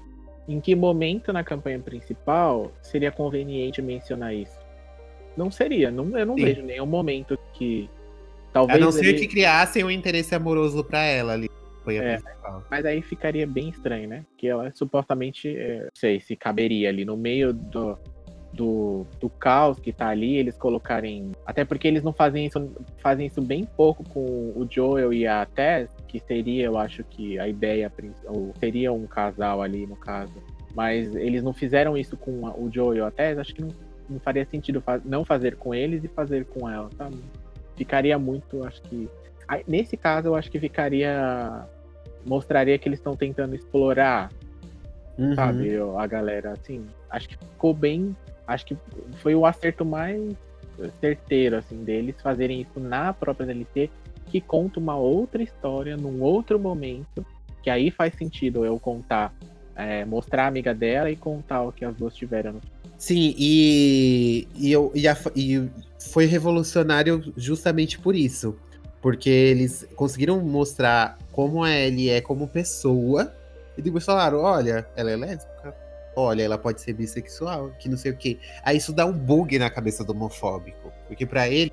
em 0.48 0.60
que 0.60 0.76
momento 0.76 1.34
na 1.34 1.44
campanha 1.44 1.80
principal 1.80 2.72
seria 2.82 3.12
conveniente 3.12 3.82
mencionar 3.82 4.34
isso? 4.34 4.58
Não 5.36 5.50
seria. 5.52 5.92
Não, 5.92 6.18
eu 6.18 6.26
não 6.26 6.36
Sim. 6.38 6.46
vejo 6.46 6.62
nenhum 6.62 6.86
momento 6.86 7.38
que. 7.54 7.90
A 8.50 8.54
Talvez. 8.54 8.80
não 8.80 8.92
ser 8.92 9.06
ele- 9.08 9.20
que 9.20 9.28
criassem 9.28 9.84
um 9.84 9.92
interesse 9.92 10.34
amoroso 10.34 10.84
pra 10.84 11.04
ela 11.04 11.34
ali. 11.34 11.50
Foi 11.84 12.00
a 12.00 12.04
É. 12.04 12.18
principal. 12.18 12.64
Mas 12.72 12.86
aí 12.86 13.02
ficaria 13.02 13.46
bem 13.46 13.70
estranho, 13.70 14.08
né? 14.08 14.26
Que 14.38 14.48
ela 14.48 14.72
supostamente, 14.72 15.56
é, 15.56 15.84
não 15.84 15.90
sei 15.94 16.20
se 16.20 16.36
caberia 16.36 16.88
ali 16.90 17.04
no 17.06 17.18
meio 17.18 17.52
do, 17.54 17.98
do, 18.56 19.06
do 19.20 19.30
caos 19.30 19.80
que 19.80 19.92
tá 19.92 20.08
ali, 20.08 20.38
eles 20.38 20.58
colocarem. 20.58 21.32
Até 21.46 21.66
porque 21.66 21.88
eles 21.88 22.04
não 22.04 22.14
fazem 22.14 22.46
isso, 22.46 22.72
fazem 22.98 23.28
isso 23.28 23.42
bem 23.42 23.66
pouco 23.66 24.04
com 24.10 24.22
o 24.56 24.66
Joel 24.70 25.14
e 25.14 25.28
a 25.28 25.46
Tess, 25.46 25.90
que 26.08 26.20
seria, 26.20 26.66
eu 26.66 26.78
acho 26.78 27.04
que 27.04 27.38
a 27.38 27.48
ideia, 27.48 27.92
ou 28.26 28.54
seria 28.60 28.92
um 28.94 29.06
casal 29.06 29.62
ali 29.62 29.86
no 29.86 29.96
caso. 29.96 30.34
Mas 30.74 31.16
eles 31.16 31.44
não 31.44 31.54
fizeram 31.54 31.98
isso 31.98 32.18
com 32.18 32.44
o 32.58 32.70
Joel 32.72 32.96
e 32.96 33.02
a 33.02 33.12
Tess, 33.12 33.38
acho 33.38 33.54
que 33.54 33.62
não, 33.62 33.70
não 34.10 34.20
faria 34.20 34.46
sentido 34.46 34.82
não 35.04 35.26
fazer 35.26 35.56
com 35.58 35.74
eles 35.74 36.04
e 36.04 36.08
fazer 36.08 36.46
com 36.46 36.70
ela, 36.70 36.90
sabe? 36.98 37.18
Ficaria 37.76 38.18
muito, 38.18 38.64
acho 38.64 38.82
que. 38.84 39.10
Nesse 39.68 39.96
caso, 39.96 40.30
eu 40.30 40.36
acho 40.36 40.50
que 40.50 40.60
ficaria. 40.60 41.66
Mostraria 42.26 42.78
que 42.80 42.88
eles 42.90 42.98
estão 42.98 43.16
tentando 43.16 43.54
explorar, 43.54 44.32
Uhum. 45.18 45.34
sabe, 45.34 45.72
a 45.98 46.08
galera, 46.08 46.52
assim. 46.52 46.86
Acho 47.10 47.30
que 47.30 47.38
ficou 47.38 47.74
bem. 47.74 48.16
Acho 48.48 48.66
que 48.66 48.78
foi 49.22 49.34
o 49.36 49.46
acerto 49.46 49.84
mais 49.86 50.22
certeiro, 51.00 51.56
assim, 51.58 51.84
deles 51.84 52.16
fazerem 52.22 52.62
isso 52.62 52.80
na 52.80 53.14
própria 53.14 53.46
DLC, 53.46 53.90
que 54.28 54.42
conta 54.42 54.80
uma 54.80 54.96
outra 54.98 55.42
história 55.42 55.96
num 55.96 56.22
outro 56.22 56.60
momento, 56.60 57.26
que 57.64 57.70
aí 57.70 57.90
faz 57.90 58.14
sentido 58.16 58.66
eu 58.66 58.78
contar, 58.80 59.34
é, 59.76 60.04
mostrar 60.06 60.44
a 60.46 60.48
amiga 60.48 60.74
dela 60.74 61.10
e 61.10 61.16
contar 61.16 61.64
o 61.64 61.72
que 61.72 61.86
as 61.86 61.96
duas 61.96 62.14
tiveram. 62.16 62.60
Sim, 62.98 63.34
e, 63.38 64.48
e, 64.56 64.72
eu, 64.72 64.92
e, 64.94 65.08
a- 65.08 65.18
e 65.36 65.70
foi 66.12 66.26
revolucionário 66.26 67.34
justamente 67.38 67.98
por 68.00 68.16
isso. 68.16 68.56
Porque 69.02 69.30
eles 69.30 69.88
conseguiram 69.96 70.40
mostrar 70.42 71.18
como 71.32 71.64
a 71.64 71.72
Ellie 71.72 72.10
é 72.10 72.22
como 72.22 72.48
pessoa. 72.48 73.32
E 73.78 73.82
depois 73.82 74.04
falaram: 74.04 74.40
olha, 74.40 74.88
ela 74.96 75.12
é 75.12 75.16
lésbica. 75.16 75.55
Olha, 76.16 76.44
ela 76.44 76.58
pode 76.58 76.82
ser 76.82 76.94
bissexual, 76.94 77.72
que 77.78 77.90
não 77.90 77.98
sei 77.98 78.12
o 78.12 78.18
quê. 78.18 78.38
Aí 78.64 78.78
isso 78.78 78.94
dá 78.94 79.06
um 79.06 79.14
bug 79.14 79.60
na 79.60 79.70
cabeça 79.70 80.04
do 80.04 80.14
homofóbico. 80.14 80.92
Porque 81.08 81.26
pra 81.26 81.50
ele, 81.50 81.72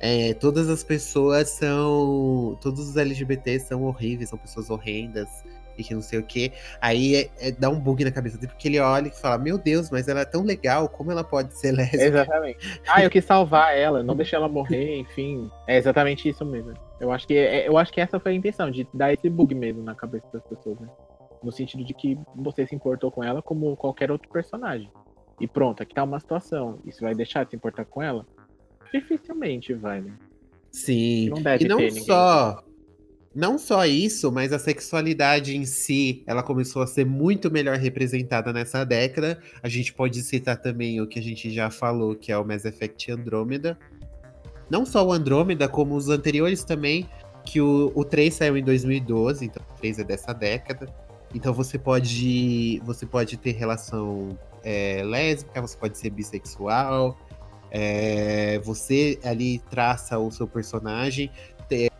é, 0.00 0.34
todas 0.34 0.68
as 0.68 0.82
pessoas 0.82 1.50
são. 1.50 2.58
Todos 2.60 2.88
os 2.88 2.96
LGBTs 2.96 3.66
são 3.66 3.82
horríveis, 3.84 4.30
são 4.30 4.38
pessoas 4.38 4.70
horrendas 4.70 5.28
e 5.76 5.82
que 5.82 5.94
não 5.94 6.02
sei 6.02 6.18
o 6.18 6.22
quê. 6.22 6.52
Aí 6.80 7.16
é- 7.16 7.30
é- 7.40 7.50
dá 7.50 7.68
um 7.68 7.78
bug 7.78 8.04
na 8.04 8.10
cabeça 8.10 8.36
dele, 8.38 8.52
porque 8.52 8.68
ele 8.68 8.78
olha 8.80 9.08
e 9.08 9.10
fala: 9.10 9.38
Meu 9.38 9.58
Deus, 9.58 9.90
mas 9.90 10.08
ela 10.08 10.20
é 10.20 10.24
tão 10.24 10.42
legal, 10.42 10.88
como 10.88 11.10
ela 11.10 11.24
pode 11.24 11.56
ser 11.58 11.72
lésbica? 11.72 12.04
Exatamente. 12.04 12.80
Ah, 12.86 13.02
eu 13.02 13.10
quis 13.10 13.24
salvar 13.24 13.76
ela, 13.76 14.02
não 14.02 14.14
deixar 14.14 14.38
ela 14.38 14.48
morrer, 14.48 14.96
enfim. 14.98 15.50
É 15.66 15.76
exatamente 15.76 16.28
isso 16.28 16.44
mesmo. 16.44 16.74
Eu 17.00 17.10
acho 17.10 17.26
que, 17.26 17.36
é- 17.36 17.68
eu 17.68 17.76
acho 17.76 17.92
que 17.92 18.00
essa 18.00 18.20
foi 18.20 18.32
a 18.32 18.34
intenção, 18.34 18.70
de 18.70 18.86
dar 18.94 19.12
esse 19.12 19.28
bug 19.28 19.54
mesmo 19.54 19.82
na 19.82 19.94
cabeça 19.94 20.26
das 20.32 20.42
pessoas, 20.44 20.78
né? 20.80 20.88
No 21.44 21.52
sentido 21.52 21.84
de 21.84 21.92
que 21.92 22.18
você 22.34 22.66
se 22.66 22.74
importou 22.74 23.10
com 23.10 23.22
ela 23.22 23.42
como 23.42 23.76
qualquer 23.76 24.10
outro 24.10 24.28
personagem. 24.30 24.90
E 25.40 25.46
pronto, 25.46 25.82
aqui 25.82 25.94
tá 25.94 26.02
uma 26.02 26.18
situação. 26.18 26.78
Isso 26.84 27.00
vai 27.00 27.14
deixar 27.14 27.44
de 27.44 27.50
se 27.50 27.56
importar 27.56 27.84
com 27.84 28.02
ela? 28.02 28.26
Dificilmente 28.92 29.74
vai, 29.74 30.00
né? 30.00 30.12
Sim. 30.70 31.28
Não 31.28 31.42
deve 31.42 31.64
e 31.64 31.68
não 31.68 31.76
ter 31.76 31.88
ninguém. 31.88 32.04
só. 32.04 32.64
Não 33.34 33.58
só 33.58 33.84
isso, 33.84 34.30
mas 34.30 34.52
a 34.52 34.60
sexualidade 34.60 35.56
em 35.56 35.64
si, 35.64 36.22
ela 36.24 36.40
começou 36.40 36.82
a 36.82 36.86
ser 36.86 37.04
muito 37.04 37.50
melhor 37.50 37.76
representada 37.76 38.52
nessa 38.52 38.84
década. 38.84 39.40
A 39.60 39.68
gente 39.68 39.92
pode 39.92 40.22
citar 40.22 40.56
também 40.56 41.00
o 41.00 41.06
que 41.06 41.18
a 41.18 41.22
gente 41.22 41.50
já 41.50 41.68
falou, 41.68 42.14
que 42.14 42.30
é 42.30 42.38
o 42.38 42.44
Mass 42.44 42.64
Effect 42.64 43.10
Andromeda. 43.10 43.76
Não 44.70 44.86
só 44.86 45.04
o 45.04 45.12
Andromeda, 45.12 45.68
como 45.68 45.96
os 45.96 46.08
anteriores 46.08 46.62
também, 46.62 47.08
que 47.44 47.60
o, 47.60 47.90
o 47.94 48.04
3 48.04 48.32
saiu 48.32 48.56
em 48.56 48.62
2012, 48.62 49.46
então 49.46 49.62
o 49.68 49.78
3 49.78 49.98
é 49.98 50.04
dessa 50.04 50.32
década. 50.32 50.86
Então 51.34 51.52
você 51.52 51.76
pode, 51.78 52.80
você 52.84 53.04
pode 53.04 53.36
ter 53.36 53.50
relação 53.52 54.38
é, 54.62 55.02
lésbica, 55.04 55.60
você 55.60 55.76
pode 55.76 55.98
ser 55.98 56.10
bissexual, 56.10 57.18
é, 57.70 58.60
você 58.60 59.18
ali 59.24 59.58
traça 59.68 60.16
o 60.16 60.30
seu 60.30 60.46
personagem. 60.46 61.30
Tem, 61.68 61.90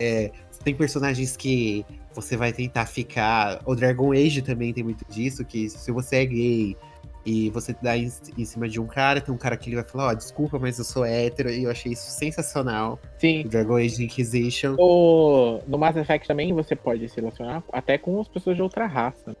é, 0.00 0.32
tem 0.64 0.74
personagens 0.74 1.36
que 1.36 1.84
você 2.14 2.36
vai 2.36 2.52
tentar 2.52 2.86
ficar. 2.86 3.60
O 3.66 3.74
Dragon 3.74 4.12
Age 4.12 4.40
também 4.40 4.72
tem 4.72 4.82
muito 4.82 5.04
disso, 5.10 5.44
que 5.44 5.68
se 5.68 5.92
você 5.92 6.16
é 6.16 6.24
gay 6.24 6.76
e 7.24 7.50
você 7.50 7.74
dá 7.80 7.96
em, 7.96 8.10
em 8.36 8.44
cima 8.44 8.68
de 8.68 8.80
um 8.80 8.86
cara, 8.86 9.20
tem 9.20 9.34
um 9.34 9.38
cara 9.38 9.56
que 9.56 9.68
ele 9.68 9.76
vai 9.76 9.84
falar, 9.84 10.08
ó, 10.08 10.14
desculpa, 10.14 10.58
mas 10.58 10.78
eu 10.78 10.84
sou 10.84 11.04
hétero, 11.04 11.50
e 11.50 11.64
eu 11.64 11.70
achei 11.70 11.92
isso 11.92 12.10
sensacional. 12.10 13.00
Sim. 13.18 13.44
Dragon 13.48 13.76
Age 13.76 14.04
Inquisition. 14.04 14.76
O, 14.78 15.60
no 15.66 15.78
Mass 15.78 15.96
Effect 15.96 16.28
também 16.28 16.52
você 16.52 16.76
pode 16.76 17.08
se 17.08 17.16
relacionar 17.16 17.62
até 17.72 17.96
com 17.96 18.20
as 18.20 18.28
pessoas 18.28 18.56
de 18.56 18.62
outra 18.62 18.86
raça. 18.86 19.36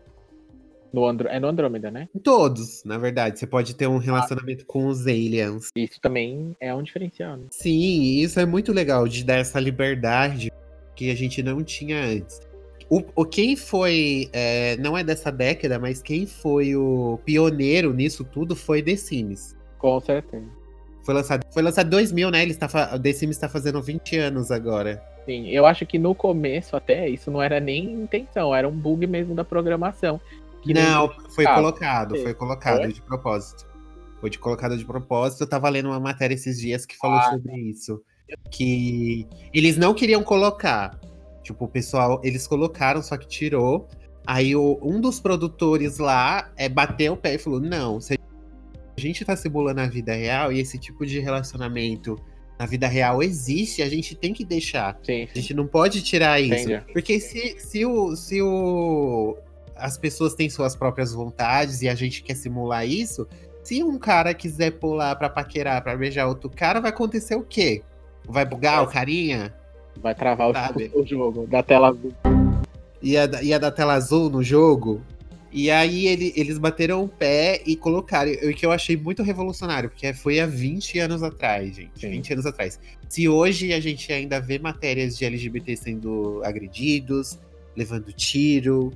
No 0.92 1.04
Andro, 1.04 1.26
é 1.26 1.40
no 1.40 1.48
Andrômeda, 1.48 1.90
né? 1.90 2.08
Todos, 2.22 2.84
na 2.84 2.96
verdade. 2.96 3.36
Você 3.36 3.48
pode 3.48 3.74
ter 3.74 3.88
um 3.88 3.98
relacionamento 3.98 4.64
com 4.64 4.86
os 4.86 5.08
aliens. 5.08 5.70
Isso 5.74 6.00
também 6.00 6.54
é 6.60 6.72
um 6.72 6.84
diferencial, 6.84 7.36
né? 7.36 7.46
Sim, 7.50 8.20
isso 8.20 8.38
é 8.38 8.46
muito 8.46 8.72
legal 8.72 9.08
de 9.08 9.24
dar 9.24 9.38
essa 9.38 9.58
liberdade 9.58 10.52
que 10.94 11.10
a 11.10 11.14
gente 11.16 11.42
não 11.42 11.64
tinha 11.64 12.00
antes. 12.00 12.40
O, 12.90 13.02
o 13.16 13.24
quem 13.24 13.56
foi, 13.56 14.28
é, 14.32 14.76
não 14.76 14.96
é 14.96 15.02
dessa 15.02 15.32
década, 15.32 15.78
mas 15.78 16.02
quem 16.02 16.26
foi 16.26 16.76
o 16.76 17.18
pioneiro 17.24 17.92
nisso 17.92 18.24
tudo 18.24 18.54
foi 18.54 18.82
The 18.82 18.96
Sims. 18.96 19.56
Com 19.78 19.98
certeza. 20.00 20.46
Foi 21.02 21.14
lançado, 21.14 21.44
foi 21.52 21.62
lançado 21.62 21.86
em 21.86 21.90
2000, 21.90 22.30
né? 22.30 22.42
Ele 22.42 22.56
o 22.94 22.98
The 22.98 23.12
Sims 23.12 23.36
está 23.36 23.48
fazendo 23.48 23.80
20 23.82 24.16
anos 24.16 24.50
agora. 24.50 25.02
Sim, 25.26 25.48
eu 25.48 25.64
acho 25.64 25.86
que 25.86 25.98
no 25.98 26.14
começo 26.14 26.76
até 26.76 27.08
isso 27.08 27.30
não 27.30 27.42
era 27.42 27.58
nem 27.58 27.92
intenção, 27.92 28.54
era 28.54 28.68
um 28.68 28.72
bug 28.72 29.06
mesmo 29.06 29.34
da 29.34 29.44
programação. 29.44 30.20
Não, 30.66 31.10
foi 31.30 31.46
Ah, 31.46 31.54
colocado, 31.54 32.16
foi 32.16 32.32
colocado 32.32 32.82
Foi? 32.82 32.92
de 32.92 33.02
propósito. 33.02 33.66
Foi 34.20 34.30
de 34.30 34.38
colocado 34.38 34.76
de 34.78 34.84
propósito. 34.84 35.42
Eu 35.42 35.46
tava 35.46 35.68
lendo 35.68 35.88
uma 35.90 36.00
matéria 36.00 36.34
esses 36.34 36.58
dias 36.58 36.86
que 36.86 36.96
falou 36.96 37.18
Ah. 37.18 37.30
sobre 37.32 37.54
isso. 37.54 38.02
Que 38.50 39.26
eles 39.52 39.76
não 39.76 39.92
queriam 39.92 40.22
colocar. 40.22 40.98
Tipo, 41.44 41.66
o 41.66 41.68
pessoal, 41.68 42.20
eles 42.24 42.46
colocaram, 42.48 43.00
só 43.02 43.16
que 43.16 43.28
tirou. 43.28 43.86
Aí 44.26 44.56
o- 44.56 44.78
um 44.82 45.00
dos 45.00 45.20
produtores 45.20 45.98
lá 45.98 46.50
é, 46.56 46.68
bateu 46.68 47.12
o 47.12 47.16
pé 47.16 47.34
e 47.34 47.38
falou: 47.38 47.60
não, 47.60 48.00
se 48.00 48.14
a 48.96 49.00
gente 49.00 49.24
tá 49.24 49.36
simulando 49.36 49.80
a 49.80 49.86
vida 49.86 50.12
real 50.14 50.50
e 50.50 50.58
esse 50.58 50.78
tipo 50.78 51.04
de 51.06 51.20
relacionamento 51.20 52.16
na 52.58 52.66
vida 52.66 52.86
real 52.88 53.22
existe, 53.22 53.82
a 53.82 53.88
gente 53.88 54.14
tem 54.14 54.32
que 54.32 54.44
deixar. 54.44 54.98
Sim, 55.02 55.28
A 55.30 55.38
gente 55.38 55.52
não 55.54 55.66
pode 55.66 56.02
tirar 56.02 56.40
isso. 56.40 56.70
Entendi. 56.70 56.92
Porque 56.92 57.20
se, 57.20 57.56
se, 57.58 57.84
o, 57.84 58.16
se 58.16 58.40
o, 58.40 59.36
as 59.76 59.98
pessoas 59.98 60.34
têm 60.34 60.48
suas 60.48 60.74
próprias 60.74 61.12
vontades 61.12 61.82
e 61.82 61.88
a 61.88 61.94
gente 61.94 62.22
quer 62.22 62.34
simular 62.36 62.86
isso, 62.88 63.26
se 63.62 63.82
um 63.82 63.98
cara 63.98 64.32
quiser 64.32 64.70
pular 64.78 65.16
pra 65.16 65.28
paquerar, 65.28 65.82
pra 65.82 65.96
beijar 65.96 66.26
outro 66.28 66.48
cara, 66.48 66.80
vai 66.80 66.90
acontecer 66.90 67.34
o 67.34 67.42
quê? 67.42 67.82
Vai 68.26 68.46
bugar 68.46 68.82
o 68.82 68.86
carinha? 68.86 69.52
Vai 70.00 70.14
travar 70.14 70.50
o, 70.50 71.06
jogo 71.06 71.46
da 71.46 71.62
tela 71.62 71.88
azul. 71.88 72.12
Ia, 73.02 73.26
da- 73.28 73.42
ia 73.42 73.58
dar 73.58 73.70
tela 73.70 73.94
azul 73.94 74.30
no 74.30 74.42
jogo? 74.42 75.02
E 75.52 75.70
aí 75.70 76.06
ele- 76.06 76.32
eles 76.36 76.58
bateram 76.58 77.04
o 77.04 77.08
pé 77.08 77.62
e 77.64 77.76
colocaram, 77.76 78.32
o 78.32 78.52
que 78.52 78.66
eu 78.66 78.72
achei 78.72 78.96
muito 78.96 79.22
revolucionário, 79.22 79.88
porque 79.88 80.12
foi 80.12 80.40
há 80.40 80.46
20 80.46 80.98
anos 80.98 81.22
atrás, 81.22 81.76
gente. 81.76 82.00
Sim. 82.00 82.10
20 82.10 82.32
anos 82.32 82.46
atrás. 82.46 82.80
Se 83.08 83.28
hoje 83.28 83.72
a 83.72 83.78
gente 83.78 84.12
ainda 84.12 84.40
vê 84.40 84.58
matérias 84.58 85.16
de 85.16 85.24
LGBT 85.24 85.76
sendo 85.76 86.40
agredidos, 86.44 87.38
levando 87.76 88.12
tiro, 88.12 88.90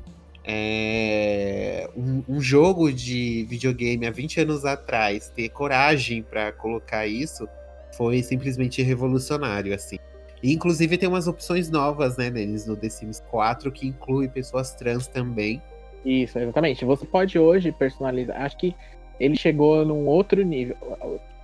é, 0.44 1.88
um, 1.96 2.22
um 2.28 2.40
jogo 2.40 2.90
de 2.92 3.46
videogame 3.49 4.07
há 4.07 4.11
20 4.11 4.40
anos 4.40 4.64
atrás 4.64 5.30
ter 5.34 5.49
coragem 5.51 6.22
pra 6.22 6.51
colocar 6.53 7.07
isso 7.07 7.46
foi 7.96 8.22
simplesmente 8.22 8.82
revolucionário, 8.82 9.74
assim. 9.74 9.99
Inclusive 10.43 10.97
tem 10.97 11.09
umas 11.09 11.26
opções 11.26 11.70
novas, 11.70 12.16
né, 12.16 12.30
neles 12.30 12.66
no 12.66 12.76
The 12.76 12.89
Sims 12.89 13.20
4 13.30 13.70
que 13.72 13.89
inclui 13.89 14.28
pessoas 14.28 14.74
trans 14.74 15.07
também. 15.07 15.61
Isso, 16.05 16.39
exatamente. 16.39 16.84
Você 16.84 17.05
pode 17.05 17.39
hoje 17.39 17.72
personalizar. 17.72 18.41
Acho 18.41 18.57
que 18.57 18.74
ele 19.18 19.36
chegou 19.36 19.84
num 19.84 20.07
outro 20.07 20.43
nível. 20.43 20.76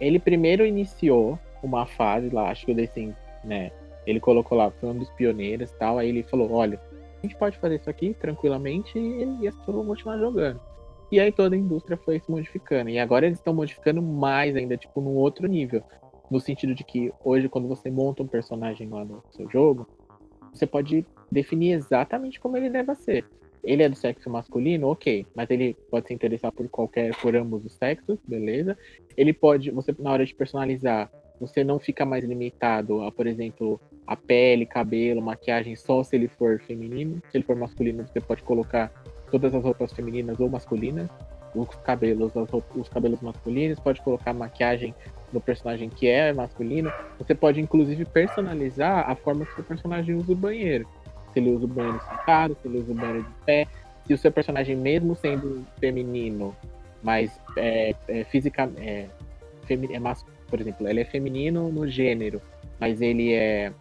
Ele 0.00 0.18
primeiro 0.18 0.64
iniciou 0.64 1.38
uma 1.62 1.86
fase 1.86 2.28
lá, 2.30 2.50
acho 2.50 2.66
que 2.66 2.72
o 2.72 2.76
The 2.76 2.86
Sims, 2.86 3.16
né? 3.42 3.72
Ele 4.06 4.20
colocou 4.20 4.56
lá, 4.56 4.70
foi 4.70 4.90
um 4.90 4.98
dos 4.98 5.10
pioneiros 5.10 5.70
e 5.70 5.74
tal. 5.74 5.98
Aí 5.98 6.08
ele 6.08 6.22
falou: 6.22 6.52
olha, 6.52 6.80
a 7.22 7.26
gente 7.26 7.36
pode 7.36 7.56
fazer 7.58 7.76
isso 7.76 7.90
aqui 7.90 8.14
tranquilamente 8.14 8.98
e 8.98 9.48
as 9.48 9.54
pessoas 9.56 9.76
vão 9.78 9.86
continuar 9.86 10.18
jogando. 10.18 10.60
E 11.10 11.20
aí 11.20 11.32
toda 11.32 11.54
a 11.54 11.58
indústria 11.58 11.96
foi 11.96 12.20
se 12.20 12.30
modificando. 12.30 12.90
E 12.90 12.98
agora 12.98 13.26
eles 13.26 13.38
estão 13.38 13.54
modificando 13.54 14.02
mais 14.02 14.56
ainda, 14.56 14.76
tipo, 14.76 15.00
num 15.00 15.14
outro 15.14 15.46
nível. 15.48 15.82
No 16.30 16.40
sentido 16.40 16.74
de 16.74 16.84
que 16.84 17.12
hoje, 17.24 17.48
quando 17.48 17.68
você 17.68 17.90
monta 17.90 18.22
um 18.22 18.28
personagem 18.28 18.88
lá 18.88 19.04
no 19.04 19.22
seu 19.30 19.48
jogo, 19.50 19.86
você 20.52 20.66
pode 20.66 21.06
definir 21.30 21.72
exatamente 21.72 22.40
como 22.40 22.56
ele 22.56 22.70
deve 22.70 22.94
ser. 22.94 23.24
Ele 23.62 23.82
é 23.82 23.88
do 23.88 23.96
sexo 23.96 24.28
masculino, 24.28 24.88
ok, 24.88 25.26
mas 25.34 25.50
ele 25.50 25.76
pode 25.90 26.06
se 26.06 26.14
interessar 26.14 26.52
por 26.52 26.68
qualquer, 26.68 27.16
por 27.16 27.34
ambos 27.34 27.64
os 27.64 27.72
sexos, 27.74 28.18
beleza? 28.26 28.76
Ele 29.16 29.32
pode, 29.32 29.70
você 29.70 29.94
na 29.98 30.12
hora 30.12 30.24
de 30.24 30.34
personalizar, 30.34 31.10
você 31.40 31.64
não 31.64 31.78
fica 31.78 32.04
mais 32.04 32.24
limitado 32.24 33.02
a, 33.02 33.10
por 33.10 33.26
exemplo, 33.26 33.80
a 34.06 34.16
pele, 34.16 34.66
cabelo, 34.66 35.22
maquiagem 35.22 35.74
só 35.76 36.04
se 36.04 36.14
ele 36.14 36.28
for 36.28 36.60
feminino. 36.60 37.20
Se 37.30 37.38
ele 37.38 37.44
for 37.44 37.56
masculino, 37.56 38.06
você 38.06 38.20
pode 38.20 38.42
colocar 38.42 38.92
todas 39.30 39.54
as 39.54 39.64
roupas 39.64 39.92
femininas 39.92 40.38
ou 40.38 40.48
masculinas, 40.48 41.08
os 41.54 41.68
cabelos, 41.76 42.36
as 42.36 42.50
roupas- 42.50 42.76
os 42.76 42.88
cabelos 42.88 43.20
masculinos, 43.20 43.80
pode 43.80 44.00
colocar 44.02 44.32
maquiagem 44.34 44.94
no 45.34 45.40
personagem 45.40 45.90
que 45.90 46.08
é 46.08 46.32
masculino. 46.32 46.90
Você 47.18 47.34
pode 47.34 47.60
inclusive 47.60 48.04
personalizar 48.06 49.10
a 49.10 49.14
forma 49.14 49.44
que 49.44 49.60
o 49.60 49.64
personagem 49.64 50.14
usa 50.14 50.32
o 50.32 50.36
banheiro 50.36 50.88
se 51.34 51.40
ele 51.40 51.50
usa 51.50 51.64
o 51.64 51.68
banheiro 51.68 52.00
sentado, 52.00 52.56
se 52.62 52.68
ele 52.68 52.78
usa 52.78 52.92
o 52.92 52.94
banheiro 52.94 53.22
de 53.24 53.34
pé, 53.44 53.66
se 54.06 54.14
o 54.14 54.18
seu 54.18 54.30
personagem, 54.30 54.76
mesmo 54.76 55.16
sendo 55.16 55.66
feminino, 55.80 56.56
mas 57.02 57.38
é, 57.56 57.94
é, 58.08 58.24
fisica, 58.24 58.70
é, 58.78 59.08
é 59.68 59.98
mas, 59.98 60.24
por 60.48 60.60
exemplo, 60.60 60.88
ele 60.88 61.00
é 61.00 61.04
feminino 61.04 61.70
no 61.70 61.88
gênero, 61.88 62.40
mas 62.78 63.02
ele 63.02 63.34
é. 63.34 63.72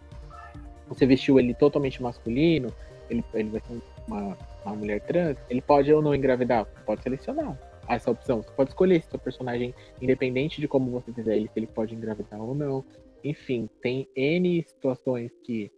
Você 0.88 1.06
vestiu 1.06 1.38
ele 1.38 1.54
totalmente 1.54 2.02
masculino, 2.02 2.74
ele, 3.08 3.24
ele 3.32 3.50
vai 3.50 3.60
ser 3.60 3.80
uma, 4.06 4.36
uma 4.64 4.74
mulher 4.74 5.00
trans, 5.00 5.36
ele 5.48 5.62
pode 5.62 5.92
ou 5.92 6.02
não 6.02 6.14
engravidar? 6.14 6.66
Pode 6.84 7.02
selecionar 7.02 7.56
essa 7.88 8.10
opção. 8.10 8.42
Você 8.42 8.50
pode 8.50 8.70
escolher 8.70 9.02
se 9.02 9.10
seu 9.10 9.18
personagem, 9.18 9.74
independente 10.00 10.60
de 10.60 10.68
como 10.68 10.90
você 10.90 11.12
fizer 11.12 11.36
ele, 11.36 11.48
se 11.48 11.58
ele 11.58 11.66
pode 11.66 11.94
engravidar 11.94 12.40
ou 12.40 12.54
não. 12.54 12.84
Enfim, 13.22 13.68
tem 13.80 14.08
N 14.14 14.62
situações 14.66 15.30
que 15.42 15.70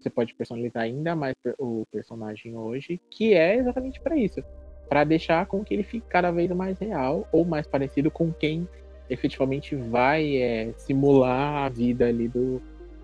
você 0.00 0.10
pode 0.10 0.34
personalizar 0.34 0.82
ainda 0.82 1.14
mais 1.14 1.34
o 1.58 1.86
personagem 1.90 2.56
hoje, 2.56 3.00
que 3.08 3.34
é 3.34 3.56
exatamente 3.56 4.00
para 4.00 4.16
isso. 4.16 4.42
para 4.88 5.04
deixar 5.04 5.46
com 5.46 5.64
que 5.64 5.72
ele 5.72 5.82
fique 5.82 6.06
cada 6.08 6.30
vez 6.30 6.50
mais 6.50 6.78
real 6.78 7.26
ou 7.32 7.44
mais 7.44 7.66
parecido 7.66 8.10
com 8.10 8.32
quem 8.32 8.68
efetivamente 9.08 9.74
vai 9.74 10.36
é, 10.36 10.72
simular 10.76 11.64
a 11.64 11.68
vida 11.68 12.06
ali 12.06 12.28
do, 12.28 12.60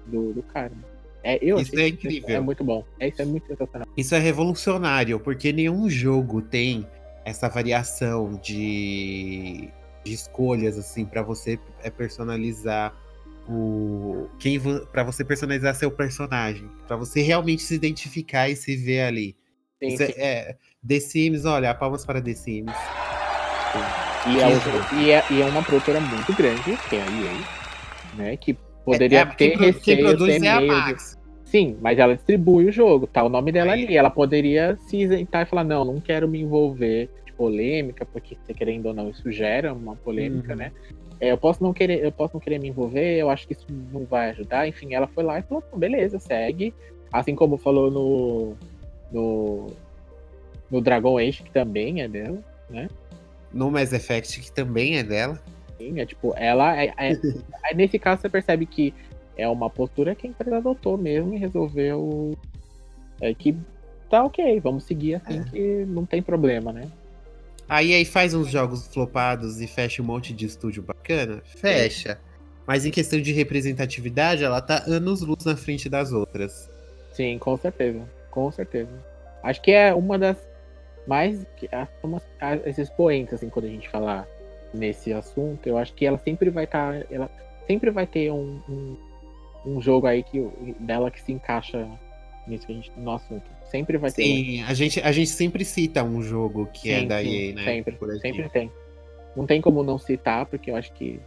do, 0.06 0.34
do 0.34 0.42
cara. 0.42 0.72
É, 1.22 1.38
eu 1.42 1.58
Isso 1.58 1.78
é 1.78 1.88
incrível. 1.88 2.36
É 2.36 2.40
muito 2.40 2.62
bom. 2.62 2.84
É, 3.00 3.08
isso 3.08 3.20
é 3.20 3.24
muito 3.24 3.46
sensacional. 3.46 3.88
Isso 3.96 4.14
é 4.14 4.18
revolucionário, 4.18 5.18
porque 5.18 5.52
nenhum 5.52 5.88
jogo 5.88 6.40
tem 6.40 6.86
essa 7.28 7.48
variação 7.48 8.32
de, 8.42 9.68
de 10.04 10.12
escolhas 10.12 10.78
assim 10.78 11.04
para 11.04 11.22
você 11.22 11.58
é 11.82 11.90
personalizar 11.90 12.94
o 13.48 14.28
quem 14.38 14.60
para 14.92 15.02
você 15.02 15.24
personalizar 15.24 15.74
seu 15.74 15.90
personagem, 15.90 16.68
para 16.86 16.96
você 16.96 17.22
realmente 17.22 17.62
se 17.62 17.74
identificar 17.74 18.48
e 18.48 18.56
se 18.56 18.76
ver 18.76 19.02
ali. 19.02 19.36
Sim, 19.82 19.88
Isso 19.94 20.02
é- 20.02 20.06
sim. 20.06 20.12
é, 20.16 20.56
The 20.86 21.00
Sims, 21.00 21.44
olha, 21.44 21.74
palmas 21.74 22.04
para 22.04 22.20
The 22.20 22.34
Sims. 22.34 22.74
E, 24.26 24.40
é, 24.40 24.46
Sim. 24.48 24.54
outra- 24.54 24.96
e, 24.98 25.10
é, 25.10 25.24
e 25.30 25.40
é 25.42 25.46
uma 25.46 25.62
produtora 25.62 26.00
muito 26.00 26.32
grande, 26.34 26.62
que 26.88 26.96
é 26.96 27.02
a 27.02 27.06
EA, 27.06 27.32
né? 28.16 28.36
Que 28.36 28.54
poderia 28.84 29.20
É, 29.20 29.26
ter 29.26 29.34
quem, 29.36 29.50
pro- 29.52 29.58
quem 29.80 29.94
receio, 29.96 30.04
produz 30.16 30.42
é 30.42 30.48
a. 30.48 30.60
Max. 30.60 31.17
Sim, 31.50 31.78
mas 31.80 31.98
ela 31.98 32.14
distribui 32.14 32.66
o 32.66 32.72
jogo, 32.72 33.06
tá 33.06 33.22
o 33.24 33.28
nome 33.28 33.50
dela 33.50 33.72
ali. 33.72 33.96
Ela 33.96 34.10
poderia 34.10 34.76
se 34.86 34.98
isentar 34.98 35.42
e 35.42 35.46
falar, 35.46 35.64
não, 35.64 35.82
não 35.84 35.98
quero 36.00 36.28
me 36.28 36.40
envolver 36.40 37.08
de 37.24 37.32
polêmica, 37.32 38.04
porque 38.04 38.36
querendo 38.54 38.86
ou 38.86 38.94
não, 38.94 39.08
isso 39.08 39.32
gera 39.32 39.72
uma 39.72 39.96
polêmica, 39.96 40.52
Uhum. 40.52 40.58
né? 40.58 40.72
É, 41.20 41.32
eu 41.32 41.38
posso 41.38 41.62
não 41.62 41.72
querer, 41.72 42.04
eu 42.04 42.12
posso 42.12 42.34
não 42.34 42.40
querer 42.40 42.58
me 42.60 42.68
envolver, 42.68 43.16
eu 43.16 43.30
acho 43.30 43.46
que 43.46 43.54
isso 43.54 43.66
não 43.92 44.04
vai 44.04 44.30
ajudar. 44.30 44.68
Enfim, 44.68 44.94
ela 44.94 45.06
foi 45.08 45.24
lá 45.24 45.38
e 45.38 45.42
falou, 45.42 45.64
"Não, 45.72 45.78
beleza, 45.78 46.18
segue. 46.18 46.72
Assim 47.12 47.34
como 47.34 47.56
falou 47.56 47.90
no. 47.90 48.54
no. 49.10 49.72
no 50.70 50.80
Dragon 50.82 51.16
Age, 51.18 51.42
que 51.42 51.50
também 51.50 52.02
é 52.02 52.08
dela. 52.08 52.38
No 53.52 53.70
Mass 53.70 53.92
Effect, 53.92 54.40
que 54.42 54.52
também 54.52 54.98
é 54.98 55.02
dela. 55.02 55.40
Sim, 55.78 55.98
é 56.00 56.04
tipo, 56.06 56.34
ela 56.36 56.76
é, 56.80 56.92
é- 56.98 57.18
aí 57.64 57.74
nesse 57.74 57.98
caso 57.98 58.20
você 58.20 58.28
percebe 58.28 58.66
que 58.66 58.92
é 59.38 59.48
uma 59.48 59.70
postura 59.70 60.14
que 60.14 60.26
a 60.26 60.30
empresa 60.30 60.58
adotou 60.58 60.98
mesmo 60.98 61.32
e 61.32 61.38
resolveu 61.38 62.36
é, 63.20 63.32
que 63.32 63.56
tá 64.10 64.24
ok, 64.24 64.58
vamos 64.60 64.84
seguir 64.84 65.14
assim 65.14 65.40
É. 65.40 65.44
que 65.44 65.84
não 65.86 66.04
tem 66.04 66.20
problema, 66.20 66.72
né? 66.72 66.88
Aí 67.68 67.94
aí 67.94 68.04
faz 68.04 68.34
uns 68.34 68.48
jogos 68.48 68.88
flopados 68.88 69.60
e 69.60 69.66
fecha 69.66 70.02
um 70.02 70.04
monte 70.04 70.32
de 70.32 70.46
estúdio 70.46 70.82
bacana? 70.82 71.40
Fecha. 71.44 72.18
Mas 72.66 72.84
em 72.84 72.90
questão 72.90 73.20
de 73.20 73.32
representatividade, 73.32 74.42
ela 74.42 74.60
tá 74.60 74.82
anos 74.86 75.20
luz 75.22 75.44
na 75.44 75.56
frente 75.56 75.88
das 75.88 76.12
outras. 76.12 76.70
Sim, 77.12 77.38
com 77.38 77.56
certeza, 77.56 78.00
com 78.30 78.50
certeza. 78.50 78.90
Acho 79.42 79.62
que 79.62 79.70
é 79.70 79.94
uma 79.94 80.18
das 80.18 80.36
mais 81.06 81.46
uma, 82.02 82.20
esses 82.66 82.88
expoentes 82.88 83.32
assim 83.34 83.48
quando 83.48 83.64
a 83.64 83.68
gente 83.68 83.88
falar 83.88 84.26
nesse 84.74 85.12
assunto, 85.12 85.66
eu 85.66 85.78
acho 85.78 85.94
que 85.94 86.04
ela 86.04 86.18
sempre 86.18 86.50
vai 86.50 86.64
estar, 86.64 87.06
ela 87.10 87.30
sempre 87.66 87.90
vai 87.90 88.06
ter 88.06 88.30
um, 88.30 88.60
um, 88.68 88.96
um 89.64 89.80
jogo 89.80 90.06
aí 90.06 90.22
que 90.22 90.40
dela 90.80 91.10
que 91.10 91.20
se 91.20 91.32
encaixa 91.32 91.88
nisso 92.46 92.66
que 92.66 92.72
a 92.72 92.76
gente, 92.76 92.92
no 92.96 93.10
assunto. 93.12 93.50
Sempre 93.64 93.98
vai 93.98 94.10
ter. 94.10 94.22
um. 94.22 94.26
Sim, 94.26 94.62
a 94.62 94.74
gente, 94.74 95.00
a 95.00 95.12
gente 95.12 95.30
sempre 95.30 95.64
cita 95.64 96.02
um 96.02 96.22
jogo 96.22 96.66
que 96.72 96.90
é 96.90 97.00
Sim, 97.00 97.06
da 97.06 97.20
sim, 97.22 97.28
EA, 97.48 97.54
né? 97.54 97.64
Sempre, 97.64 98.20
sempre 98.20 98.48
tem. 98.48 98.72
Não 99.36 99.46
tem 99.46 99.60
como 99.60 99.82
não 99.82 99.98
citar, 99.98 100.46
porque 100.46 100.70
eu 100.70 100.76
acho 100.76 100.92
que 100.94 101.20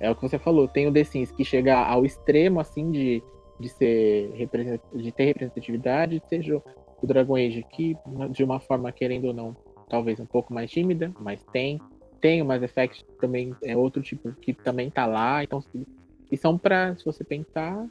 é 0.00 0.10
o 0.10 0.14
que 0.14 0.22
você 0.22 0.38
falou. 0.38 0.68
Tem 0.68 0.86
o 0.86 0.92
The 0.92 1.04
Sims 1.04 1.32
que 1.32 1.44
chega 1.44 1.76
ao 1.78 2.04
extremo, 2.04 2.60
assim, 2.60 2.90
de, 2.90 3.22
de 3.58 3.68
ser 3.70 4.30
represent- 4.34 4.82
de 4.94 5.10
ter 5.12 5.24
representatividade, 5.24 6.22
seja 6.28 6.62
o 7.00 7.06
Dragon 7.06 7.34
Age, 7.36 7.64
que 7.70 7.96
de 8.30 8.44
uma 8.44 8.60
forma, 8.60 8.92
querendo 8.92 9.28
ou 9.28 9.32
não, 9.32 9.56
talvez 9.88 10.20
um 10.20 10.26
pouco 10.26 10.52
mais 10.52 10.70
tímida, 10.70 11.12
mas 11.18 11.42
tem. 11.52 11.80
Tem 12.20 12.40
o 12.40 12.44
Mass 12.44 12.62
Effect 12.62 13.04
também, 13.20 13.52
é 13.64 13.76
outro 13.76 14.00
tipo 14.00 14.32
que 14.34 14.52
também 14.52 14.88
tá 14.88 15.06
lá. 15.06 15.42
Então, 15.42 15.60
e 16.32 16.36
são 16.38 16.56
para, 16.56 16.96
se 16.96 17.04
você 17.04 17.22
pensar, 17.22 17.86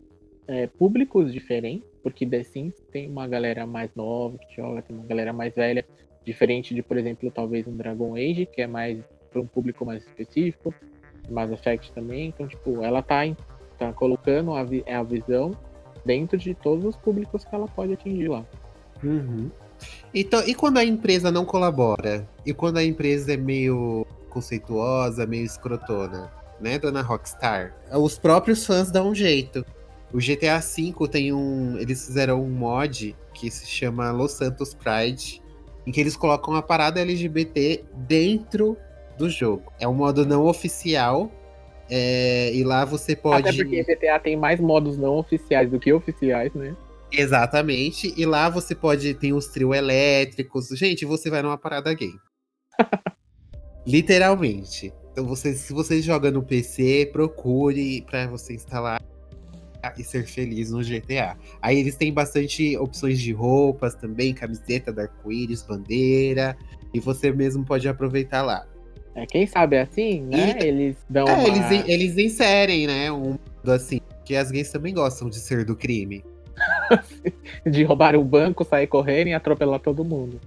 é, 0.48 0.66
públicos 0.66 1.32
diferentes, 1.32 1.88
porque 2.02 2.26
The 2.26 2.42
Sims 2.42 2.74
tem 2.92 3.08
uma 3.08 3.28
galera 3.28 3.68
mais 3.68 3.94
nova 3.96 4.36
que 4.40 4.56
joga, 4.56 4.82
tem 4.82 4.98
uma 4.98 5.06
galera 5.06 5.32
mais 5.32 5.54
velha, 5.54 5.86
diferente 6.26 6.74
de, 6.74 6.82
por 6.82 6.98
exemplo, 6.98 7.30
talvez 7.30 7.68
um 7.68 7.78
Dragon 7.78 8.16
Age, 8.16 8.48
que 8.48 8.64
é 8.64 8.68
mais 8.68 8.98
para 9.32 9.40
um 9.40 9.46
público 9.46 9.86
mais 9.86 10.04
específico, 10.04 10.74
Mass 11.30 11.52
Effect 11.52 11.92
também, 11.94 12.30
então, 12.30 12.48
tipo, 12.48 12.84
ela 12.84 13.04
tá, 13.04 13.22
tá 13.78 13.94
colocando 13.94 14.56
a, 14.56 14.64
vi- 14.64 14.84
a 14.88 15.04
visão 15.04 15.52
dentro 16.04 16.36
de 16.38 16.56
todos 16.56 16.84
os 16.84 16.98
públicos 16.98 17.46
que 17.46 17.54
ela 17.54 17.68
pode 17.68 17.94
atingir 17.94 18.28
lá. 18.28 18.44
Uhum. 19.04 19.52
Então, 20.14 20.44
e 20.48 20.56
quando 20.56 20.80
a 20.80 20.84
empresa 20.84 21.32
não 21.32 21.46
colabora? 21.46 22.28
E 22.44 22.54
quando 22.54 22.78
a 22.78 22.84
empresa 22.84 23.34
é 23.34 23.38
meio 23.38 24.06
conceituosa, 24.30 25.28
meio 25.28 25.46
escrotona? 25.46 26.41
Né, 26.62 26.78
dona 26.78 27.02
Rockstar? 27.02 27.76
Os 27.92 28.20
próprios 28.20 28.66
fãs 28.66 28.92
dão 28.92 29.10
um 29.10 29.16
jeito. 29.16 29.66
O 30.14 30.18
GTA 30.18 30.60
V 30.60 31.08
tem 31.10 31.34
um. 31.34 31.78
Eles 31.78 32.06
fizeram 32.06 32.44
um 32.44 32.50
mod 32.50 33.16
que 33.34 33.50
se 33.50 33.66
chama 33.66 34.12
Los 34.12 34.34
Santos 34.34 34.74
Pride, 34.74 35.42
em 35.88 35.92
que 35.92 36.00
eles 36.00 36.16
colocam 36.16 36.54
a 36.54 36.62
parada 36.62 37.00
LGBT 37.00 37.84
dentro 37.96 38.78
do 39.18 39.30
jogo. 39.30 39.72
É 39.80 39.88
um 39.88 39.94
modo 39.94 40.26
não 40.26 40.46
oficial. 40.46 41.32
é, 41.90 42.54
e 42.54 42.64
lá 42.64 42.86
você 42.86 43.16
pode. 43.16 43.50
Até 43.50 43.64
porque 43.64 43.84
GTA 43.84 44.20
tem 44.20 44.38
mais 44.38 44.60
modos 44.60 44.98
não 44.98 45.16
oficiais 45.18 45.70
do 45.70 45.80
que 45.80 45.92
oficiais, 45.92 46.54
né? 46.54 46.76
Exatamente. 47.12 48.14
E 48.16 48.26
lá 48.26 48.50
você 48.50 48.76
pode. 48.76 49.14
Tem 49.16 49.34
os 49.34 49.48
trio 49.48 49.74
elétricos. 49.74 50.68
Gente, 50.70 51.06
você 51.06 51.30
vai 51.30 51.42
numa 51.42 51.58
parada 51.58 51.94
gay. 51.94 52.14
Literalmente. 53.86 54.94
Então, 55.12 55.26
você, 55.26 55.54
se 55.54 55.74
você 55.74 56.02
joga 56.02 56.32
no 56.32 56.42
PC, 56.42 57.10
procure 57.12 58.02
pra 58.10 58.28
você 58.28 58.54
instalar 58.54 59.02
e 59.98 60.04
ser 60.04 60.26
feliz 60.26 60.72
no 60.72 60.82
GTA. 60.84 61.36
Aí 61.62 61.80
eles 61.80 61.96
têm 61.96 62.14
bastante 62.14 62.78
opções 62.78 63.20
de 63.20 63.32
roupas 63.32 63.96
também, 63.96 64.34
camiseta 64.34 64.92
da 64.94 65.04
arco-íris, 65.04 65.64
bandeira. 65.64 66.56
E 66.94 67.00
você 67.00 67.32
mesmo 67.32 67.66
pode 67.66 67.88
aproveitar 67.90 68.42
lá. 68.44 68.66
É, 69.16 69.26
quem 69.26 69.46
sabe 69.46 69.78
assim, 69.78 70.22
né? 70.22 70.58
E- 70.60 70.64
Eles 70.68 70.96
dão 71.10 71.28
É, 71.28 71.34
uma... 71.34 71.48
eles, 71.48 71.90
eles 71.90 72.18
inserem, 72.18 72.88
né? 72.88 73.12
Um 73.12 73.32
mundo 73.32 73.72
assim. 73.72 74.00
Que 74.24 74.36
as 74.36 74.52
gays 74.52 74.72
também 74.72 74.94
gostam 74.94 75.30
de 75.30 75.38
ser 75.40 75.66
do 75.66 75.76
crime. 75.76 76.24
de 77.66 77.84
roubar 77.84 78.16
um 78.16 78.24
banco, 78.24 78.64
sair 78.64 78.88
correndo 78.88 79.28
e 79.28 79.34
atropelar 79.34 79.80
todo 79.80 80.06
mundo. 80.06 80.40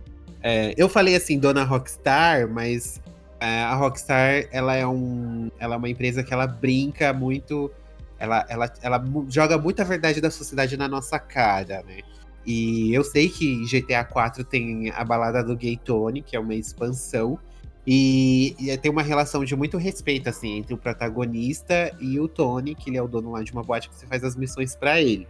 É, 0.42 0.72
eu 0.76 0.88
falei 0.88 1.16
assim, 1.16 1.38
dona 1.38 1.64
Rockstar, 1.64 2.48
mas 2.48 3.00
a 3.40 3.74
Rockstar 3.74 4.46
ela 4.50 4.74
é, 4.74 4.86
um, 4.86 5.50
ela 5.58 5.74
é 5.74 5.78
uma 5.78 5.88
empresa 5.88 6.22
que 6.22 6.32
ela 6.32 6.46
brinca 6.46 7.12
muito, 7.12 7.70
ela, 8.18 8.44
ela, 8.48 8.72
ela 8.82 9.04
joga 9.28 9.58
muita 9.58 9.84
verdade 9.84 10.20
da 10.20 10.30
sociedade 10.30 10.76
na 10.76 10.88
nossa 10.88 11.18
cara, 11.18 11.82
né? 11.86 11.98
E 12.46 12.92
eu 12.92 13.02
sei 13.02 13.28
que 13.28 13.64
GTA 13.64 14.04
4 14.04 14.44
tem 14.44 14.90
a 14.90 15.02
balada 15.02 15.42
do 15.42 15.56
Gay 15.56 15.78
Tony, 15.82 16.22
que 16.22 16.36
é 16.36 16.40
uma 16.40 16.54
expansão, 16.54 17.38
e, 17.86 18.54
e 18.58 18.76
tem 18.78 18.90
uma 18.90 19.02
relação 19.02 19.44
de 19.44 19.54
muito 19.54 19.76
respeito 19.76 20.28
assim 20.28 20.58
entre 20.58 20.72
o 20.72 20.78
protagonista 20.78 21.94
e 22.00 22.18
o 22.18 22.28
Tony, 22.28 22.74
que 22.74 22.88
ele 22.90 22.96
é 22.96 23.02
o 23.02 23.08
dono 23.08 23.32
lá 23.32 23.42
de 23.42 23.52
uma 23.52 23.62
boate 23.62 23.88
que 23.88 23.94
você 23.94 24.06
faz 24.06 24.24
as 24.24 24.36
missões 24.36 24.74
pra 24.74 25.00
ele. 25.00 25.26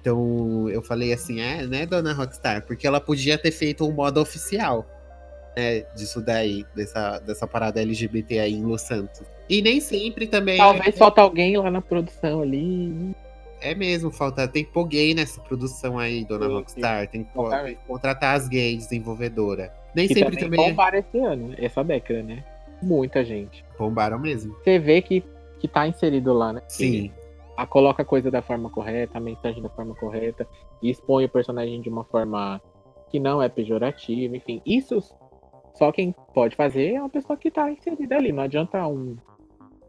Então 0.00 0.68
eu 0.68 0.82
falei 0.82 1.12
assim, 1.12 1.40
é, 1.40 1.64
né, 1.64 1.86
dona 1.86 2.12
Rockstar? 2.12 2.66
Porque 2.66 2.86
ela 2.86 3.00
podia 3.00 3.38
ter 3.38 3.52
feito 3.52 3.86
um 3.86 3.92
modo 3.92 4.20
oficial, 4.20 4.84
né, 5.56 5.80
disso 5.94 6.20
daí, 6.20 6.64
dessa, 6.74 7.18
dessa 7.20 7.46
parada 7.46 7.80
LGBT 7.80 8.38
aí 8.40 8.54
em 8.54 8.64
Los 8.64 8.82
Santos. 8.82 9.22
E 9.48 9.60
nem 9.60 9.80
sempre 9.80 10.26
também. 10.26 10.56
Talvez 10.56 10.94
é, 10.94 10.98
falta 10.98 11.20
alguém 11.20 11.56
lá 11.56 11.70
na 11.70 11.80
produção 11.80 12.42
ali. 12.42 13.14
é 13.60 13.74
mesmo, 13.74 14.10
falta. 14.10 14.48
Tem 14.48 14.64
que 14.64 14.72
pôr 14.72 14.86
gay 14.86 15.14
nessa 15.14 15.40
produção 15.40 15.98
aí, 15.98 16.24
dona 16.24 16.46
Sim, 16.46 16.52
Rockstar. 16.52 17.08
Tem 17.08 17.24
que, 17.24 17.32
tem 17.32 17.74
que 17.76 17.86
contratar 17.86 18.36
as 18.36 18.48
gays 18.48 18.84
desenvolvedora. 18.84 19.72
Nem 19.94 20.08
Que 20.08 20.14
sempre 20.14 20.36
também 20.36 20.58
também, 20.58 20.66
é- 20.66 20.70
bombaram 20.70 20.98
esse 20.98 21.18
ano, 21.18 21.54
essa 21.58 21.84
década, 21.84 22.22
né? 22.22 22.44
Muita 22.82 23.24
gente. 23.24 23.64
bombaram 23.78 24.18
mesmo. 24.18 24.56
Você 24.64 24.78
vê 24.78 25.00
que, 25.02 25.22
que 25.60 25.68
tá 25.68 25.86
inserido 25.86 26.32
lá, 26.32 26.52
né? 26.52 26.60
Que 26.62 26.72
Sim. 26.72 27.12
A 27.56 27.66
coloca 27.66 28.02
a 28.02 28.04
coisa 28.04 28.30
da 28.30 28.40
forma 28.40 28.70
correta, 28.70 29.18
a 29.18 29.20
mensagem 29.20 29.62
da 29.62 29.68
forma 29.68 29.94
correta, 29.94 30.48
e 30.80 30.90
expõe 30.90 31.26
o 31.26 31.28
personagem 31.28 31.80
de 31.80 31.88
uma 31.88 32.02
forma 32.04 32.60
que 33.10 33.20
não 33.20 33.42
é 33.42 33.48
pejorativa, 33.48 34.34
enfim. 34.34 34.62
Isso 34.64 35.00
só 35.74 35.90
quem 35.92 36.14
pode 36.34 36.54
fazer 36.56 36.94
é 36.94 37.00
uma 37.00 37.08
pessoa 37.08 37.36
que 37.36 37.50
tá 37.50 37.70
inserida 37.70 38.16
ali. 38.16 38.32
Não 38.32 38.42
adianta 38.42 38.86
um, 38.86 39.16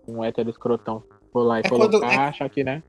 um 0.08 0.24
hétero 0.24 0.50
escrotão 0.50 1.04
for 1.32 1.44
lá 1.44 1.60
e 1.60 1.64
É 1.66 1.70
colocar, 1.70 2.00
quando- 2.00 2.12
é- 2.12 2.16
achar 2.18 2.50
que, 2.50 2.64
né? 2.64 2.82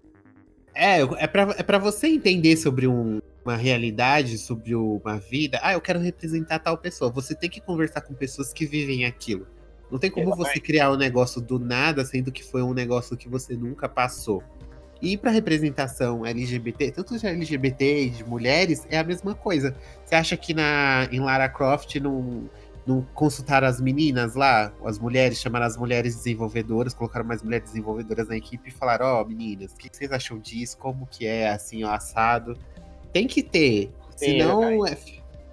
É, 0.75 1.01
é 1.03 1.27
pra, 1.27 1.55
é 1.57 1.63
pra 1.63 1.79
você 1.79 2.09
entender 2.09 2.57
sobre 2.57 2.87
um- 2.89 3.21
uma 3.45 3.57
realidade, 3.57 4.39
sobre 4.39 4.75
uma 4.75 5.19
vida. 5.19 5.61
Ah, 5.63 5.73
eu 5.75 5.81
quero 5.81 6.01
representar 6.01 6.59
tal 6.59 6.77
pessoa. 6.79 7.11
Você 7.13 7.35
tem 7.35 7.49
que 7.49 7.61
conversar 7.61 8.01
com 8.01 8.15
pessoas 8.15 8.53
que 8.53 8.67
vivem 8.67 9.05
aquilo. 9.05 9.47
Não 9.91 9.99
tem 9.99 10.11
como 10.11 10.35
você 10.35 10.59
criar 10.59 10.91
um 10.91 10.97
negócio 10.97 11.41
do 11.41 11.59
nada, 11.59 12.05
sendo 12.05 12.33
que 12.33 12.43
foi 12.43 12.63
um 12.63 12.73
negócio 12.75 13.17
que 13.17 13.29
você 13.29 13.55
nunca 13.55 13.89
passou. 13.89 14.43
E 15.01 15.17
para 15.17 15.31
representação 15.31 16.25
LGBT, 16.25 16.91
tanto 16.91 17.17
de 17.19 17.27
LGBT 17.27 18.05
e 18.07 18.11
de 18.11 18.25
mulheres, 18.25 18.87
é 18.91 18.99
a 18.99 19.05
mesma 19.05 19.35
coisa. 19.35 19.77
Você 20.05 20.15
acha 20.15 20.37
que 20.37 20.55
na, 20.55 21.07
em 21.13 21.21
Lara 21.21 21.49
Croft 21.49 21.95
não, 22.01 22.49
não 22.87 23.03
consultaram 23.15 23.67
as 23.67 23.81
meninas 23.81 24.35
lá, 24.35 24.73
as 24.85 24.99
mulheres, 24.99 25.41
chamaram 25.41 25.67
as 25.67 25.77
mulheres 25.77 26.15
desenvolvedoras, 26.17 26.93
colocaram 26.93 27.25
mais 27.25 27.43
mulheres 27.43 27.71
desenvolvedoras 27.71 28.29
na 28.29 28.37
equipe 28.37 28.69
e 28.69 28.73
falaram: 28.73 29.07
Ó, 29.07 29.25
meninas, 29.25 29.73
o 29.73 29.77
que, 29.77 29.89
vocês 29.91 30.13
acham 30.13 30.39
disso? 30.39 30.77
Como 30.77 31.07
que 31.07 31.27
é, 31.27 31.49
assim, 31.51 31.85
ó, 31.85 31.93
assado? 31.93 32.57
Tem 33.13 33.27
que 33.27 33.43
ter. 33.43 33.91
Sim, 34.17 34.27
Senão 34.27 34.87
é, 34.87 34.97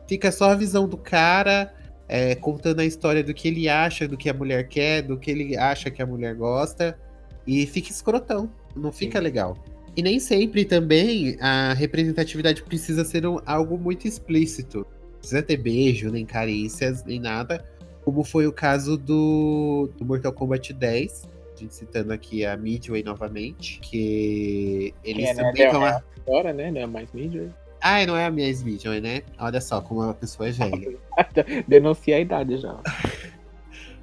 fica 0.08 0.32
só 0.32 0.52
a 0.52 0.56
visão 0.56 0.88
do 0.88 0.98
cara 0.98 1.74
é, 2.08 2.36
contando 2.36 2.82
a 2.82 2.86
história 2.86 3.24
do 3.24 3.34
que 3.34 3.48
ele 3.48 3.70
acha, 3.70 4.08
do 4.08 4.18
que 4.18 4.30
a 4.30 4.34
mulher 4.34 4.68
quer, 4.68 5.02
do 5.02 5.18
que 5.18 5.32
ele 5.32 5.58
acha 5.58 5.90
que 5.90 6.02
a 6.02 6.06
mulher 6.06 6.36
gosta. 6.36 7.00
E 7.48 7.66
fica 7.66 7.90
escrotão. 7.90 8.52
Não 8.76 8.92
fica 8.92 9.20
legal. 9.20 9.58
E 9.96 10.02
nem 10.02 10.20
sempre 10.20 10.64
também 10.64 11.38
a 11.42 11.74
representatividade 11.74 12.64
precisa 12.64 13.04
ser 13.04 13.26
um- 13.26 13.40
algo 13.46 13.78
muito 13.78 14.08
explícito. 14.08 14.86
Não 15.22 15.30
precisa 15.30 15.44
ter 15.44 15.58
beijo, 15.58 16.10
nem 16.10 16.26
carícias, 16.26 17.04
nem 17.06 17.20
nada. 17.20 17.64
Como 18.04 18.24
foi 18.24 18.48
o 18.48 18.52
caso 18.52 18.98
do, 18.98 19.88
do 19.96 20.04
Mortal 20.04 20.34
Kombat 20.34 20.74
10. 20.74 21.30
A 21.54 21.60
gente 21.60 21.76
citando 21.76 22.12
aqui 22.12 22.44
a 22.44 22.58
Midway 22.58 23.04
novamente. 23.04 23.80
Que 23.82 24.96
eles 25.04 25.30
é, 25.30 25.34
né? 25.36 25.44
também 25.44 25.66
estão. 25.66 25.82
Deu 25.82 26.02
Agora, 26.26 26.54
né? 26.54 26.72
Não 26.72 26.82
é 26.82 26.88
mais 26.88 27.12
mídia. 27.14 27.54
Ah, 27.80 28.04
não 28.06 28.18
é 28.18 28.26
a 28.26 28.32
minha 28.32 28.48
Midway, 28.64 29.00
né? 29.00 29.22
Olha 29.38 29.62
só 29.62 29.80
como 29.80 30.02
a 30.02 30.14
pessoa 30.14 30.50
é 30.50 30.52
velha. 30.52 30.98
Denuncia 31.68 32.16
a 32.16 32.20
idade 32.20 32.58
já. 32.58 32.80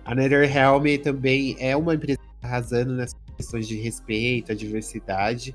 A 0.04 0.14
NetherRealm 0.14 0.84
também 1.02 1.56
é 1.58 1.76
uma 1.76 1.94
empresa 1.94 2.18
tá 2.40 2.48
arrasando 2.48 2.92
nessas 2.92 3.18
questões 3.36 3.66
de 3.66 3.76
respeito, 3.76 4.52
a 4.52 4.54
diversidade. 4.54 5.54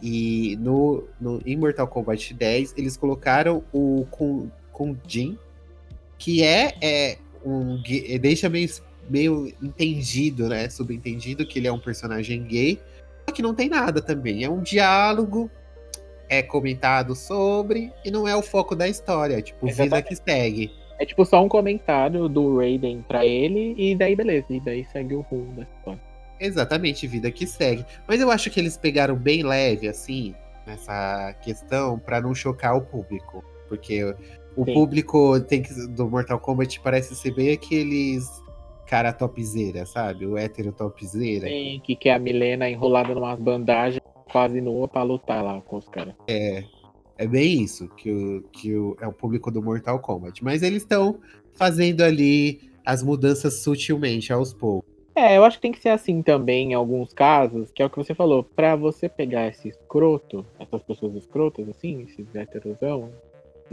E 0.00 0.56
no, 0.60 1.04
no 1.20 1.40
em 1.44 1.56
Mortal 1.56 1.86
Kombat 1.88 2.34
10, 2.34 2.74
eles 2.76 2.96
colocaram 2.96 3.62
o 3.72 4.06
Kun, 4.10 4.48
Kun 4.72 4.96
Jin, 5.06 5.38
que 6.18 6.42
é, 6.42 6.74
é 6.80 7.18
um 7.44 7.82
gay- 7.82 8.18
deixa 8.18 8.48
meio, 8.48 8.68
meio 9.08 9.52
entendido, 9.62 10.48
né? 10.48 10.68
Subentendido 10.68 11.46
que 11.46 11.58
ele 11.58 11.68
é 11.68 11.72
um 11.72 11.78
personagem 11.78 12.42
gay. 12.44 12.80
Só 13.28 13.34
que 13.34 13.42
não 13.42 13.54
tem 13.54 13.68
nada 13.68 14.00
também. 14.00 14.44
É 14.44 14.50
um 14.50 14.60
diálogo, 14.60 15.50
é 16.28 16.42
comentado 16.42 17.14
sobre, 17.14 17.92
e 18.04 18.10
não 18.10 18.26
é 18.26 18.34
o 18.34 18.42
foco 18.42 18.74
da 18.74 18.88
história. 18.88 19.38
É 19.38 19.42
tipo, 19.42 19.66
vida 19.66 19.82
Exatamente. 19.82 20.08
que 20.08 20.16
segue. 20.16 20.72
É 20.98 21.04
tipo 21.04 21.24
só 21.24 21.42
um 21.42 21.48
comentário 21.48 22.28
do 22.28 22.58
Raiden 22.58 23.04
pra 23.08 23.26
ele 23.26 23.74
e 23.76 23.94
daí 23.96 24.14
beleza. 24.14 24.46
E 24.50 24.60
daí 24.60 24.84
segue 24.84 25.14
o 25.14 25.20
rumo 25.22 25.52
da 25.54 25.62
história. 25.62 26.00
Exatamente, 26.38 27.06
vida 27.06 27.30
que 27.30 27.46
segue. 27.46 27.84
Mas 28.06 28.20
eu 28.20 28.30
acho 28.30 28.50
que 28.50 28.58
eles 28.60 28.76
pegaram 28.76 29.14
bem 29.16 29.42
leve, 29.42 29.88
assim, 29.88 30.34
nessa 30.66 31.34
questão, 31.42 31.98
pra 31.98 32.20
não 32.20 32.34
chocar 32.34 32.76
o 32.76 32.80
público. 32.82 33.44
Porque 33.68 34.14
o 34.56 34.64
Sim. 34.64 34.74
público 34.74 35.40
tem 35.40 35.62
que, 35.62 35.72
do 35.88 36.08
Mortal 36.08 36.38
Kombat 36.38 36.80
parece 36.80 37.14
ser 37.14 37.32
bem 37.32 37.52
aqueles 37.52 38.42
cara 38.86 39.12
topzera, 39.12 39.86
sabe? 39.86 40.26
O 40.26 40.36
hétero 40.36 40.70
topzera. 40.70 41.46
Tem 41.46 41.80
que 41.80 41.96
quer 41.96 42.12
a 42.12 42.18
Milena 42.18 42.68
enrolada 42.68 43.14
numas 43.14 43.38
bandagens 43.38 44.02
quase 44.30 44.60
nua 44.60 44.86
pra 44.86 45.02
lutar 45.02 45.42
lá 45.42 45.60
com 45.62 45.76
os 45.76 45.88
caras. 45.88 46.14
É, 46.28 46.64
é 47.16 47.26
bem 47.26 47.62
isso 47.62 47.88
que, 47.96 48.10
o, 48.10 48.42
que 48.52 48.74
o, 48.74 48.96
é 49.00 49.06
o 49.06 49.12
público 49.12 49.50
do 49.50 49.62
Mortal 49.62 49.98
Kombat. 49.98 50.44
Mas 50.44 50.62
eles 50.62 50.82
estão 50.82 51.20
fazendo 51.54 52.02
ali 52.02 52.60
as 52.84 53.02
mudanças 53.02 53.62
sutilmente, 53.62 54.32
aos 54.32 54.52
poucos. 54.52 54.90
É, 55.14 55.36
eu 55.36 55.44
acho 55.44 55.56
que 55.56 55.62
tem 55.62 55.72
que 55.72 55.80
ser 55.80 55.90
assim 55.90 56.22
também 56.22 56.72
em 56.72 56.74
alguns 56.74 57.12
casos, 57.12 57.70
que 57.70 57.82
é 57.82 57.86
o 57.86 57.90
que 57.90 57.98
você 57.98 58.14
falou, 58.14 58.42
pra 58.42 58.74
você 58.76 59.08
pegar 59.08 59.46
esse 59.46 59.68
escroto, 59.68 60.44
essas 60.58 60.82
pessoas 60.82 61.14
escrotas, 61.14 61.68
assim, 61.68 62.02
esses 62.02 62.34
heterosão, 62.34 63.10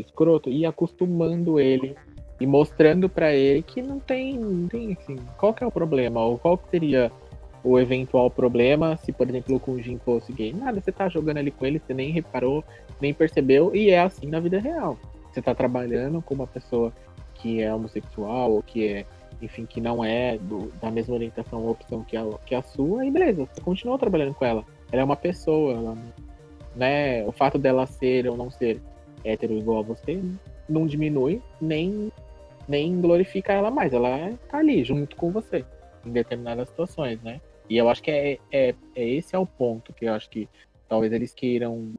escroto, 0.02 0.50
e 0.50 0.66
acostumando 0.66 1.60
ele 1.60 1.96
e 2.40 2.48
mostrando 2.48 3.10
pra 3.10 3.34
ele 3.34 3.62
que 3.62 3.82
não 3.82 4.00
tem, 4.00 4.38
não 4.38 4.68
tem 4.68 4.94
assim, 4.94 5.18
qual 5.38 5.54
que 5.54 5.64
é 5.64 5.68
o 5.68 5.72
problema, 5.72 6.24
ou 6.24 6.38
qual 6.38 6.58
que 6.58 6.70
seria 6.70 7.12
o 7.64 7.78
eventual 7.78 8.30
problema 8.30 8.96
se, 8.98 9.12
por 9.12 9.28
exemplo, 9.30 9.56
o 9.56 9.60
Kunjin 9.60 9.98
fosse 10.00 10.32
gay. 10.32 10.54
Nada, 10.54 10.80
você 10.80 10.92
tá 10.92 11.10
jogando 11.10 11.38
ali 11.38 11.52
com 11.52 11.66
ele, 11.66 11.80
você 11.80 11.94
nem 11.94 12.12
reparou, 12.12 12.64
nem 13.02 13.14
percebeu, 13.14 13.76
e 13.76 13.90
é 13.90 14.00
assim 14.00 14.28
na 14.28 14.40
vida 14.40 14.60
real. 14.60 14.98
Você 15.32 15.42
tá 15.42 15.54
trabalhando 15.54 16.22
com 16.22 16.34
uma 16.34 16.48
pessoa 16.48 16.94
que 17.36 17.62
é 17.62 17.74
homossexual, 17.74 18.52
ou 18.54 18.64
que 18.64 18.88
é 18.88 19.06
enfim, 19.42 19.66
que 19.66 19.80
não 19.80 20.04
é 20.04 20.38
do- 20.38 20.72
da 20.82 20.92
mesma 20.92 21.16
orientação 21.16 21.64
ou 21.64 21.72
opção 21.72 22.04
que 22.04 22.18
a, 22.18 22.26
que 22.46 22.54
a 22.54 22.62
sua, 22.62 23.06
e 23.06 23.12
beleza, 23.12 23.46
você 23.46 23.62
continua 23.62 23.98
trabalhando 23.98 24.34
com 24.34 24.46
ela. 24.46 24.66
Ela 24.92 25.02
é 25.02 25.06
uma 25.06 25.16
pessoa, 25.16 25.74
ela, 25.74 25.98
né? 26.76 27.26
O 27.26 27.32
fato 27.32 27.58
dela 27.58 27.86
ser 27.86 28.28
ou 28.28 28.36
não 28.36 28.50
ser 28.50 28.82
hétero 29.24 29.54
igual 29.58 29.80
a 29.80 29.84
você 29.84 30.22
não 30.68 30.86
diminui, 30.86 31.42
nem, 31.60 32.12
nem 32.68 33.00
glorifica 33.02 33.54
ela 33.54 33.72
mais. 33.72 33.94
Ela 33.94 34.32
tá 34.50 34.58
ali 34.58 34.84
junto 34.84 35.16
com 35.16 35.32
você 35.32 35.66
em 36.06 36.12
determinadas 36.12 36.70
situações, 36.70 37.22
né? 37.22 37.42
E 37.70 37.78
eu 37.78 37.90
acho 37.90 38.02
que 38.02 38.12
é, 38.12 38.38
é, 38.52 38.76
é 38.96 39.08
esse 39.10 39.36
é 39.36 39.40
o 39.40 39.46
ponto 39.46 39.94
que 39.94 40.06
eu 40.06 40.14
acho 40.14 40.30
que 40.30 40.50
talvez 40.88 41.14
eles 41.14 41.34
queiram 41.34 41.94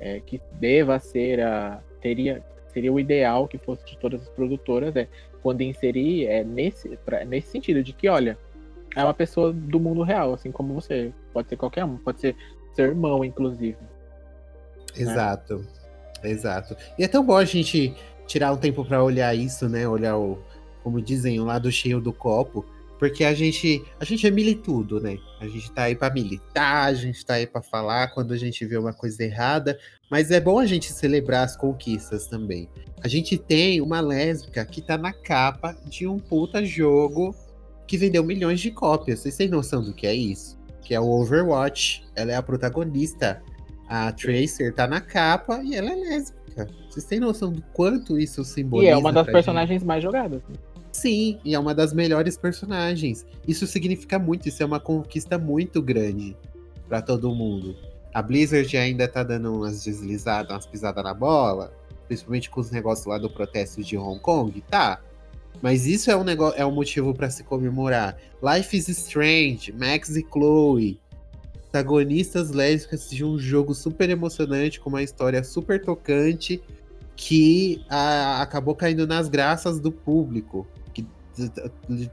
é, 0.00 0.20
que 0.20 0.40
deva 0.52 0.98
ser 0.98 1.40
a 1.40 1.82
teria 2.00 2.42
seria 2.68 2.92
o 2.92 3.00
ideal 3.00 3.48
que 3.48 3.58
fosse 3.58 3.84
de 3.84 3.98
todas 3.98 4.22
as 4.22 4.28
produtoras 4.28 4.94
é 4.94 5.08
quando 5.42 5.62
inserir 5.62 6.26
é 6.26 6.44
nesse 6.44 6.96
pra- 6.98 7.24
nesse 7.24 7.48
sentido 7.48 7.82
de 7.82 7.92
que 7.92 8.08
olha 8.08 8.38
é 8.94 9.02
uma 9.02 9.14
pessoa 9.14 9.52
do 9.52 9.80
mundo 9.80 10.02
real 10.02 10.32
assim 10.32 10.52
como 10.52 10.74
você 10.74 11.12
pode 11.32 11.48
ser 11.48 11.56
qualquer 11.56 11.84
um 11.84 11.96
pode 11.96 12.20
ser 12.20 12.36
seu 12.74 12.86
irmão 12.86 13.24
inclusive 13.24 13.76
Exato. 14.96 15.66
Exato. 16.22 16.76
E 16.98 17.04
é 17.04 17.08
tão 17.08 17.24
bom 17.24 17.36
a 17.36 17.44
gente 17.44 17.94
tirar 18.26 18.52
um 18.52 18.56
tempo 18.56 18.84
pra 18.84 19.02
olhar 19.02 19.34
isso, 19.34 19.68
né? 19.68 19.88
Olhar 19.88 20.16
o, 20.16 20.38
como 20.82 21.00
dizem, 21.00 21.40
o 21.40 21.44
lado 21.44 21.70
cheio 21.72 22.00
do 22.00 22.12
copo, 22.12 22.64
porque 22.98 23.24
a 23.24 23.32
gente, 23.32 23.84
a 24.00 24.04
gente 24.04 24.26
é 24.26 24.30
militudo, 24.30 25.00
né? 25.00 25.18
A 25.40 25.46
gente 25.46 25.70
tá 25.70 25.84
aí 25.84 25.94
pra 25.94 26.10
militar, 26.10 26.86
a 26.86 26.94
gente 26.94 27.24
tá 27.24 27.34
aí 27.34 27.46
pra 27.46 27.62
falar 27.62 28.08
quando 28.08 28.32
a 28.32 28.36
gente 28.36 28.64
vê 28.66 28.76
uma 28.76 28.92
coisa 28.92 29.22
errada, 29.22 29.78
mas 30.10 30.30
é 30.30 30.40
bom 30.40 30.58
a 30.58 30.66
gente 30.66 30.92
celebrar 30.92 31.44
as 31.44 31.56
conquistas 31.56 32.26
também. 32.26 32.68
A 33.02 33.08
gente 33.08 33.38
tem 33.38 33.80
uma 33.80 34.00
lésbica 34.00 34.64
que 34.66 34.82
tá 34.82 34.98
na 34.98 35.12
capa 35.12 35.76
de 35.86 36.06
um 36.06 36.18
puta 36.18 36.64
jogo 36.64 37.34
que 37.86 37.96
vendeu 37.96 38.24
milhões 38.24 38.60
de 38.60 38.70
cópias. 38.70 39.20
Vocês 39.20 39.36
têm 39.36 39.48
noção 39.48 39.82
do 39.82 39.94
que 39.94 40.06
é 40.06 40.14
isso? 40.14 40.58
Que 40.82 40.94
é 40.94 41.00
o 41.00 41.08
Overwatch. 41.08 42.04
Ela 42.16 42.32
é 42.32 42.36
a 42.36 42.42
protagonista. 42.42 43.42
A 43.88 44.12
Tracer 44.12 44.74
tá 44.74 44.86
na 44.86 45.00
capa 45.00 45.60
e 45.62 45.74
ela 45.74 45.90
é 45.90 45.94
lésbica. 45.94 46.68
Vocês 46.88 47.04
têm 47.04 47.20
noção 47.20 47.52
do 47.52 47.62
quanto 47.72 48.18
isso 48.18 48.42
e 48.42 48.44
simboliza? 48.44 48.92
é 48.92 48.96
uma 48.96 49.12
das 49.12 49.26
personagens 49.26 49.82
mais 49.82 50.02
jogadas 50.02 50.42
gente? 50.46 50.68
Sim, 50.92 51.38
e 51.44 51.54
é 51.54 51.58
uma 51.58 51.74
das 51.74 51.92
melhores 51.92 52.36
personagens. 52.36 53.24
Isso 53.46 53.66
significa 53.66 54.18
muito, 54.18 54.48
isso 54.48 54.62
é 54.62 54.66
uma 54.66 54.80
conquista 54.80 55.38
muito 55.38 55.80
grande 55.80 56.36
pra 56.88 57.00
todo 57.00 57.32
mundo. 57.34 57.76
A 58.12 58.22
Blizzard 58.22 58.76
ainda 58.76 59.06
tá 59.06 59.22
dando 59.22 59.54
umas 59.54 59.84
deslizadas, 59.84 60.50
umas 60.50 60.66
pisadas 60.66 61.04
na 61.04 61.14
bola, 61.14 61.72
principalmente 62.08 62.50
com 62.50 62.60
os 62.60 62.70
negócios 62.70 63.06
lá 63.06 63.18
do 63.18 63.30
protesto 63.30 63.82
de 63.82 63.96
Hong 63.96 64.18
Kong, 64.20 64.60
tá? 64.62 65.00
Mas 65.62 65.86
isso 65.86 66.10
é 66.10 66.16
um 66.16 66.24
negócio, 66.24 66.58
é 66.58 66.64
um 66.64 66.72
motivo 66.72 67.14
pra 67.14 67.30
se 67.30 67.44
comemorar. 67.44 68.16
Life 68.42 68.76
is 68.76 68.88
Strange, 68.88 69.72
Max 69.72 70.16
e 70.16 70.26
Chloe, 70.32 70.98
protagonistas 71.78 72.50
lésbicas 72.50 73.08
de 73.10 73.24
um 73.24 73.38
jogo 73.38 73.74
super 73.74 74.10
emocionante, 74.10 74.80
com 74.80 74.88
uma 74.88 75.02
história 75.02 75.42
super 75.44 75.80
tocante, 75.80 76.60
que 77.16 77.84
ah, 77.88 78.42
acabou 78.42 78.74
caindo 78.74 79.06
nas 79.06 79.28
graças 79.28 79.78
do 79.78 79.92
público. 79.92 80.66
Que 80.92 81.06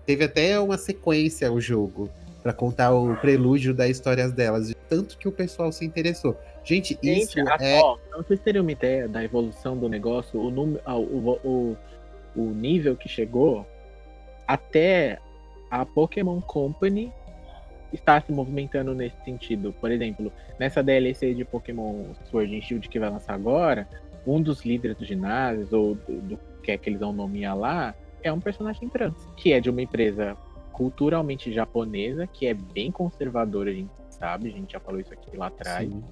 teve 0.05 0.25
até 0.25 0.59
uma 0.59 0.77
sequência 0.77 1.51
o 1.51 1.59
jogo 1.59 2.09
para 2.43 2.53
contar 2.53 2.93
o 2.93 3.15
prelúdio 3.17 3.73
das 3.73 3.89
histórias 3.89 4.31
delas, 4.31 4.67
de 4.67 4.75
tanto 4.87 5.17
que 5.17 5.27
o 5.27 5.31
pessoal 5.31 5.71
se 5.71 5.83
interessou. 5.83 6.37
Gente, 6.63 6.97
isso 7.01 7.33
Gente, 7.33 7.49
a- 7.49 7.57
é 7.59 7.79
ó, 7.79 7.97
pra 8.09 8.17
vocês 8.19 8.39
terem 8.39 8.61
uma 8.61 8.71
ideia 8.71 9.07
da 9.07 9.23
evolução 9.23 9.75
do 9.75 9.89
negócio, 9.89 10.39
o, 10.39 10.51
número, 10.51 10.79
ah, 10.85 10.95
o, 10.95 11.39
o, 11.43 11.77
o 12.35 12.41
nível 12.51 12.95
que 12.95 13.09
chegou, 13.09 13.65
até 14.47 15.17
a 15.71 15.83
Pokémon 15.85 16.39
Company 16.41 17.11
está 17.95 18.21
se 18.21 18.31
movimentando 18.31 18.93
nesse 18.93 19.17
sentido. 19.23 19.73
Por 19.73 19.91
exemplo, 19.91 20.31
nessa 20.59 20.83
DLC 20.83 21.33
de 21.33 21.43
Pokémon 21.43 22.13
Sword 22.25 22.55
and 22.55 22.61
Shield 22.61 22.87
que 22.87 22.99
vai 22.99 23.09
lançar 23.09 23.33
agora, 23.33 23.87
um 24.25 24.41
dos 24.41 24.63
líderes 24.63 24.97
do 24.97 25.05
ginásio, 25.05 25.67
ou 25.71 25.95
do, 25.95 26.21
do 26.21 26.39
que 26.61 26.71
é 26.71 26.77
que 26.77 26.89
eles 26.89 26.99
vão 26.99 27.13
nomear 27.13 27.57
lá, 27.57 27.95
é 28.23 28.31
um 28.31 28.39
personagem 28.39 28.89
trans, 28.89 29.15
que 29.37 29.53
é 29.53 29.59
de 29.59 29.69
uma 29.69 29.81
empresa 29.81 30.35
culturalmente 30.71 31.51
japonesa, 31.51 32.27
que 32.27 32.47
é 32.47 32.53
bem 32.53 32.91
conservadora, 32.91 33.69
a 33.69 33.73
gente 33.73 33.91
sabe, 34.09 34.49
a 34.49 34.51
gente 34.51 34.73
já 34.73 34.79
falou 34.79 34.99
isso 34.99 35.13
aqui 35.13 35.37
lá 35.37 35.47
atrás 35.47 35.89
sim, 35.89 36.03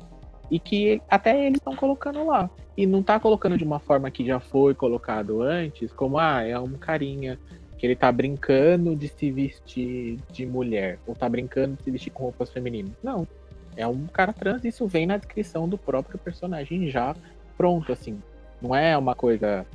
e 0.49 0.59
que 0.59 1.01
até 1.09 1.45
eles 1.45 1.57
estão 1.57 1.75
colocando 1.75 2.25
lá. 2.25 2.49
E 2.77 2.85
não 2.85 3.03
tá 3.03 3.19
colocando 3.19 3.57
de 3.57 3.63
uma 3.63 3.79
forma 3.79 4.09
que 4.09 4.25
já 4.25 4.39
foi 4.39 4.73
colocado 4.73 5.41
antes, 5.41 5.91
como, 5.91 6.17
ah, 6.17 6.43
é 6.43 6.57
um 6.57 6.73
carinha 6.73 7.39
que 7.83 7.87
ele 7.87 7.97
tá 7.97 8.09
brincando 8.09 8.95
de 8.95 9.09
se 9.09 9.29
vestir 9.29 10.17
de 10.31 10.45
mulher, 10.45 10.97
ou 11.05 11.13
tá 11.13 11.27
brincando 11.27 11.75
de 11.75 11.83
se 11.83 11.91
vestir 11.91 12.11
com 12.11 12.23
roupas 12.23 12.49
femininas. 12.49 12.93
Não. 13.03 13.27
É 13.75 13.85
um 13.85 14.07
cara 14.07 14.31
trans, 14.31 14.63
isso 14.63 14.87
vem 14.87 15.05
na 15.05 15.17
descrição 15.17 15.67
do 15.67 15.77
próprio 15.77 16.17
personagem 16.17 16.89
já 16.89 17.13
pronto, 17.57 17.91
assim. 17.91 18.21
Não 18.61 18.73
é 18.73 18.97
uma 18.97 19.13
coisa 19.13 19.65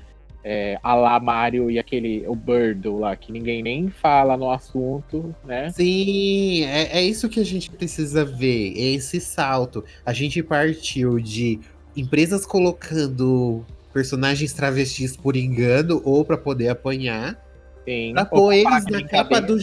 é, 0.42 0.80
a 0.82 0.94
lá 0.94 1.20
Mario 1.20 1.70
e 1.70 1.78
aquele, 1.78 2.26
o 2.26 2.34
Birdo 2.34 2.96
lá, 2.96 3.14
que 3.14 3.30
ninguém 3.30 3.62
nem 3.62 3.90
fala 3.90 4.38
no 4.38 4.50
assunto, 4.50 5.36
né? 5.44 5.68
Sim, 5.68 6.64
é, 6.64 7.00
é 7.00 7.02
isso 7.02 7.28
que 7.28 7.40
a 7.40 7.44
gente 7.44 7.68
precisa 7.68 8.24
ver, 8.24 8.72
é 8.74 8.94
esse 8.94 9.20
salto. 9.20 9.84
A 10.06 10.14
gente 10.14 10.42
partiu 10.42 11.20
de 11.20 11.60
empresas 11.94 12.46
colocando 12.46 13.66
personagens 13.92 14.54
travestis 14.54 15.14
por 15.14 15.36
engano 15.36 16.00
ou 16.06 16.24
para 16.24 16.38
poder 16.38 16.70
apanhar, 16.70 17.38
Sim. 17.88 18.12
pra 18.12 18.26
pôr 18.26 18.52
eles 18.52 18.84
na 18.84 19.02
capa 19.02 19.40
do 19.40 19.58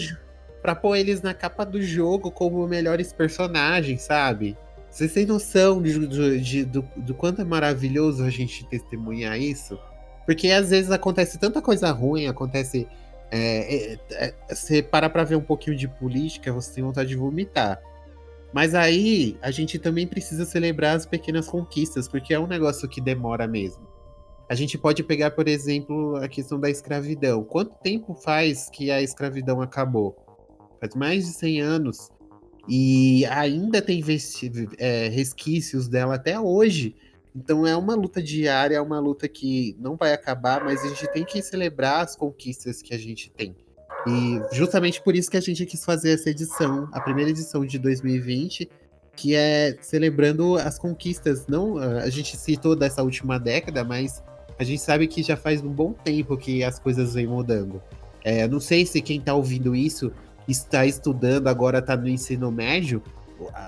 para 0.61 0.73
pôr 0.73 0.95
eles 0.95 1.21
na 1.21 1.32
capa 1.32 1.63
do 1.63 1.80
jogo 1.80 2.32
como 2.32 2.67
melhores 2.67 3.13
personagens, 3.13 4.01
sabe? 4.01 4.57
Vocês 4.89 5.13
têm 5.13 5.26
noção 5.26 5.80
de, 5.80 6.07
de, 6.07 6.41
de, 6.41 6.65
do, 6.65 6.82
do 6.97 7.13
quanto 7.13 7.41
é 7.41 7.45
maravilhoso 7.45 8.23
a 8.23 8.32
gente 8.32 8.65
testemunhar 8.65 9.39
isso? 9.39 9.78
Porque 10.26 10.49
às 10.49 10.71
vezes 10.71 10.89
acontece 10.89 11.38
tanta 11.38 11.61
coisa 11.61 11.91
ruim, 11.91 12.26
acontece. 12.26 12.88
É, 13.30 13.76
é, 13.76 13.99
é, 14.11 14.34
você 14.49 14.82
para 14.82 15.07
pra 15.07 15.23
ver 15.23 15.36
um 15.36 15.41
pouquinho 15.41 15.78
de 15.78 15.88
política, 15.88 16.51
você 16.51 16.73
tem 16.73 16.84
vontade 16.84 17.09
de 17.09 17.15
vomitar. 17.15 17.80
Mas 18.51 18.73
aí 18.73 19.38
a 19.41 19.51
gente 19.51 19.78
também 19.78 20.07
precisa 20.07 20.45
celebrar 20.45 20.95
as 20.95 21.05
pequenas 21.05 21.47
conquistas, 21.47 22.07
porque 22.07 22.34
é 22.34 22.39
um 22.39 22.47
negócio 22.47 22.89
que 22.89 23.01
demora 23.01 23.45
mesmo. 23.45 23.95
A 24.48 24.54
gente 24.54 24.78
pode 24.78 25.04
pegar, 25.04 25.32
por 25.32 25.48
exemplo, 25.48 26.16
a 26.18 26.28
questão 26.28 26.60
da 26.60 26.70
escravidão. 26.70 27.43
Quanto 27.43 27.74
tempo 27.82 28.14
faz 28.14 28.70
que 28.70 28.91
a 28.91 29.02
escravidão 29.02 29.62
acabou? 29.62 30.16
Faz 30.80 30.93
mais 30.96 31.26
de 31.26 31.34
100 31.34 31.62
anos. 31.62 32.10
E 32.68 33.26
ainda 33.26 33.82
tem 33.82 34.04
é, 34.78 35.08
resquícios 35.08 35.88
dela 35.88 36.16
até 36.16 36.39
hoje. 36.39 36.96
Então 37.36 37.66
é 37.66 37.76
uma 37.76 37.96
luta 37.96 38.22
diária, 38.22 38.78
é 38.78 38.82
uma 38.82 39.00
luta 39.00 39.28
que 39.28 39.76
não 39.80 39.96
vai 39.96 40.14
acabar, 40.14 40.64
mas 40.64 40.84
a 40.84 40.88
gente 40.88 41.12
tem 41.12 41.26
que 41.26 41.41
celebrar 41.41 42.04
as 42.04 42.16
conquistas 42.16 42.82
que 42.82 42.93
a 42.93 42.98
gente 42.98 43.30
tem. 43.32 43.56
E 44.08 44.56
justamente 44.56 45.02
por 45.02 45.16
isso 45.16 45.30
que 45.30 45.38
a 45.38 45.41
gente 45.41 45.66
quis 45.66 45.84
fazer 45.84 46.12
essa 46.12 46.30
edição, 46.30 46.88
a 46.93 47.02
primeira 47.02 47.32
edição 47.32 47.66
de 47.66 47.80
2020, 47.80 48.70
que 49.16 49.36
é 49.36 49.76
celebrando 49.82 50.56
as 50.56 50.78
conquistas. 50.78 51.48
Não, 51.48 51.78
a 51.78 52.10
gente 52.10 52.38
citou 52.38 52.76
dessa 52.76 53.02
última 53.04 53.39
década, 53.39 53.84
mas 53.84 54.24
a 54.58 54.64
gente 54.64 54.82
sabe 54.82 55.08
que 55.08 55.22
já 55.22 55.36
faz 55.36 55.62
um 55.62 55.70
bom 55.70 55.93
tempo 55.93 56.38
que 56.38 56.64
as 56.64 56.80
coisas 56.80 57.14
vêm 57.14 57.28
mudando. 57.28 57.82
É, 58.24 58.47
não 58.47 58.60
sei 58.60 58.86
se 58.86 59.01
quem 59.01 59.20
está 59.20 59.34
ouvindo 59.34 59.76
isso 59.76 60.12
está 60.47 60.86
estudando 60.86 61.47
agora, 61.47 61.80
está 61.80 61.95
no 61.95 62.08
ensino 62.08 62.51
médio. 62.51 63.03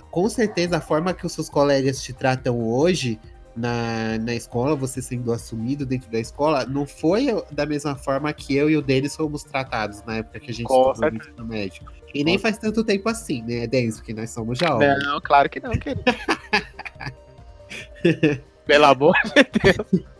Com 0.09 0.29
certeza 0.29 0.77
a 0.77 0.81
forma 0.81 1.13
que 1.13 1.25
os 1.25 1.33
seus 1.33 1.49
colegas 1.49 2.01
te 2.01 2.13
tratam 2.13 2.61
hoje 2.61 3.19
na, 3.55 4.17
na 4.19 4.35
escola, 4.35 4.75
você 4.75 5.01
sendo 5.01 5.33
assumido 5.33 5.85
dentro 5.85 6.09
da 6.11 6.19
escola, 6.19 6.65
não 6.65 6.85
foi 6.85 7.27
da 7.51 7.65
mesma 7.65 7.95
forma 7.95 8.31
que 8.31 8.55
eu 8.55 8.69
e 8.69 8.77
o 8.77 8.81
Denis 8.81 9.15
fomos 9.15 9.43
tratados 9.43 10.03
na 10.03 10.17
época 10.17 10.39
que 10.39 10.51
a 10.51 10.53
gente 10.53 10.67
Com 10.67 10.91
estudou 10.91 11.11
no 11.11 11.17
ensino 11.17 11.45
médio. 11.45 11.83
E 12.13 12.23
nem 12.23 12.37
faz 12.37 12.57
tanto 12.57 12.83
tempo 12.83 13.09
assim, 13.09 13.41
né, 13.41 13.67
Denis? 13.67 13.97
Porque 13.97 14.13
nós 14.13 14.29
somos 14.29 14.57
jovens. 14.57 15.03
Não, 15.03 15.19
claro 15.19 15.49
que 15.49 15.59
não, 15.59 15.71
querido. 15.71 16.03
Pelo 18.65 18.85
amor 18.85 19.15
de 19.25 19.73
Deus. 19.73 20.07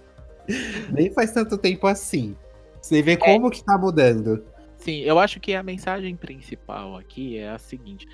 Nem 0.92 1.12
faz 1.12 1.32
tanto 1.32 1.58
tempo 1.58 1.88
assim. 1.88 2.36
Você 2.82 3.02
vê 3.02 3.18
como 3.18 3.50
que 3.50 3.64
tá 3.64 3.78
mudando. 3.78 4.44
Sim, 4.78 5.00
eu 5.02 5.20
acho 5.20 5.40
que 5.40 5.54
a 5.54 5.64
mensagem 5.64 6.16
principal 6.16 6.96
aqui 6.96 7.38
é 7.38 7.50
a 7.50 7.58
seguinte: 7.58 8.08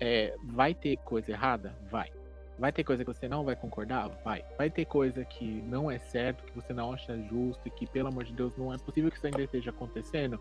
é, 0.00 0.34
vai 0.44 0.74
ter 0.74 0.96
coisa 0.98 1.30
errada? 1.30 1.76
Vai. 1.90 2.10
Vai 2.58 2.70
ter 2.70 2.84
coisa 2.84 3.04
que 3.04 3.12
você 3.12 3.28
não 3.28 3.44
vai 3.44 3.56
concordar? 3.56 4.08
Vai. 4.24 4.44
Vai 4.56 4.70
ter 4.70 4.84
coisa 4.84 5.24
que 5.24 5.44
não 5.44 5.90
é 5.90 5.98
certo, 5.98 6.44
que 6.44 6.54
você 6.54 6.72
não 6.72 6.92
acha 6.92 7.16
justo 7.28 7.60
e 7.66 7.70
que, 7.70 7.86
pelo 7.86 8.08
amor 8.08 8.24
de 8.24 8.32
Deus, 8.32 8.56
não 8.56 8.72
é 8.72 8.78
possível 8.78 9.10
que 9.10 9.16
isso 9.16 9.26
ainda 9.26 9.42
esteja 9.42 9.70
acontecendo? 9.70 10.38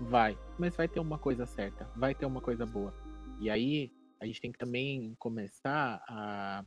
Vai. 0.00 0.38
Mas 0.58 0.76
vai 0.76 0.86
ter 0.86 1.00
uma 1.00 1.18
coisa 1.18 1.46
certa, 1.46 1.88
vai 1.96 2.14
ter 2.14 2.26
uma 2.26 2.40
coisa 2.40 2.66
boa. 2.66 2.94
E 3.40 3.50
aí, 3.50 3.90
a 4.20 4.26
gente 4.26 4.40
tem 4.40 4.52
que 4.52 4.58
também 4.58 5.14
começar 5.18 6.02
a, 6.08 6.64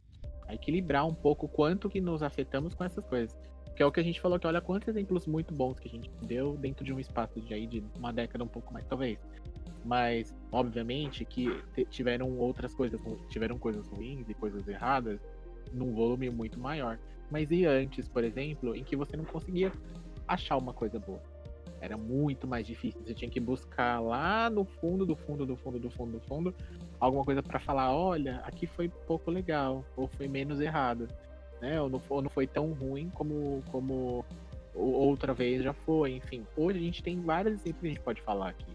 a 0.47 0.53
equilibrar 0.53 1.07
um 1.07 1.13
pouco 1.13 1.45
o 1.45 1.49
quanto 1.49 1.89
que 1.89 2.01
nos 2.01 2.21
afetamos 2.21 2.73
com 2.73 2.83
essas 2.83 3.05
coisas. 3.05 3.37
Que 3.77 3.83
é 3.83 3.85
o 3.85 3.91
que 3.91 3.99
a 3.99 4.03
gente 4.03 4.19
falou 4.19 4.39
que 4.39 4.47
olha 4.47 4.59
quantos 4.59 4.87
exemplos 4.87 5.27
muito 5.27 5.53
bons 5.53 5.79
que 5.79 5.87
a 5.87 5.91
gente 5.91 6.09
deu 6.23 6.57
dentro 6.57 6.83
de 6.83 6.91
um 6.91 6.99
espaço 6.99 7.39
de 7.39 7.53
aí 7.53 7.67
de 7.67 7.83
uma 7.95 8.11
década 8.11 8.43
um 8.43 8.47
pouco 8.47 8.73
mais, 8.73 8.83
talvez. 8.87 9.19
Mas, 9.85 10.33
obviamente, 10.51 11.23
que 11.23 11.47
tiveram 11.91 12.39
outras 12.39 12.73
coisas, 12.73 12.99
tiveram 13.29 13.59
coisas 13.59 13.87
ruins 13.87 14.27
e 14.27 14.33
coisas 14.33 14.67
erradas 14.67 15.19
num 15.71 15.93
volume 15.93 16.27
muito 16.31 16.59
maior. 16.59 16.97
Mas 17.29 17.51
e 17.51 17.67
antes, 17.67 18.07
por 18.07 18.23
exemplo, 18.23 18.75
em 18.75 18.83
que 18.83 18.95
você 18.95 19.15
não 19.15 19.25
conseguia 19.25 19.71
achar 20.27 20.57
uma 20.57 20.73
coisa 20.73 20.97
boa? 20.97 21.21
Era 21.79 21.95
muito 21.95 22.47
mais 22.47 22.65
difícil. 22.65 22.99
Você 23.05 23.13
tinha 23.13 23.29
que 23.29 23.39
buscar 23.39 23.99
lá 23.99 24.49
no 24.49 24.65
fundo, 24.65 25.05
do 25.05 25.15
fundo, 25.15 25.45
do 25.45 25.55
fundo, 25.55 25.77
do 25.77 25.91
fundo, 25.91 26.13
do 26.13 26.19
fundo, 26.21 26.55
alguma 26.99 27.23
coisa 27.23 27.43
para 27.43 27.59
falar: 27.59 27.95
olha, 27.95 28.37
aqui 28.37 28.65
foi 28.65 28.89
pouco 28.89 29.29
legal, 29.29 29.85
ou 29.95 30.07
foi 30.07 30.27
menos 30.27 30.59
errado, 30.59 31.07
né? 31.61 31.81
Ou 31.81 31.89
não, 31.89 32.01
ou 32.09 32.21
não 32.21 32.29
foi 32.29 32.47
tão 32.47 32.71
ruim 32.73 33.09
como, 33.13 33.63
como 33.71 34.25
outra 34.73 35.33
vez 35.33 35.63
já 35.63 35.73
foi. 35.73 36.13
Enfim, 36.13 36.45
hoje 36.55 36.79
a 36.79 36.81
gente 36.81 37.03
tem 37.03 37.19
vários 37.19 37.53
exemplos 37.53 37.81
que 37.81 37.87
a 37.87 37.89
gente 37.89 38.01
pode 38.01 38.21
falar 38.21 38.49
aqui. 38.49 38.65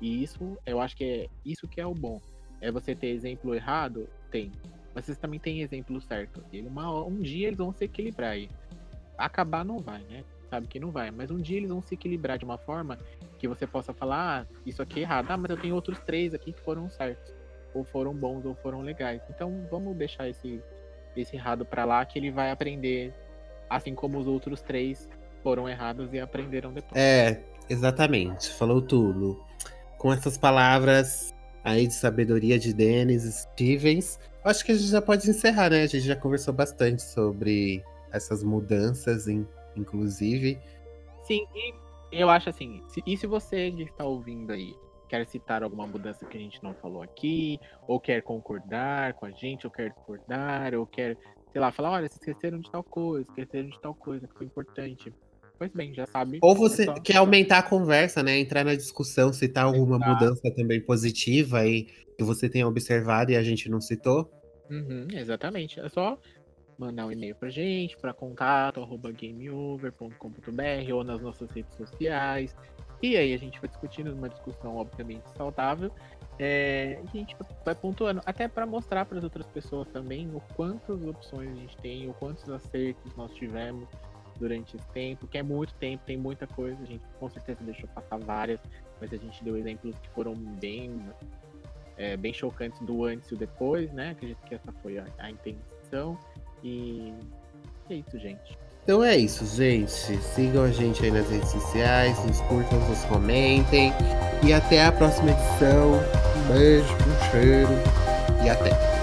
E 0.00 0.22
isso, 0.22 0.58
eu 0.66 0.80
acho 0.80 0.96
que 0.96 1.04
é 1.04 1.28
isso 1.44 1.66
que 1.66 1.80
é 1.80 1.86
o 1.86 1.94
bom. 1.94 2.20
É 2.60 2.70
você 2.70 2.94
ter 2.94 3.08
exemplo 3.08 3.54
errado? 3.54 4.08
Tem. 4.30 4.50
Mas 4.94 5.04
vocês 5.04 5.18
também 5.18 5.38
têm 5.38 5.60
exemplo 5.60 6.00
certo. 6.00 6.42
Uma, 6.52 7.04
um 7.04 7.20
dia 7.20 7.48
eles 7.48 7.58
vão 7.58 7.72
se 7.72 7.84
equilibrar 7.84 8.30
aí. 8.30 8.48
Acabar 9.16 9.64
não 9.64 9.78
vai, 9.78 10.02
né? 10.04 10.24
Sabe 10.48 10.66
que 10.66 10.80
não 10.80 10.90
vai. 10.90 11.10
Mas 11.10 11.30
um 11.30 11.38
dia 11.38 11.58
eles 11.58 11.70
vão 11.70 11.82
se 11.82 11.94
equilibrar 11.94 12.38
de 12.38 12.44
uma 12.44 12.58
forma 12.58 12.98
que 13.38 13.46
você 13.46 13.66
possa 13.66 13.92
falar, 13.92 14.42
ah, 14.42 14.54
isso 14.64 14.82
aqui 14.82 15.00
é 15.00 15.02
errado. 15.02 15.30
Ah, 15.30 15.36
mas 15.36 15.50
eu 15.50 15.56
tenho 15.56 15.74
outros 15.74 15.98
três 16.00 16.34
aqui 16.34 16.52
que 16.52 16.60
foram 16.60 16.88
certos. 16.88 17.34
Ou 17.74 17.84
foram 17.84 18.14
bons, 18.14 18.44
ou 18.44 18.54
foram 18.54 18.80
legais. 18.80 19.22
Então 19.28 19.66
vamos 19.70 19.94
deixar 19.96 20.28
esse, 20.28 20.62
esse 21.22 21.36
errado 21.36 21.64
para 21.64 21.84
lá 21.84 22.04
que 22.04 22.18
ele 22.18 22.30
vai 22.30 22.50
aprender. 22.50 23.14
Assim 23.68 23.94
como 23.94 24.18
os 24.18 24.26
outros 24.26 24.62
três 24.62 25.08
foram 25.42 25.68
errados 25.68 26.12
e 26.12 26.20
aprenderam 26.20 26.72
depois. 26.72 26.92
É, 26.94 27.42
exatamente. 27.68 28.50
Falou 28.50 28.80
tudo 28.80 29.40
com 29.98 30.12
essas 30.12 30.38
palavras 30.38 31.34
aí 31.64 31.86
de 31.86 31.94
sabedoria 31.94 32.58
de 32.58 32.72
Dennis 32.72 33.24
Stevens, 33.24 34.20
acho 34.44 34.64
que 34.64 34.72
a 34.72 34.74
gente 34.76 34.88
já 34.88 35.02
pode 35.02 35.28
encerrar, 35.28 35.70
né? 35.70 35.82
A 35.82 35.86
gente 35.86 36.06
já 36.06 36.14
conversou 36.14 36.54
bastante 36.54 37.02
sobre 37.02 37.82
essas 38.12 38.44
mudanças, 38.44 39.26
inclusive. 39.76 40.58
Sim, 41.24 41.44
e 41.54 41.74
eu 42.12 42.30
acho 42.30 42.48
assim, 42.48 42.82
se, 42.88 43.02
e 43.04 43.16
se 43.16 43.26
você 43.26 43.70
que 43.72 43.82
está 43.82 44.04
ouvindo 44.04 44.52
aí 44.52 44.74
quer 45.08 45.26
citar 45.26 45.62
alguma 45.62 45.86
mudança 45.86 46.24
que 46.24 46.36
a 46.36 46.40
gente 46.40 46.62
não 46.62 46.74
falou 46.74 47.02
aqui, 47.02 47.58
ou 47.86 48.00
quer 48.00 48.22
concordar 48.22 49.14
com 49.14 49.26
a 49.26 49.30
gente, 49.30 49.66
ou 49.66 49.72
quer 49.72 49.90
discordar, 49.90 50.74
ou 50.74 50.86
quer, 50.86 51.16
sei 51.52 51.60
lá, 51.60 51.70
falar, 51.72 51.92
olha, 51.92 52.08
vocês 52.08 52.20
esqueceram 52.20 52.58
de 52.58 52.70
tal 52.70 52.82
coisa, 52.82 53.26
esqueceram 53.28 53.68
de 53.68 53.80
tal 53.80 53.94
coisa 53.94 54.26
que 54.26 54.34
foi 54.34 54.46
importante. 54.46 55.12
Pois 55.58 55.72
bem, 55.72 55.94
já 55.94 56.06
sabe. 56.06 56.38
Ou 56.42 56.54
você 56.54 56.84
só... 56.84 56.94
quer 56.94 57.16
aumentar 57.16 57.58
a 57.58 57.62
conversa, 57.62 58.22
né? 58.22 58.38
Entrar 58.38 58.64
na 58.64 58.74
discussão, 58.74 59.32
citar 59.32 59.64
alguma 59.64 59.96
Exato. 59.96 60.12
mudança 60.12 60.54
também 60.54 60.80
positiva 60.80 61.60
aí 61.60 61.84
que 62.16 62.24
você 62.24 62.48
tenha 62.48 62.68
observado 62.68 63.30
e 63.30 63.36
a 63.36 63.42
gente 63.42 63.68
não 63.68 63.80
citou. 63.80 64.30
Uhum, 64.70 65.06
exatamente. 65.12 65.80
É 65.80 65.88
só 65.88 66.18
mandar 66.78 67.06
um 67.06 67.12
e-mail 67.12 67.34
pra 67.34 67.48
gente, 67.48 67.96
para 67.96 68.12
contato, 68.12 68.86
gameover.com.br 69.18 70.92
ou 70.92 71.04
nas 71.04 71.22
nossas 71.22 71.50
redes 71.50 71.74
sociais. 71.74 72.54
E 73.02 73.16
aí 73.16 73.34
a 73.34 73.38
gente 73.38 73.60
vai 73.60 73.68
discutindo 73.68 74.12
uma 74.12 74.28
discussão, 74.28 74.76
obviamente, 74.76 75.24
saudável. 75.36 75.90
É, 76.38 77.00
a 77.02 77.16
gente 77.16 77.36
vai 77.64 77.74
pontuando, 77.74 78.20
até 78.26 78.46
para 78.46 78.66
mostrar 78.66 79.06
para 79.06 79.18
as 79.18 79.24
outras 79.24 79.46
pessoas 79.46 79.88
também 79.88 80.28
o 80.34 80.40
quantas 80.54 81.02
opções 81.02 81.50
a 81.50 81.54
gente 81.54 81.76
tem, 81.78 82.08
o 82.08 82.14
quantos 82.14 82.48
acertos 82.50 83.14
nós 83.16 83.32
tivemos 83.34 83.88
durante 84.38 84.76
esse 84.76 84.86
tempo, 84.88 85.26
que 85.26 85.38
é 85.38 85.42
muito 85.42 85.72
tempo, 85.74 86.04
tem 86.04 86.16
muita 86.16 86.46
coisa, 86.46 86.82
a 86.82 86.86
gente 86.86 87.02
com 87.18 87.28
certeza 87.30 87.64
deixou 87.64 87.88
passar 87.88 88.18
várias, 88.18 88.60
mas 89.00 89.10
a 89.12 89.16
gente 89.16 89.42
deu 89.42 89.56
exemplos 89.56 89.96
que 89.98 90.08
foram 90.10 90.34
bem, 90.34 91.00
é, 91.96 92.16
bem 92.18 92.34
chocantes 92.34 92.80
do 92.80 93.04
antes 93.04 93.30
e 93.30 93.34
o 93.34 93.36
depois, 93.36 93.90
né? 93.92 94.10
Acredito 94.10 94.38
que 94.44 94.54
essa 94.54 94.72
foi 94.82 94.98
a, 94.98 95.06
a 95.18 95.30
intenção. 95.30 96.18
E 96.62 97.14
é 97.88 97.94
isso, 97.94 98.18
gente. 98.18 98.58
Então 98.86 99.02
é 99.02 99.16
isso, 99.16 99.44
gente. 99.44 100.16
Sigam 100.32 100.62
a 100.62 100.70
gente 100.70 101.04
aí 101.04 101.10
nas 101.10 101.28
redes 101.28 101.50
sociais, 101.50 102.16
nos 102.24 102.40
curtam, 102.42 102.78
nos 102.88 103.00
comentem. 103.06 103.92
E 104.44 104.52
até 104.52 104.86
a 104.86 104.92
próxima 104.92 105.32
edição. 105.32 105.94
Um 106.36 106.54
beijo, 106.54 106.94
um 106.94 107.32
cheiro 107.32 107.72
e 108.44 108.48
até. 108.48 108.95